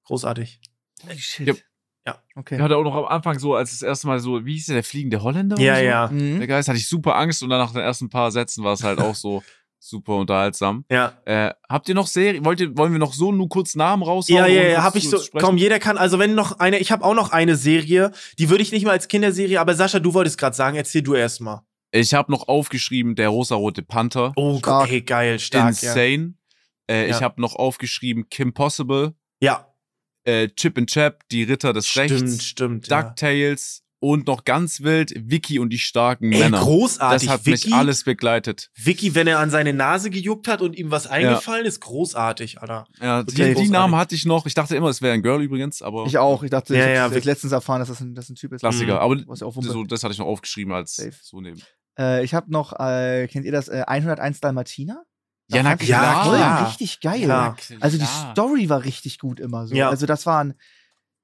[0.05, 0.59] großartig.
[1.03, 1.47] Holy shit.
[1.47, 1.66] Yep.
[2.07, 2.15] Ja.
[2.35, 2.55] Okay.
[2.55, 4.75] Er hatte auch noch am Anfang so, als das erste Mal so, wie hieß der,
[4.75, 5.59] der fliegende Holländer?
[5.59, 5.83] Ja, so?
[5.83, 6.07] ja.
[6.07, 6.39] Mhm.
[6.39, 8.83] Der Geist hatte ich super Angst und dann nach den ersten paar Sätzen war es
[8.83, 9.43] halt auch so
[9.79, 10.85] super unterhaltsam.
[10.89, 11.17] Ja.
[11.25, 12.45] Äh, habt ihr noch Serien?
[12.45, 14.39] Wollt ihr, wollen wir noch so nur kurz Namen raushauen?
[14.39, 15.19] Ja, ja, ja, hab ich so.
[15.37, 15.97] Komm, jeder kann.
[15.97, 18.91] Also wenn noch eine, ich habe auch noch eine Serie, die würde ich nicht mal
[18.91, 21.65] als Kinderserie, aber Sascha, du wolltest gerade sagen, erzähl du erst mal.
[21.91, 24.31] Ich habe noch aufgeschrieben, der rosarote Panther.
[24.37, 24.85] Oh, stark.
[24.85, 25.69] okay, geil, stark.
[25.69, 26.35] Insane.
[26.89, 26.95] Ja.
[26.95, 29.13] Äh, ich habe noch aufgeschrieben, Kim Possible.
[29.41, 29.66] Ja
[30.27, 34.09] äh, Chip and Chap, die Ritter des stimmt, Rechts, stimmt, DuckTales ja.
[34.09, 36.59] und noch ganz wild Vicky und die starken Ey, Männer.
[36.59, 37.27] Großartig.
[37.27, 38.69] Das hat Vicky, mich alles begleitet.
[38.75, 41.69] Vicky, wenn er an seine Nase gejuckt hat und ihm was eingefallen ja.
[41.69, 42.87] ist, großartig, Alter.
[43.01, 43.63] Ja, die, großartig.
[43.63, 44.45] die, Namen hatte ich noch.
[44.45, 46.05] Ich dachte immer, es wäre ein Girl übrigens, aber.
[46.05, 46.43] Ich auch.
[46.43, 48.59] Ich dachte, ja, ja, ich letztens erfahren, dass das ein, das ein Typ ist.
[48.59, 48.95] Klassiker.
[48.95, 49.25] Mhm.
[49.27, 51.15] Aber so, das hatte ich noch aufgeschrieben als Safe.
[51.21, 51.61] so neben.
[51.97, 55.03] Äh, ich habe noch, äh, kennt ihr das, äh, 101 Dalmatiner?
[55.49, 56.23] Ja, na klar.
[56.23, 56.67] klar.
[56.67, 57.21] Richtig geil.
[57.21, 59.75] Ja, also die Story war richtig gut immer so.
[59.75, 59.89] Ja.
[59.89, 60.55] Also das war ein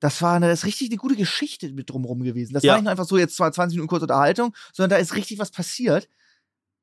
[0.04, 2.54] das war eine, das ist richtig eine gute Geschichte mit drumherum gewesen.
[2.54, 2.74] Das ja.
[2.74, 5.50] war nicht nur einfach so jetzt 20 Minuten kurze Unterhaltung, sondern da ist richtig was
[5.50, 6.10] passiert.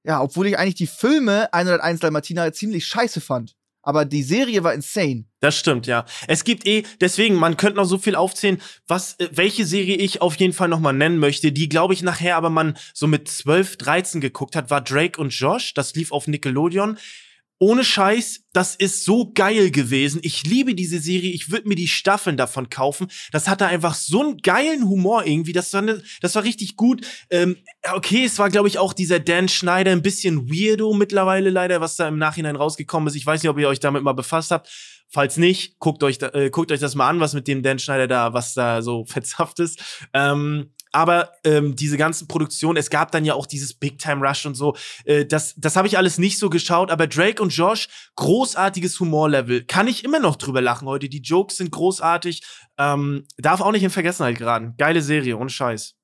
[0.04, 3.56] Ja, obwohl ich eigentlich die Filme 101 Dalmatiner ziemlich scheiße fand.
[3.82, 5.26] Aber die Serie war insane.
[5.40, 6.06] Das stimmt, ja.
[6.28, 10.22] Es gibt eh, deswegen, man könnte noch so viel aufzählen, was, äh, welche Serie ich
[10.22, 13.28] auf jeden Fall noch mal nennen möchte, die, glaube ich, nachher aber man so mit
[13.28, 15.74] 12, 13 geguckt hat, war Drake und Josh.
[15.74, 16.96] Das lief auf Nickelodeon
[17.62, 20.20] ohne Scheiß, das ist so geil gewesen.
[20.24, 21.30] Ich liebe diese Serie.
[21.30, 23.08] Ich würde mir die Staffeln davon kaufen.
[23.32, 25.52] Das hatte einfach so einen geilen Humor irgendwie.
[25.52, 27.06] Das war, ne, das war richtig gut.
[27.28, 27.58] Ähm,
[27.92, 31.96] okay, es war, glaube ich, auch dieser Dan Schneider ein bisschen weirdo mittlerweile leider, was
[31.96, 33.14] da im Nachhinein rausgekommen ist.
[33.14, 34.70] Ich weiß nicht, ob ihr euch damit mal befasst habt.
[35.12, 37.78] Falls nicht, guckt euch, da, äh, guckt euch das mal an, was mit dem Dan
[37.78, 40.08] Schneider da, was da so verzapft ist.
[40.14, 44.46] Ähm, aber ähm, diese ganzen Produktionen, es gab dann ja auch dieses Big Time Rush
[44.46, 47.88] und so, äh, das, das habe ich alles nicht so geschaut, aber Drake und Josh,
[48.16, 49.64] großartiges Humorlevel.
[49.64, 51.08] Kann ich immer noch drüber lachen heute.
[51.08, 52.42] Die Jokes sind großartig.
[52.78, 54.74] Ähm, darf auch nicht in Vergessenheit geraten.
[54.78, 55.94] Geile Serie, ohne Scheiß.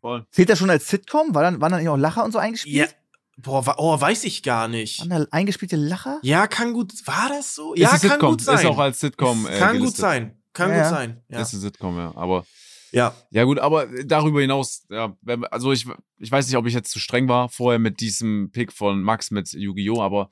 [0.00, 0.26] Voll.
[0.30, 1.34] Zählt das schon als Sitcom?
[1.34, 2.90] War dann, waren dann nicht auch Lacher und so eingespielt?
[2.90, 2.96] Ja.
[3.38, 5.00] Boah, oh, weiß ich gar nicht.
[5.00, 6.18] Waren da eingespielte Lacher?
[6.22, 6.94] Ja, kann gut.
[7.06, 7.74] War das so?
[7.74, 8.30] Ist ja, kann Sitcom.
[8.30, 8.58] gut sein.
[8.58, 9.46] Ist auch als Sitcom.
[9.46, 9.80] Äh, kann gelistet.
[9.80, 10.42] gut sein.
[10.54, 11.22] Kann ja, gut sein.
[11.28, 11.40] Ja.
[11.42, 12.12] Ist ein Sitcom, ja.
[12.16, 12.46] Aber
[12.92, 13.14] ja.
[13.30, 15.16] Ja, gut, aber darüber hinaus, ja,
[15.50, 15.86] also ich,
[16.18, 19.30] ich weiß nicht, ob ich jetzt zu streng war vorher mit diesem Pick von Max
[19.30, 20.30] mit Yu-Gi-Oh!, aber.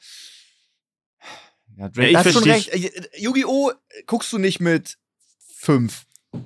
[1.76, 2.68] Ja, Drake, ja, ich schon recht.
[2.68, 3.72] Äh, Yu-Gi-Oh!
[4.06, 4.96] guckst du nicht mit
[5.56, 6.04] fünf.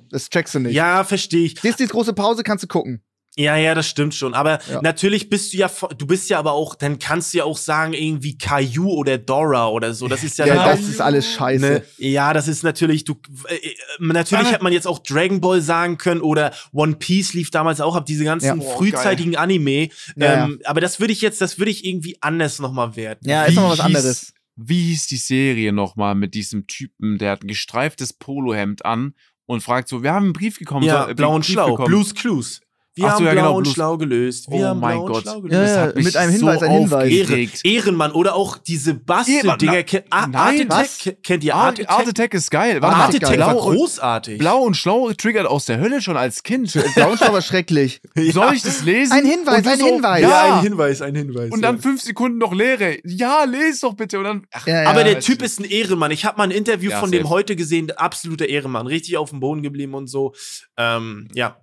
[0.09, 0.73] Das checkst du nicht.
[0.73, 1.55] Ja, verstehe ich.
[1.55, 3.03] Disneys große Pause kannst du gucken.
[3.39, 4.33] Ja, ja, das stimmt schon.
[4.33, 4.81] Aber Ja.
[4.81, 7.93] natürlich bist du ja, du bist ja aber auch, dann kannst du ja auch sagen,
[7.93, 10.07] irgendwie Caillou oder Dora oder so.
[10.09, 11.65] Das ist ja, Ja, dann das auch, ist alles scheiße.
[11.65, 13.15] ne, ja, das ist natürlich, du,
[13.47, 14.51] äh, äh, natürlich Ah.
[14.51, 18.05] hätte man jetzt auch Dragon Ball sagen können oder One Piece lief damals auch ab,
[18.05, 18.55] diese ganzen Ja.
[18.55, 19.87] Boah, frühzeitigen Anime.
[20.17, 23.29] Ja, ähm, Aber das würde ich jetzt, das würde ich irgendwie anders nochmal werten.
[23.29, 24.33] Ja, ist nochmal was anderes.
[24.57, 29.13] Wie hieß die Serie nochmal mit diesem Typen, der hat ein gestreiftes Polohemd an
[29.45, 30.85] und fragt so, wir haben einen Brief bekommen.
[30.85, 31.69] Ja, so, äh, blau und Brief schlau.
[31.71, 31.87] bekommen.
[31.87, 32.59] Blues Clues.
[32.99, 34.51] Wir Ach so, haben ja, blau genau, und Blues- schlau gelöst.
[34.51, 35.21] Wir Oh haben mein blau und Gott.
[35.23, 35.75] schlau Ja, gelöst.
[35.75, 37.09] ja, hat mich mit einem so Hinweis, ein Hinweis.
[37.09, 37.59] Ehre, aufgeregt.
[37.63, 39.83] Ehrenmann oder auch diese Basteldinger.
[40.09, 42.07] Art Attack, kennt ihr Art, Art Art Attack?
[42.09, 42.81] Attack ist geil.
[42.81, 44.37] Warte Art Attack war und, großartig.
[44.39, 46.73] blau und schlau triggert aus der Hölle schon als Kind.
[46.95, 48.01] Blau und Schlau war schrecklich.
[48.33, 49.13] Soll ich das lesen?
[49.13, 50.21] Ein Hinweis, Und ein so, Hinweis.
[50.21, 51.51] Ja, Ja, ein Hinweis, ein Hinweis.
[51.51, 51.81] Und dann ja.
[51.81, 52.97] fünf Sekunden noch Leere.
[53.05, 54.17] Ja, les doch bitte.
[54.17, 54.89] Und dann, ach, Ja, ja.
[54.89, 56.11] Aber der Typ ist ein Ehrenmann.
[56.11, 57.91] Ich habe mal ein Interview Ja, von dem heute gesehen.
[57.91, 58.87] Absoluter Ehrenmann.
[58.87, 60.33] Richtig auf dem Boden geblieben und so.
[60.77, 61.57] Ähm, ja.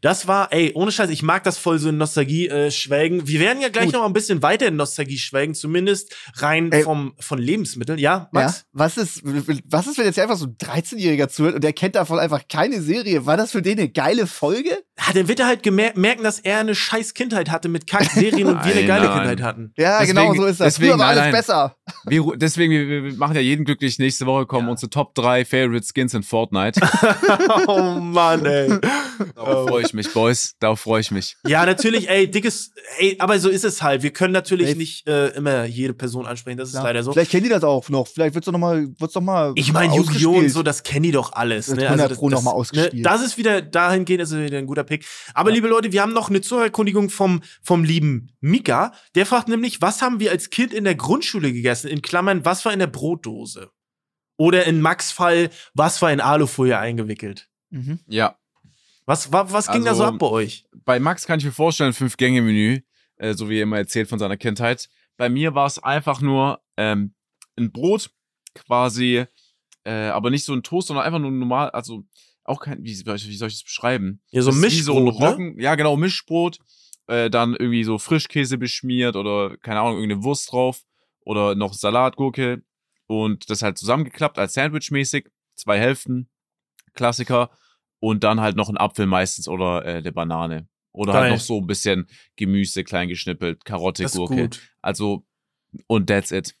[0.00, 3.26] Das war, ey, ohne Scheiß, ich mag das voll so in Nostalgie äh, schwelgen.
[3.28, 3.94] Wir werden ja gleich Gut.
[3.94, 6.82] noch mal ein bisschen weiter in Nostalgie schwelgen, zumindest rein Ey.
[6.82, 7.98] vom, von Lebensmitteln.
[7.98, 8.64] Ja, Ja, Max?
[8.72, 12.18] was ist, was ist, wenn jetzt einfach so ein 13-Jähriger zuhört und der kennt davon
[12.18, 13.26] einfach keine Serie?
[13.26, 14.70] War das für den eine geile Folge?
[14.98, 15.64] Ja, dann wird er halt
[15.96, 19.18] merken, dass er eine scheiß Kindheit hatte mit Kackserien und wir eine geile nein.
[19.18, 19.72] Kindheit hatten.
[19.76, 20.74] Ja, Deswegen- genau so ist das.
[20.74, 21.32] deswegen, Früher war alles nein.
[21.32, 21.76] besser.
[22.06, 23.98] Wir, deswegen, wir, wir machen ja jeden glücklich.
[23.98, 24.70] Nächste Woche kommen Ja.
[24.72, 26.80] unsere Top 3 Favorite Skins in Fortnite.
[27.66, 28.68] oh Mann, ey.
[29.34, 30.54] Darauf freue ich mich, Boys.
[30.60, 31.36] Darauf freue ich mich.
[31.46, 34.02] Ja, natürlich, ey, dickes, ey, aber so ist es halt.
[34.02, 34.78] Wir können natürlich Safe.
[34.78, 36.82] nicht äh, immer jede Person ansprechen, das ist Ja.
[36.82, 37.12] leider so.
[37.12, 38.06] Vielleicht kennen die das auch noch.
[38.08, 39.52] Vielleicht wird's doch noch mal, wird's doch mal.
[39.56, 40.32] Ich meine, Yu-Gi-Oh!
[40.38, 41.66] und so, das kennen die doch alles.
[41.66, 41.82] Das Ne?
[41.82, 43.04] wird 100 Pro noch mal ne, ausgespielt.
[43.06, 45.04] das ist wieder, dahingehend ist es wieder ein guter Pick.
[45.34, 48.92] Aber liebe Leute, wir haben noch eine Zuhörerkundigung vom, vom lieben Mika.
[49.14, 51.79] Der fragt nämlich, was haben wir als Kind in der Grundschule gegessen?
[51.84, 53.70] In Klammern, was war in der Brotdose?
[54.36, 57.48] Oder in Max Fall, was war in Alufolie eingewickelt?
[57.70, 58.00] Mhm.
[58.06, 58.36] Ja.
[59.06, 60.64] Was, wa, was ging da so Also, ab bei euch?
[60.84, 62.80] Bei Max kann ich mir vorstellen, Fünf-Gänge-Menü,
[63.16, 64.88] äh, so wie er immer erzählt von seiner Kindheit.
[65.16, 67.14] Bei mir war es einfach nur ähm,
[67.56, 68.10] ein Brot,
[68.54, 69.24] quasi,
[69.84, 72.04] äh, aber nicht so ein Toast, sondern einfach nur normal, also
[72.44, 74.22] auch kein, wie, soll ich- wie soll ich das beschreiben?
[74.30, 75.28] Ja, so ein wie so ein Mischbrot, ne?
[75.30, 76.58] Roggen, ja genau, Mischbrot,
[77.06, 80.82] äh, dann irgendwie so Frischkäse beschmiert oder, keine Ahnung, irgendeine Wurst drauf
[81.24, 82.62] oder noch Salatgurke
[83.06, 86.28] und das halt zusammengeklappt als Sandwich mäßig, zwei Hälften,
[86.94, 87.50] Klassiker
[88.00, 90.68] und dann halt noch ein Apfel meistens oder äh, eine Banane.
[90.92, 91.22] Oder Geil.
[91.22, 94.34] halt noch so ein bisschen Gemüse klein geschnippelt, Karotte, Das ist Gurke.
[94.34, 94.60] gut.
[94.82, 95.24] Also,
[95.86, 96.56] und that's it.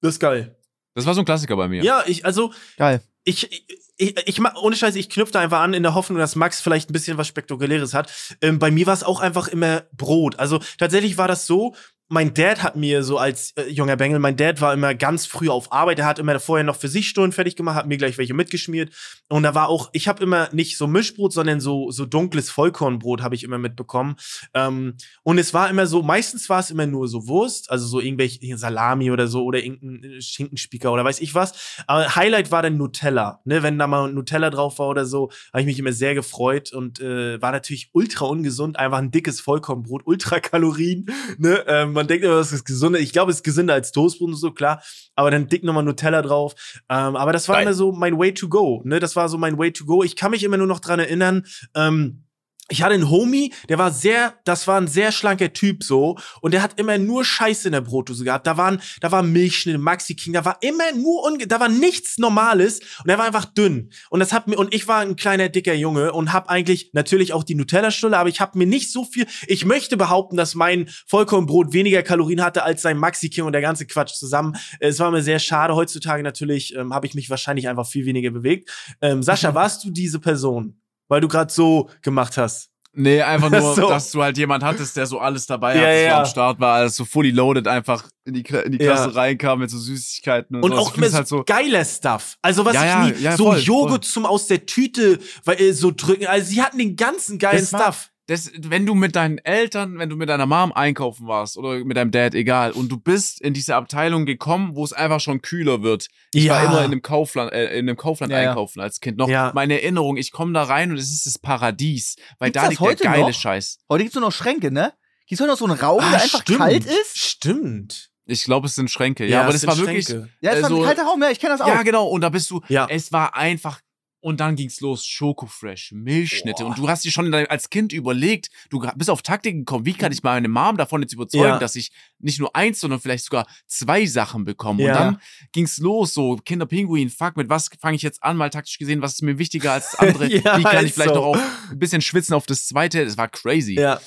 [0.00, 0.56] Das ist geil.
[0.94, 1.84] Das war so ein Klassiker bei mir.
[1.84, 3.02] Ja, ich, also, Geil.
[3.22, 3.66] ich, ich,
[3.98, 6.90] ich, ich ohne Scheiß, ich knüpfe da einfach an in der Hoffnung, dass Max vielleicht
[6.90, 8.12] ein bisschen was Spektakuläres hat.
[8.40, 10.38] Ähm, bei mir war es auch einfach immer Brot.
[10.38, 11.76] Also tatsächlich war das so,
[12.08, 15.48] mein Dad hat mir so als äh, junger Bengel, mein Dad war immer ganz früh
[15.48, 18.16] auf Arbeit, er hat immer vorher noch für sich Stunden fertig gemacht, hat mir gleich
[18.16, 18.92] welche mitgeschmiert.
[19.28, 23.22] Und da war auch, ich habe immer nicht so Mischbrot, sondern so, so dunkles Vollkornbrot
[23.22, 24.16] habe ich immer mitbekommen.
[24.54, 24.94] Ähm,
[25.24, 28.56] und es war immer so, meistens war es immer nur so Wurst, also so irgendwelche
[28.56, 31.82] Salami oder so oder irgendein Schinkenspieker oder weiß ich was.
[31.88, 33.40] Aber Highlight war dann Nutella.
[33.44, 33.64] Ne?
[33.64, 37.00] Wenn da mal Nutella drauf war oder so, habe ich mich immer sehr gefreut und
[37.00, 38.78] äh, war natürlich ultra ungesund.
[38.78, 41.06] Einfach ein dickes Vollkornbrot, ultra Kalorien.
[41.38, 41.64] Ne?
[41.66, 43.00] Ähm, man denkt immer, das ist gesünder.
[43.00, 44.82] Ich glaube, es ist gesünder als Toastbrot und so, klar.
[45.16, 46.54] Aber dann dick nochmal Nutella drauf.
[46.88, 47.64] Ähm, aber das war Geil.
[47.64, 48.82] immer so mein Way to go.
[48.84, 49.00] Ne?
[49.00, 50.04] Das war so mein Way to go.
[50.04, 51.44] Ich kann mich immer nur noch dran erinnern,
[51.74, 52.25] ähm,
[52.68, 56.52] ich hatte einen Homie, der war sehr, das war ein sehr schlanker Typ so und
[56.52, 58.46] der hat immer nur Scheiße in der Brotdose gehabt.
[58.46, 62.18] Da waren, da war Milchschnitt, Maxi King, da war immer nur unge da war nichts
[62.18, 63.90] Normales und er war einfach dünn.
[64.10, 67.32] Und das hat mir und ich war ein kleiner dicker Junge und hab eigentlich natürlich
[67.32, 69.26] auch die Nutella Stulle, aber ich habe mir nicht so viel.
[69.46, 73.62] Ich möchte behaupten, dass mein Vollkornbrot weniger Kalorien hatte als sein Maxi King und der
[73.62, 74.56] ganze Quatsch zusammen.
[74.80, 75.76] Es war mir sehr schade.
[75.76, 78.70] Heutzutage natürlich ähm, habe ich mich wahrscheinlich einfach viel weniger bewegt.
[79.00, 80.80] Ähm, Sascha, warst du diese Person?
[81.08, 82.70] Weil du gerade so gemacht hast.
[82.98, 83.88] Nee, einfach nur, So.
[83.90, 86.18] dass du halt jemand hattest, der so alles dabei Ja, hat, so ja.
[86.20, 88.94] am Start war, alles so fully loaded einfach in die, Kla in die Ja.
[88.94, 90.82] Klasse reinkam mit so Süßigkeiten und, Und sowas.
[90.82, 91.52] auch Ich find immer es so, halt so.
[91.54, 92.36] geiler Stuff.
[92.40, 95.60] Also was Ja, ich ja, nie, ja, so voll, Joghurt zum aus der Tüte, weil
[95.60, 96.26] äh, so drücken.
[96.26, 98.10] Also sie hatten den ganzen geilen Das Stuff.
[98.28, 101.96] Das, wenn du mit deinen Eltern, wenn du mit deiner Mom einkaufen warst oder mit
[101.96, 105.82] deinem Dad, egal, und du bist in diese Abteilung gekommen, wo es einfach schon kühler
[105.82, 106.08] wird.
[106.32, 108.48] Ich war immer in einem Kaufland, äh, in einem Kaufland Ja, ja.
[108.50, 109.16] einkaufen als Kind.
[109.18, 109.52] Noch Ja.
[109.54, 112.80] meine Erinnerung, ich komme da rein und es ist das Paradies, weil Gibt's da liegt
[112.80, 113.32] der heute geile noch?
[113.32, 113.78] Scheiß.
[113.88, 114.92] Heute gibt's nur noch Schränke, ne?
[115.28, 116.58] Gibt's heute noch so einen Raum, Ah, der einfach stimmt.
[116.58, 117.16] kalt ist?
[117.18, 118.10] Stimmt.
[118.28, 119.24] Ich glaube, es sind Schränke.
[119.26, 120.04] Ja, aber es das war wirklich.
[120.06, 120.28] Schränke.
[120.40, 121.68] Ja, es Äh, war so- ein kalter Raum, ja, ich kenne das auch.
[121.68, 122.08] Ja, genau.
[122.08, 122.60] Und da bist du.
[122.68, 122.88] Ja.
[122.90, 123.80] Es war einfach
[124.26, 126.64] Und dann ging's los, Schokofresh, Milchschnitte.
[126.64, 126.70] Boah.
[126.70, 130.10] Und du hast dir schon als Kind überlegt, du bist auf Taktik gekommen, wie kann
[130.10, 131.58] ich meine Mom davon jetzt überzeugen, Ja.
[131.60, 134.82] dass ich nicht nur eins, sondern vielleicht sogar zwei Sachen bekomme.
[134.82, 134.88] Ja.
[134.90, 135.20] Und dann
[135.52, 139.12] ging's los, so Kinderpinguin, fuck, mit was fange ich jetzt an, mal taktisch gesehen, was
[139.12, 140.26] ist mir wichtiger als das andere?
[140.26, 141.20] Ja, wie kann ich vielleicht so.
[141.20, 141.38] noch auch
[141.70, 143.04] ein bisschen schwitzen auf das zweite?
[143.04, 143.74] Das war crazy.
[143.74, 144.00] Ja,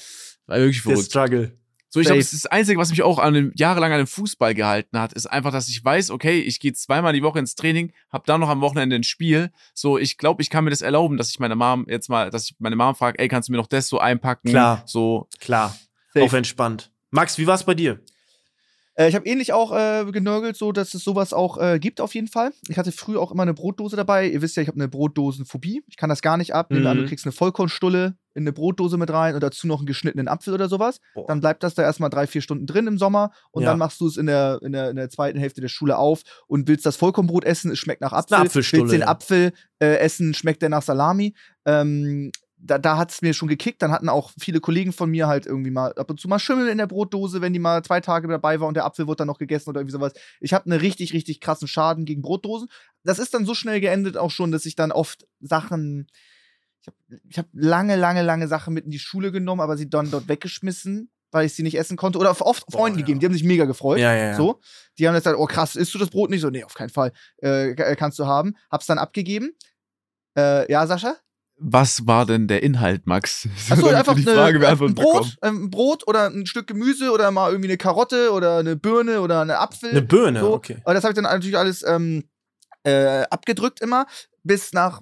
[0.47, 1.09] War wirklich der verrückt.
[1.11, 1.57] Struggle.
[1.92, 4.08] So, ich glaube, das ist das Einzige, was mich auch an dem, jahrelang an dem
[4.08, 7.56] Fußball gehalten hat, ist einfach, dass ich weiß, okay, ich gehe zweimal die Woche ins
[7.56, 9.52] Training, hab dann noch am Wochenende ein Spiel.
[9.74, 12.46] So, ich glaube, ich kann mir das erlauben, dass ich meine Mom jetzt mal, dass
[12.46, 14.50] ich meine Mom frage, ey, kannst du mir noch das so einpacken?
[14.50, 14.84] Klar.
[14.86, 15.76] So, Klar,
[16.14, 16.26] Safe.
[16.26, 16.92] auf entspannt.
[17.10, 18.00] Max, wie war's bei dir?
[19.00, 22.14] Äh, ich habe ähnlich auch äh, genörgelt, so dass es sowas auch äh, gibt auf
[22.14, 22.52] jeden Fall.
[22.68, 24.28] Ich hatte früher auch immer eine Brotdose dabei.
[24.28, 25.84] Ihr wisst ja, ich habe eine Brotdosenphobie.
[25.88, 26.68] Ich kann das gar nicht ab.
[26.70, 27.02] Wir an, Mhm.
[27.04, 30.54] du kriegst eine Vollkornstulle in eine Brotdose mit rein und dazu noch einen geschnittenen Apfel
[30.54, 31.00] oder sowas.
[31.14, 31.26] Boah.
[31.28, 33.70] Dann bleibt das da erstmal drei, vier Stunden drin im Sommer und Ja.
[33.70, 36.22] dann machst du es in der, in, der, in der zweiten Hälfte der Schule auf
[36.47, 38.38] und willst das Vollkornbrot essen, es schmeckt nach Apfel.
[38.54, 39.04] Willst den.
[39.04, 41.34] Apfel äh, essen, schmeckt der nach Salami.
[41.66, 42.32] Ähm,
[42.62, 43.82] da, da hat es mir schon gekickt.
[43.82, 46.68] Dann hatten auch viele Kollegen von mir halt irgendwie mal ab und zu mal Schimmel
[46.68, 49.28] in der Brotdose, wenn die mal zwei Tage dabei war und der Apfel wurde dann
[49.28, 50.14] noch gegessen oder irgendwie sowas.
[50.41, 52.68] Ich habe einen richtig, richtig krassen Schaden gegen Brotdosen.
[53.03, 56.07] Das ist dann so schnell geendet auch schon, dass ich dann oft Sachen.
[56.82, 56.88] Ich
[57.38, 60.28] habe hab lange, lange, lange Sachen mit in die Schule genommen, aber sie dann dort
[60.28, 62.20] weggeschmissen, weil ich sie nicht essen konnte.
[62.20, 63.05] Oder oft Boah, Freunden ja.
[63.05, 63.99] gegeben, die haben sich mega gefreut.
[63.99, 64.36] Ja, ja.
[64.36, 64.60] So.
[64.97, 66.41] Die haben jetzt gesagt, oh krass, isst du das Brot nicht?
[66.41, 67.14] So, nee, auf keinen Fall.
[67.38, 68.55] Äh, k- kannst du haben.
[68.70, 69.51] Hab's dann abgegeben.
[70.38, 71.16] Äh, ja, Sascha?
[71.60, 73.47] Was war denn der Inhalt, Max?
[73.68, 75.32] So, Achso, einfach die eine, Frage ein beantworten Brot, bekommen.
[75.43, 79.22] ähm, ein Brot oder ein Stück Gemüse oder mal irgendwie eine Karotte oder eine Birne
[79.22, 79.91] oder eine Apfel.
[79.91, 80.53] Eine Birne, so.
[80.53, 80.78] okay.
[80.84, 82.24] Aber das habe ich dann natürlich alles ähm,
[82.84, 84.05] äh, abgedrückt immer.
[84.43, 85.01] Bis nach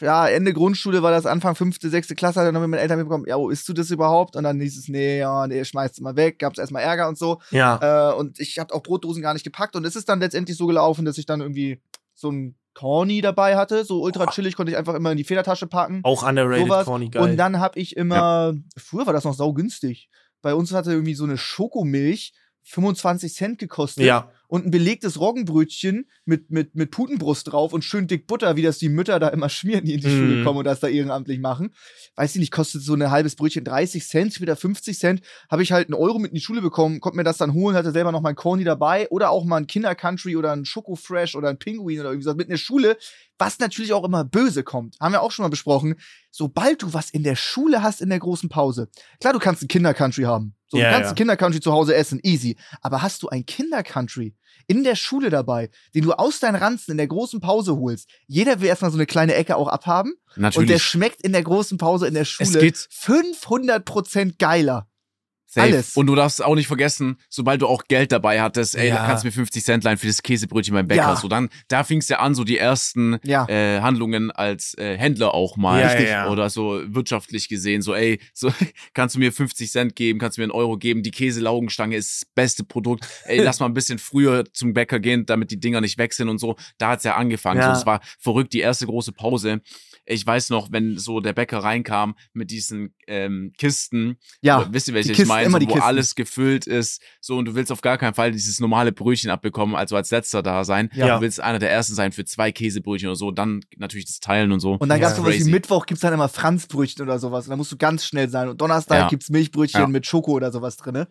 [0.00, 2.98] ja, Ende Grundschule war das Anfang fünfte, sechste Klasse, hat dann noch mit meinen Eltern
[2.98, 4.34] mitbekommen, ja, wo isst du das überhaupt?
[4.34, 7.06] Und dann hieß es, nee, ja, nee, schmeißt es mal weg, gab es erstmal Ärger
[7.08, 7.40] und so.
[7.50, 8.10] Ja.
[8.10, 9.76] Äh, und ich habe auch Brotdosen gar nicht gepackt.
[9.76, 11.82] Und es ist dann letztendlich so gelaufen, dass ich dann irgendwie
[12.14, 13.84] so ein Corny dabei hatte.
[13.84, 14.32] So ultra Boah.
[14.32, 16.00] chillig konnte ich einfach immer in die Federtasche packen.
[16.04, 16.84] Auch underrated, sowas.
[16.86, 17.22] corny, geil.
[17.22, 20.08] Und dann habe ich immer, früher war das noch saugünstig.
[20.42, 22.32] Bei uns hatte irgendwie so eine Schokomilch
[22.62, 24.30] 25 Cent gekostet ja.
[24.46, 28.78] und ein belegtes Roggenbrötchen mit, mit, mit Putenbrust drauf und schön dick Butter, wie das
[28.78, 30.18] die Mütter da immer schmieren, die in die Mhm.
[30.18, 31.74] Schule kommen und das da ehrenamtlich machen.
[32.16, 35.22] Weiß ich nicht, kostet so ein halbes Brötchen 30 Cent, später 50 Cent.
[35.50, 37.76] Habe ich halt einen Euro mit in die Schule bekommen, konnte mir das dann holen,
[37.76, 41.48] hatte selber noch mein Corny dabei oder auch mal ein Kinder-Country oder ein Schokofresh oder
[41.48, 42.96] ein Pinguin oder irgendwie so mit in der Schule,
[43.38, 44.96] was natürlich auch immer böse kommt.
[45.00, 45.96] Haben wir auch schon mal besprochen.
[46.30, 48.88] Sobald du was in der Schule hast in der großen Pause,
[49.20, 50.54] klar, du kannst ein Kinder-Country haben.
[50.70, 51.10] So, Ja, du kannst ja.
[51.10, 52.56] ein Kinder-Country zu Hause essen, easy.
[52.80, 54.34] Aber hast du ein Kinder-Country
[54.66, 58.60] in der Schule dabei, den du aus deinen Ranzen in der großen Pause holst, jeder
[58.60, 60.82] will erstmal so eine kleine Ecke auch abhaben und der Natürlich.
[60.82, 62.76] schmeckt in der großen Pause in der Schule geht.
[62.76, 64.86] 500% geiler.
[65.52, 65.66] Safe.
[65.66, 65.96] alles.
[65.96, 68.96] Und du darfst auch nicht vergessen, sobald du auch Geld dabei hattest, ey, Ja.
[68.98, 71.02] da kannst du mir 50 Cent leihen für das Käsebrötchen beim Bäcker.
[71.02, 71.16] Ja.
[71.16, 73.46] So dann, da fing es ja an, so die ersten Ja.
[73.48, 75.80] äh, Handlungen als äh, Händler auch mal.
[75.80, 76.04] Ja, Richtig.
[76.06, 76.30] ja, ja.
[76.30, 78.50] Oder so wirtschaftlich gesehen, so, ey, so,
[78.94, 82.22] kannst du mir 50 Cent geben, kannst du mir einen Euro geben, die Käselaugenstange ist
[82.22, 83.06] das beste Produkt.
[83.24, 86.28] Ey, lass mal ein bisschen früher zum Bäcker gehen, damit die Dinger nicht weg sind
[86.28, 86.56] und so.
[86.78, 87.58] Da hat's ja angefangen.
[87.60, 87.74] Ja.
[87.74, 89.60] So, es war verrückt, die erste große Pause.
[90.06, 94.66] Ich weiß noch, wenn so der Bäcker reinkam mit diesen ähm, Kisten, Ja.
[94.72, 95.82] wisst ihr, welche die ich meine, immer so, wo Kisten.
[95.82, 99.74] alles gefüllt ist, so und du willst auf gar keinen Fall dieses normale Brötchen abbekommen,
[99.76, 100.90] also als letzter da sein.
[100.94, 101.16] Ja.
[101.16, 104.52] Du willst einer der ersten sein für zwei Käsebrötchen oder so, dann natürlich das Teilen
[104.52, 104.72] und so.
[104.74, 105.08] Und dann Ja.
[105.08, 105.50] gab's sowas wie.
[105.50, 107.46] Mittwoch gibt's dann immer Franzbrötchen oder sowas.
[107.46, 108.48] Und dann musst du ganz schnell sein.
[108.48, 109.08] Und Donnerstag Ja.
[109.08, 109.86] gibt's Milchbrötchen Ja.
[109.86, 111.06] mit Schoko oder sowas drin.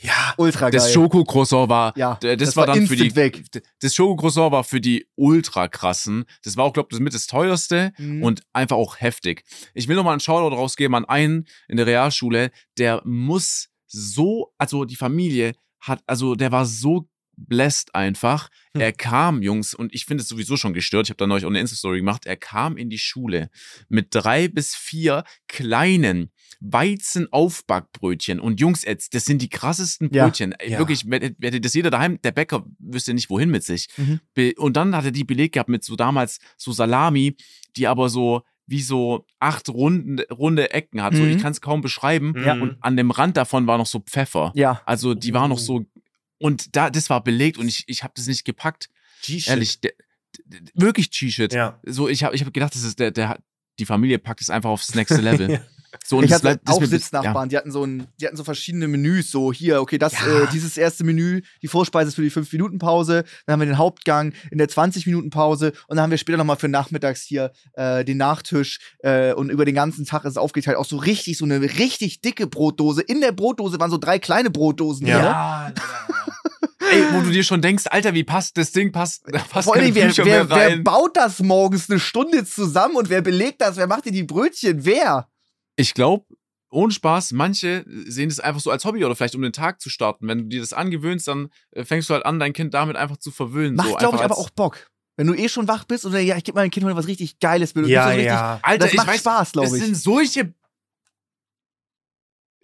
[0.00, 0.34] Ja.
[0.36, 0.72] Ultra geil.
[0.72, 3.42] Das Schoko-Croissant war, ja, d- das, war, dann für die, weg.
[3.80, 6.24] das Schoko-Croissant war für die ultra krassen.
[6.42, 8.22] Das war auch, glaube ich, das mit das teuerste Mhm.
[8.22, 9.44] und einfach auch heftig.
[9.72, 14.52] Ich will noch mal einen Shoutout rausgeben an einen in der Realschule, der muss so,
[14.58, 18.48] also die Familie hat, also der war so blessed einfach.
[18.74, 18.80] Hm.
[18.80, 21.06] Er kam, Jungs, und ich finde es sowieso schon gestört.
[21.06, 22.26] Ich habe da neulich auch eine Insta-Story gemacht.
[22.26, 23.50] Er kam in die Schule
[23.88, 26.30] mit drei bis vier kleinen
[26.60, 28.40] Weizenaufbackbrötchen.
[28.40, 30.24] Und Jungs, jetzt, das sind die krassesten Ja.
[30.26, 30.52] Brötchen.
[30.52, 30.78] Ey, Ja.
[30.78, 33.88] Wirklich, hätte das jeder daheim, der Bäcker wüsste nicht, wohin mit sich.
[33.96, 34.20] Mhm.
[34.56, 37.36] Und dann hat er die belegt gehabt mit so damals so Salami,
[37.76, 41.14] die aber so wie so acht runde, runde Ecken hat.
[41.14, 41.30] So, Mhm.
[41.36, 42.34] ich kann es kaum beschreiben.
[42.44, 42.54] Ja.
[42.54, 44.52] Und an dem Rand davon war noch so Pfeffer.
[44.54, 44.80] Ja.
[44.86, 45.84] Also die war noch so.
[46.38, 48.88] Und da, das war belegt und ich, ich habe das nicht gepackt.
[49.22, 49.48] G-Shit.
[49.48, 49.92] Ehrlich, der,
[50.46, 51.52] d- d- wirklich G-Shit.
[51.52, 51.78] Ja.
[51.84, 53.38] So, ich habe ich hab gedacht, das ist der, der,
[53.78, 55.60] die Familie packt es einfach aufs nächste Level.
[55.94, 55.98] Ja.
[56.04, 58.36] So, und ich das hatte bleibt- das auch Sitznachbarn, die hatten so ein, die hatten
[58.36, 60.42] so verschiedene Menüs, so hier, okay, das, Ja.
[60.42, 64.32] äh, dieses erste Menü, die Vorspeise ist für die 5-Minuten-Pause, dann haben wir den Hauptgang
[64.50, 68.78] in der 20-Minuten-Pause und dann haben wir später nochmal für nachmittags hier äh, den Nachtisch
[69.00, 72.20] äh, und über den ganzen Tag ist es aufgeteilt, auch so richtig, so eine richtig
[72.20, 73.02] dicke Brotdose.
[73.02, 75.06] In der Brotdose waren so drei kleine Brotdosen.
[75.06, 75.18] Ja.
[75.18, 75.72] Ja,
[76.90, 79.94] ey, wo du dir schon denkst, Alter, wie passt das Ding, passt, passt Vor allem,
[79.94, 83.76] wer, wer, mehr wer baut das morgens eine Stunde zusammen und wer belegt das?
[83.76, 84.84] Wer macht dir die Brötchen?
[84.84, 85.28] Wer?
[85.76, 86.24] Ich glaube,
[86.70, 89.90] ohne Spaß, manche sehen es einfach so als Hobby oder vielleicht um den Tag zu
[89.90, 90.26] starten.
[90.26, 93.16] Wenn du dir das angewöhnst, dann äh, fängst du halt an, dein Kind damit einfach
[93.16, 93.76] zu verwöhnen.
[93.76, 94.90] Macht, so glaube ich, aber auch Bock.
[95.16, 97.38] Wenn du eh schon wach bist oder ja, ich gebe meinem Kind heute was richtig
[97.38, 97.84] Geiles mit.
[97.84, 98.58] und Ja, so richtig, ja.
[98.62, 99.84] Alter, das ich macht weiß, Spaß, Das glaube ich.
[99.84, 100.52] sind solche.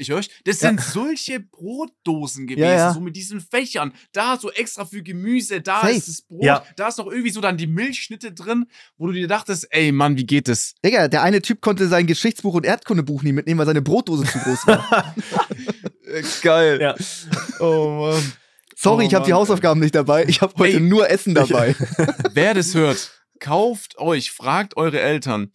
[0.01, 0.31] Ich höre euch.
[0.45, 0.69] Das Ja.
[0.71, 2.93] sind solche Brotdosen gewesen, Ja, ja.
[2.95, 3.93] so mit diesen Fächern.
[4.13, 5.93] Da so extra für Gemüse, da Safe.
[5.93, 6.65] ist das Brot, Ja.
[6.77, 8.67] da ist noch irgendwie so dann die Milchschnitte drin,
[8.97, 10.75] wo du dir dachtest, ey Mann, wie geht das?
[10.85, 14.39] Digga, der eine Typ konnte sein Geschichtsbuch und Erdkundebuch nie mitnehmen, weil seine Brotdose zu
[14.39, 15.15] groß war.
[16.43, 16.81] Geil.
[16.81, 16.95] Ja.
[17.61, 18.33] Oh Mann.
[18.77, 20.25] Sorry, Oh, ich habe die Mann, Hausaufgaben nicht dabei.
[20.27, 20.81] Ich habe heute Ey.
[20.81, 21.75] nur Essen dabei.
[22.33, 25.51] Wer das hört, kauft euch, fragt eure Eltern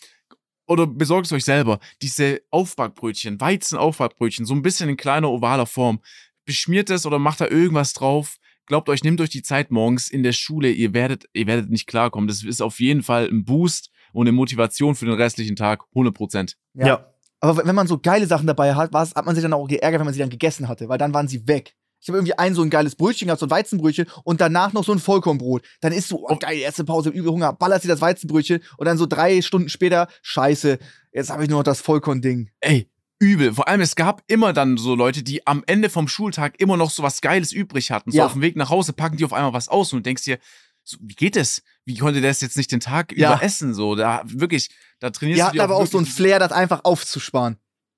[0.68, 6.02] oder besorgt es euch selber diese Aufbackbrötchen, Weizenaufbackbrötchen, so ein bisschen in kleiner ovaler Form.
[6.46, 8.38] Beschmiert es oder macht da irgendwas drauf.
[8.68, 10.72] Glaubt euch, nehmt euch die Zeit morgens in der Schule.
[10.72, 12.28] Ihr werdet, ihr werdet nicht klarkommen.
[12.28, 15.84] Das ist auf jeden Fall ein Boost und eine Motivation für den restlichen Tag.
[15.90, 16.58] 100 Prozent.
[16.74, 16.88] Ja.
[16.88, 17.12] Ja.
[17.42, 20.06] Aber wenn man so geile Sachen dabei hat, hat man sich dann auch geärgert, wenn
[20.06, 21.76] man sie dann gegessen hatte, weil dann waren sie weg.
[22.06, 24.84] Ich habe irgendwie ein so ein geiles Brötchen gehabt, so ein Weizenbrötchen und danach noch
[24.84, 25.64] so ein Vollkornbrot.
[25.82, 29.00] Dann isst du, oh geil, erste Pause, übel Hunger, ballerst dir das Weizenbrötchen und dann
[29.00, 30.78] so drei Stunden später, scheiße,
[31.14, 32.52] jetzt habe ich nur noch das Vollkorn-Ding.
[32.60, 32.88] Ey,
[33.18, 33.56] übel.
[33.56, 36.92] Vor allem, es gab immer dann so Leute, die am Ende vom Schultag immer noch
[36.92, 38.12] so was Geiles übrig hatten.
[38.12, 38.28] So Ja.
[38.28, 40.38] auf dem Weg nach Hause packen die auf einmal was aus und du denkst dir,
[40.84, 41.64] so, wie geht das?
[41.86, 43.34] Wie konnte der das jetzt nicht den Tag Ja.
[43.34, 43.74] über essen?
[43.74, 44.70] So, da wirklich,
[45.00, 47.58] da trainierst Die du hatten dir aber auch so einen wirklich- Flair, das einfach aufzusparen.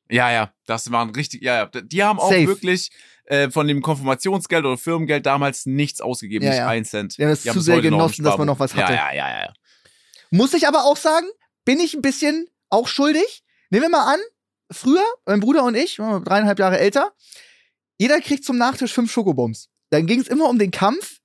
[0.09, 1.65] Ja, ja, das waren richtig, ja, ja.
[1.81, 2.47] Die haben auch Safe.
[2.47, 2.91] wirklich
[3.27, 6.67] äh, von dem Konfirmationsgeld oder Firmengeld damals nichts ausgegeben, Ja, nicht ja.
[6.67, 7.17] ein Cent.
[7.19, 8.93] Haben das Die zu sehr genossen, dass man noch was hatte.
[8.93, 9.53] Ja, ja, ja, ja.
[10.31, 11.27] Muss ich aber auch sagen,
[11.65, 13.43] bin ich ein bisschen auch schuldig.
[13.69, 14.19] Nehmen wir mal an,
[14.71, 17.11] früher, mein Bruder und ich, wir waren dreieinhalb Jahre älter,
[17.97, 19.69] jeder kriegt zum Nachtisch fünf Schokobombs.
[19.89, 21.16] Dann ging es immer um den Kampf,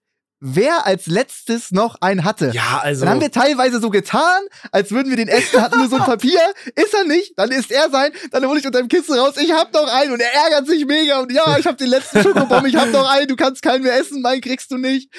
[0.45, 2.51] wer als letztes noch einen hatte.
[2.53, 3.05] Ja, also.
[3.05, 4.43] Dann haben wir teilweise so getan,
[4.73, 6.41] als würden wir den essen, hatten nur so ein Papier.
[6.75, 8.11] Ist er nicht, dann ist er sein.
[8.33, 10.13] Dann hole ich unter dem Kissen raus, ich hab noch einen.
[10.13, 11.21] Und er ärgert sich mega.
[11.21, 13.97] Und ja, ich hab den letzten Schokobomb, ich hab noch einen, du kannst keinen mehr
[13.99, 15.13] essen, meinen kriegst du nicht.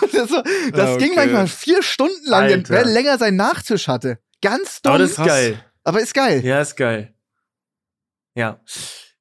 [0.00, 1.16] Und das, war- das ging Okay.
[1.16, 2.68] manchmal vier Stunden lang, Alter.
[2.70, 4.18] wer länger seinen Nachtisch hatte.
[4.42, 5.64] Ganz dumm, aber das ist geil.
[5.84, 6.42] aber ist geil.
[6.44, 7.12] Ja, ist geil.
[8.34, 8.60] Ja.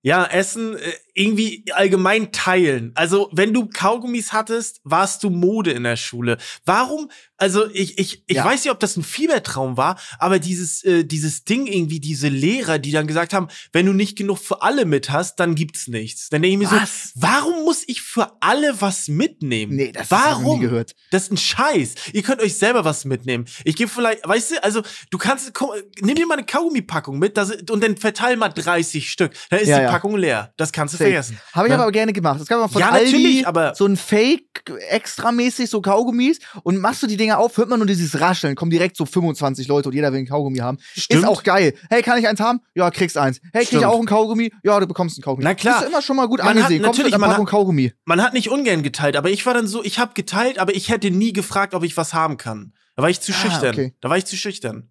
[0.02, 2.92] Ja, Essen äh, irgendwie allgemein teilen.
[2.96, 6.38] Also, wenn du Kaugummis hattest, warst du Mode in der Schule.
[6.66, 7.10] Warum?
[7.38, 8.46] Also, ich, ich, ich Ja.
[8.46, 12.80] weiß nicht, ob das ein Fiebertraum war, aber dieses, äh, dieses Ding irgendwie, diese Lehrer,
[12.80, 16.30] die dann gesagt haben, wenn du nicht genug für alle mit hast, dann gibt's nichts.
[16.30, 17.12] Dann denke ich mir Was?
[17.14, 19.76] so, warum muss ich für alle was mitnehmen?
[19.76, 20.60] Nee, das hab ich warum?
[20.60, 20.96] nie gehört.
[21.12, 21.96] Das ist ein Scheiß.
[22.14, 23.46] Ihr könnt euch selber was mitnehmen.
[23.64, 25.70] Ich gebe vielleicht, weißt du, also du kannst, komm,
[26.02, 29.32] nimm dir mal eine Kaugummi-Packung mit das, und dann verteil mal 30 Stück.
[29.50, 29.92] Dann ist Ja, die ja.
[29.92, 30.54] Packung leer.
[30.58, 30.98] Das kannst du.
[31.04, 31.40] Vergessen.
[31.54, 31.82] Habe ich Ne?
[31.82, 32.40] aber gerne gemacht.
[32.40, 37.02] Das gab man von Ja, Aldi, aber- so ein Fake extramäßig so Kaugummis und machst
[37.04, 39.96] du die Dinger auf, hört man nur dieses Rascheln, kommen direkt so 25 Leute und
[39.96, 40.78] jeder will ein Kaugummi haben.
[40.96, 41.24] Stimmt.
[41.24, 41.74] Ist auch geil.
[41.90, 42.60] Hey, kann ich eins haben?
[42.76, 43.40] Ja, kriegst eins.
[43.54, 44.52] Hey, krieg ich auch ein Kaugummi?
[44.64, 45.44] Ja, du bekommst ein Kaugummi.
[45.44, 45.76] Na klar.
[45.76, 46.84] Das ist immer schon mal gut Man hat angesehen.
[46.84, 47.94] Kommst natürlich- man Packung Kaugummi.
[48.06, 50.90] Man hat nicht ungern geteilt, aber ich war dann so, ich habe geteilt, aber ich
[50.90, 52.74] hätte nie gefragt, ob ich was haben kann.
[52.96, 53.74] Da war ich zu Ah, schüchtern.
[53.76, 53.94] okay.
[54.02, 54.90] Da war ich zu schüchtern.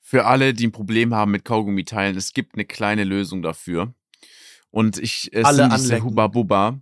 [0.00, 3.92] Für alle, die ein Problem haben mit Kaugummi teilen, es gibt eine kleine Lösung dafür.
[4.70, 6.04] Und ich, es Alle sind diese.
[6.04, 6.80] Huba Buba.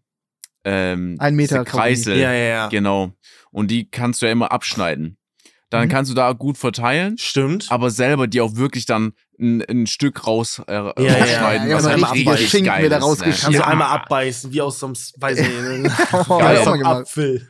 [0.64, 2.18] Ähm, Ein Meter diese Kreisel.
[2.18, 2.68] Ja, ja, ja.
[2.68, 3.12] Genau.
[3.50, 5.16] Und die kannst du ja immer abschneiden.
[5.80, 5.92] Dann Mhm.
[5.92, 7.66] kannst du da gut verteilen, Stimmt.
[7.70, 11.84] aber selber dir auch wirklich dann ein, ein Stück raus äh, ja, rausschneiden, ja, was
[11.84, 13.06] ja, mal richtig, richtig Schinken geil wieder ist, ne?
[13.08, 13.42] rausgeschnitten.
[13.42, 15.48] Kannst du einmal abbeißen, wie aus so einem, weiß ich
[15.82, 15.94] nicht,
[16.30, 16.40] Oh.
[16.40, 17.46] Apfel.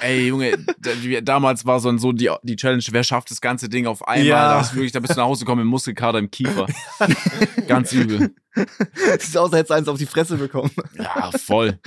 [0.00, 3.70] Ey, Junge, da, wie- damals war so, so die, die Challenge, wer schafft das ganze
[3.70, 4.26] Ding auf einmal?
[4.26, 4.48] Ja.
[4.54, 6.66] Da, hast du wirklich, da bist du nach Hause gekommen mit Muskelkater im Kiefer.
[7.66, 8.34] Ganz übel.
[9.18, 10.70] Sieht aus, als hättest du eins auf die Fresse bekommen.
[10.98, 11.78] Ja, voll.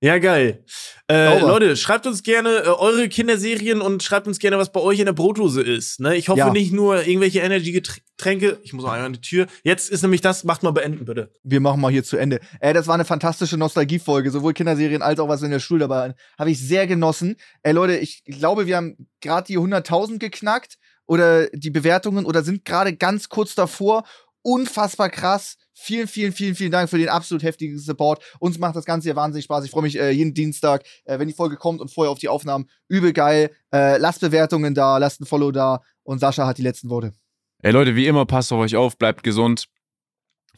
[0.00, 0.64] Ja, geil.
[1.10, 1.40] Äh.
[1.40, 5.06] Leute, schreibt uns gerne äh, eure Kinderserien und schreibt uns gerne, was bei euch in
[5.06, 5.98] der Brotdose ist.
[5.98, 6.14] Ne?
[6.16, 6.50] Ich hoffe Ja.
[6.52, 8.60] nicht nur irgendwelche Energy-Getränke.
[8.62, 9.48] Ich muss noch einmal an die Tür.
[9.64, 11.32] Jetzt ist nämlich das, macht mal beenden, bitte.
[11.42, 12.38] Wir machen mal hier zu Ende.
[12.60, 16.14] Ey, das war eine fantastische Nostalgiefolge, sowohl Kinderserien als auch was in der Schule dabei.
[16.38, 17.34] Habe ich sehr genossen.
[17.64, 22.64] Ey, Leute, ich glaube, wir haben gerade die 100.000 geknackt oder die Bewertungen oder sind
[22.64, 24.04] gerade ganz kurz davor.
[24.48, 25.58] Unfassbar krass.
[25.74, 28.24] Vielen, vielen, vielen, vielen Dank für den absolut heftigen Support.
[28.40, 29.62] Uns macht das Ganze hier wahnsinnig Spaß.
[29.66, 32.30] Ich freue mich äh, jeden Dienstag, äh, wenn die Folge kommt und vorher auf die
[32.30, 32.64] Aufnahmen.
[32.88, 33.50] Übel geil.
[33.74, 37.12] Äh, lasst Bewertungen da, lasst ein Follow da und Sascha hat die letzten Worte.
[37.60, 39.66] Ey Leute, wie immer, passt auf euch auf, bleibt gesund.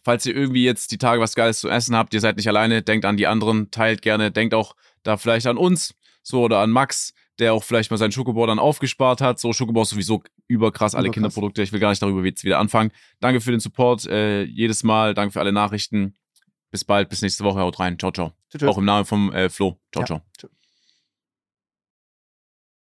[0.04, 2.82] Falls ihr irgendwie jetzt die Tage was Geiles zu essen habt, ihr seid nicht alleine,
[2.82, 6.70] denkt an die anderen, teilt gerne, denkt auch da vielleicht an uns, so oder an
[6.70, 9.40] Max, der auch vielleicht mal seinen Schokobau dann aufgespart hat.
[9.40, 11.14] So, Schokobau ist sowieso überkrass, alle Überkrass.
[11.14, 11.62] Kinderprodukte.
[11.62, 12.90] Ich will gar nicht darüber jetzt wieder anfangen.
[13.20, 16.14] Danke für den Support äh, jedes Mal, danke für alle Nachrichten.
[16.70, 17.98] Bis bald, bis nächste Woche, haut rein.
[17.98, 18.32] Ciao, ciao.
[18.50, 18.62] Tschüss.
[18.68, 19.80] Auch im Namen vom äh, Flo.
[19.92, 20.06] Ciao, Ja.
[20.06, 20.20] ciao.
[20.38, 20.50] Tschüss.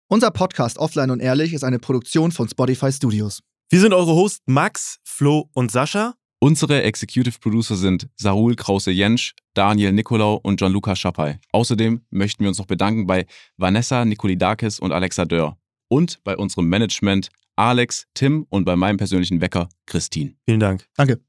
[0.08, 3.40] Unser Podcast Offline und Ehrlich ist eine Produktion von Spotify Studios.
[3.70, 6.14] Wir sind eure Hosts Max, Flo und Sascha.
[6.40, 11.40] Unsere Executive Producer sind Sarul Krause-Jensch, Daniel Nicolau und Gianluca Schappai.
[11.52, 13.26] Außerdem möchten wir uns noch bedanken bei
[13.56, 15.56] Vanessa Nikolidakis und Alexa Dörr.
[15.88, 20.34] Und bei unserem Management Alex, Tim und bei meinem persönlichen Wecker Christine.
[20.44, 20.86] Vielen Dank.
[20.96, 21.20] Danke.